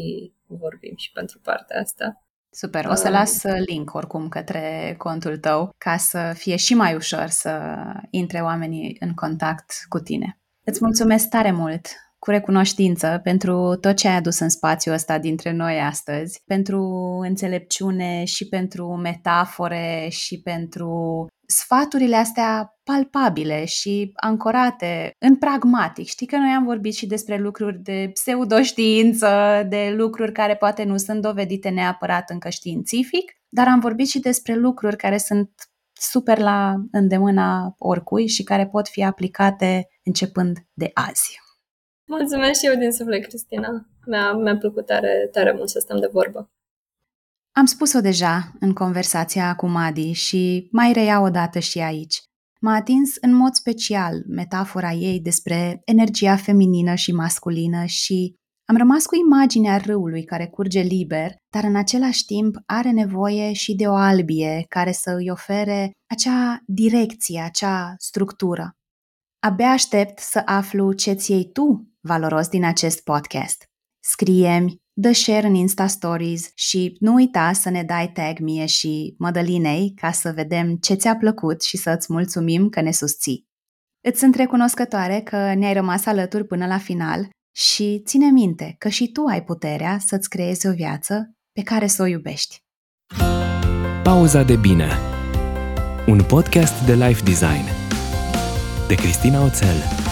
vorbim 0.48 0.94
și 0.96 1.12
pentru 1.12 1.40
partea 1.44 1.80
asta. 1.80 2.24
Super, 2.50 2.86
o 2.86 2.94
să 2.94 3.10
las 3.10 3.44
link 3.66 3.94
oricum 3.94 4.30
către 4.30 4.96
contul 4.98 5.38
tău 5.38 5.76
ca 5.78 5.98
să 5.98 6.32
fie 6.36 6.56
și 6.56 6.74
mai 6.74 6.96
ușor 6.96 7.28
să 7.28 7.60
intre 8.10 8.40
oamenii 8.40 8.98
în 9.00 9.14
contact 9.14 9.72
cu 9.90 10.00
tine. 10.00 10.40
Îți 10.64 10.80
mulțumesc 10.82 11.30
tare 11.30 11.52
mult 11.52 11.88
cu 12.24 12.30
recunoștință 12.30 13.20
pentru 13.24 13.76
tot 13.82 13.96
ce 13.96 14.08
ai 14.08 14.16
adus 14.16 14.40
în 14.40 14.50
spațiul 14.50 14.94
ăsta 14.94 15.20
dintre 15.20 15.52
noi 15.52 15.80
astăzi, 15.80 16.42
pentru 16.46 16.82
înțelepciune 17.22 18.24
și 18.24 18.48
pentru 18.48 18.96
metafore 18.96 20.08
și 20.10 20.42
pentru 20.42 21.28
sfaturile 21.46 22.16
astea 22.16 22.78
palpabile 22.84 23.66
și 23.66 24.12
ancorate 24.14 25.12
în 25.20 25.36
pragmatic. 25.36 26.06
Știi 26.06 26.28
că 26.28 26.38
noi 26.38 26.50
am 26.50 26.64
vorbit 26.64 26.94
și 26.94 27.06
despre 27.06 27.38
lucruri 27.38 27.80
de 27.82 28.10
pseudoștiință, 28.14 29.64
de 29.70 29.94
lucruri 29.98 30.32
care 30.32 30.56
poate 30.56 30.84
nu 30.84 30.98
sunt 30.98 31.22
dovedite 31.22 31.70
neapărat 31.70 32.30
încă 32.30 32.50
științific, 32.50 33.32
dar 33.50 33.68
am 33.68 33.80
vorbit 33.80 34.08
și 34.08 34.20
despre 34.20 34.56
lucruri 34.56 34.96
care 34.96 35.18
sunt 35.18 35.52
super 35.94 36.38
la 36.38 36.74
îndemâna 36.92 37.76
oricui 37.78 38.28
și 38.28 38.44
care 38.44 38.68
pot 38.68 38.88
fi 38.88 39.04
aplicate 39.04 39.88
începând 40.04 40.58
de 40.74 40.92
azi. 40.94 41.43
Mulțumesc 42.06 42.60
și 42.60 42.66
eu 42.66 42.76
din 42.76 42.92
suflet, 42.92 43.26
Cristina. 43.26 43.88
Mi-a, 44.06 44.34
mi-a 44.34 44.58
plăcut 44.58 44.86
tare, 44.86 45.30
tare 45.32 45.54
mult 45.54 45.70
să 45.70 45.80
stăm 45.80 46.00
de 46.00 46.10
vorbă. 46.12 46.52
Am 47.52 47.66
spus-o 47.66 48.02
deja 48.02 48.52
în 48.60 48.74
conversația 48.74 49.56
cu 49.56 49.68
Madi 49.68 50.12
și 50.12 50.68
mai 50.72 50.94
reiau 50.94 51.24
o 51.24 51.30
dată 51.30 51.60
și 51.60 51.80
aici. 51.80 52.22
M-a 52.60 52.76
atins 52.76 53.16
în 53.22 53.34
mod 53.34 53.54
special 53.54 54.24
metafora 54.28 54.92
ei 54.92 55.20
despre 55.20 55.82
energia 55.86 56.36
feminină 56.36 56.96
și 56.96 57.12
masculină 57.12 57.86
și 57.86 58.36
am 58.66 58.78
rămas 58.78 59.06
cu 59.06 59.16
imaginea 59.16 59.78
râului 59.78 60.24
care 60.24 60.48
curge 60.48 60.80
liber, 60.80 61.36
dar 61.50 61.64
în 61.64 61.76
același 61.76 62.26
timp 62.26 62.56
are 62.66 62.92
nevoie 62.92 63.54
și 63.54 63.76
de 63.76 63.88
o 63.88 63.94
albie 63.94 64.66
care 64.70 64.92
să 64.92 65.16
îi 65.18 65.30
ofere 65.30 65.92
acea 66.12 66.64
direcție, 66.66 67.42
acea 67.42 67.94
structură. 67.98 68.72
Abia 69.40 69.70
aștept 69.70 70.20
să 70.20 70.42
aflu 70.46 70.94
ce-ți 70.94 71.32
iei 71.32 71.52
tu 71.52 71.93
valoros 72.04 72.48
din 72.48 72.66
acest 72.66 73.04
podcast. 73.04 73.64
Scrie-mi, 74.04 74.82
dă 74.94 75.12
share 75.12 75.48
în 75.48 75.54
Insta 75.54 75.88
Stories 75.88 76.52
și 76.56 76.96
nu 77.00 77.14
uita 77.14 77.52
să 77.54 77.70
ne 77.70 77.84
dai 77.84 78.12
tag 78.12 78.40
mie 78.40 78.66
și 78.66 79.16
Mădălinei 79.18 79.94
ca 79.96 80.12
să 80.12 80.32
vedem 80.36 80.76
ce 80.76 80.94
ți-a 80.94 81.16
plăcut 81.16 81.62
și 81.62 81.78
să 81.78 81.90
îți 81.90 82.14
mulțumim 82.14 82.70
că 82.70 82.82
ne 82.82 82.92
susții. 82.92 83.48
Îți 84.02 84.20
sunt 84.20 84.36
recunoscătoare 84.36 85.22
că 85.22 85.54
ne-ai 85.54 85.74
rămas 85.74 86.06
alături 86.06 86.46
până 86.46 86.66
la 86.66 86.78
final 86.78 87.30
și 87.56 88.02
ține 88.06 88.30
minte 88.30 88.76
că 88.78 88.90
și 88.90 89.12
tu 89.12 89.24
ai 89.26 89.44
puterea 89.44 89.98
să-ți 90.00 90.30
creezi 90.30 90.68
o 90.68 90.72
viață 90.72 91.32
pe 91.52 91.62
care 91.62 91.88
să 91.88 92.02
o 92.02 92.06
iubești. 92.06 92.58
Pauza 94.04 94.44
de 94.44 94.56
bine 94.56 94.88
Un 96.08 96.24
podcast 96.24 96.86
de 96.86 96.94
life 96.94 97.24
design 97.24 97.66
de 98.88 98.96
Cristina 98.96 99.44
Oțel 99.44 100.03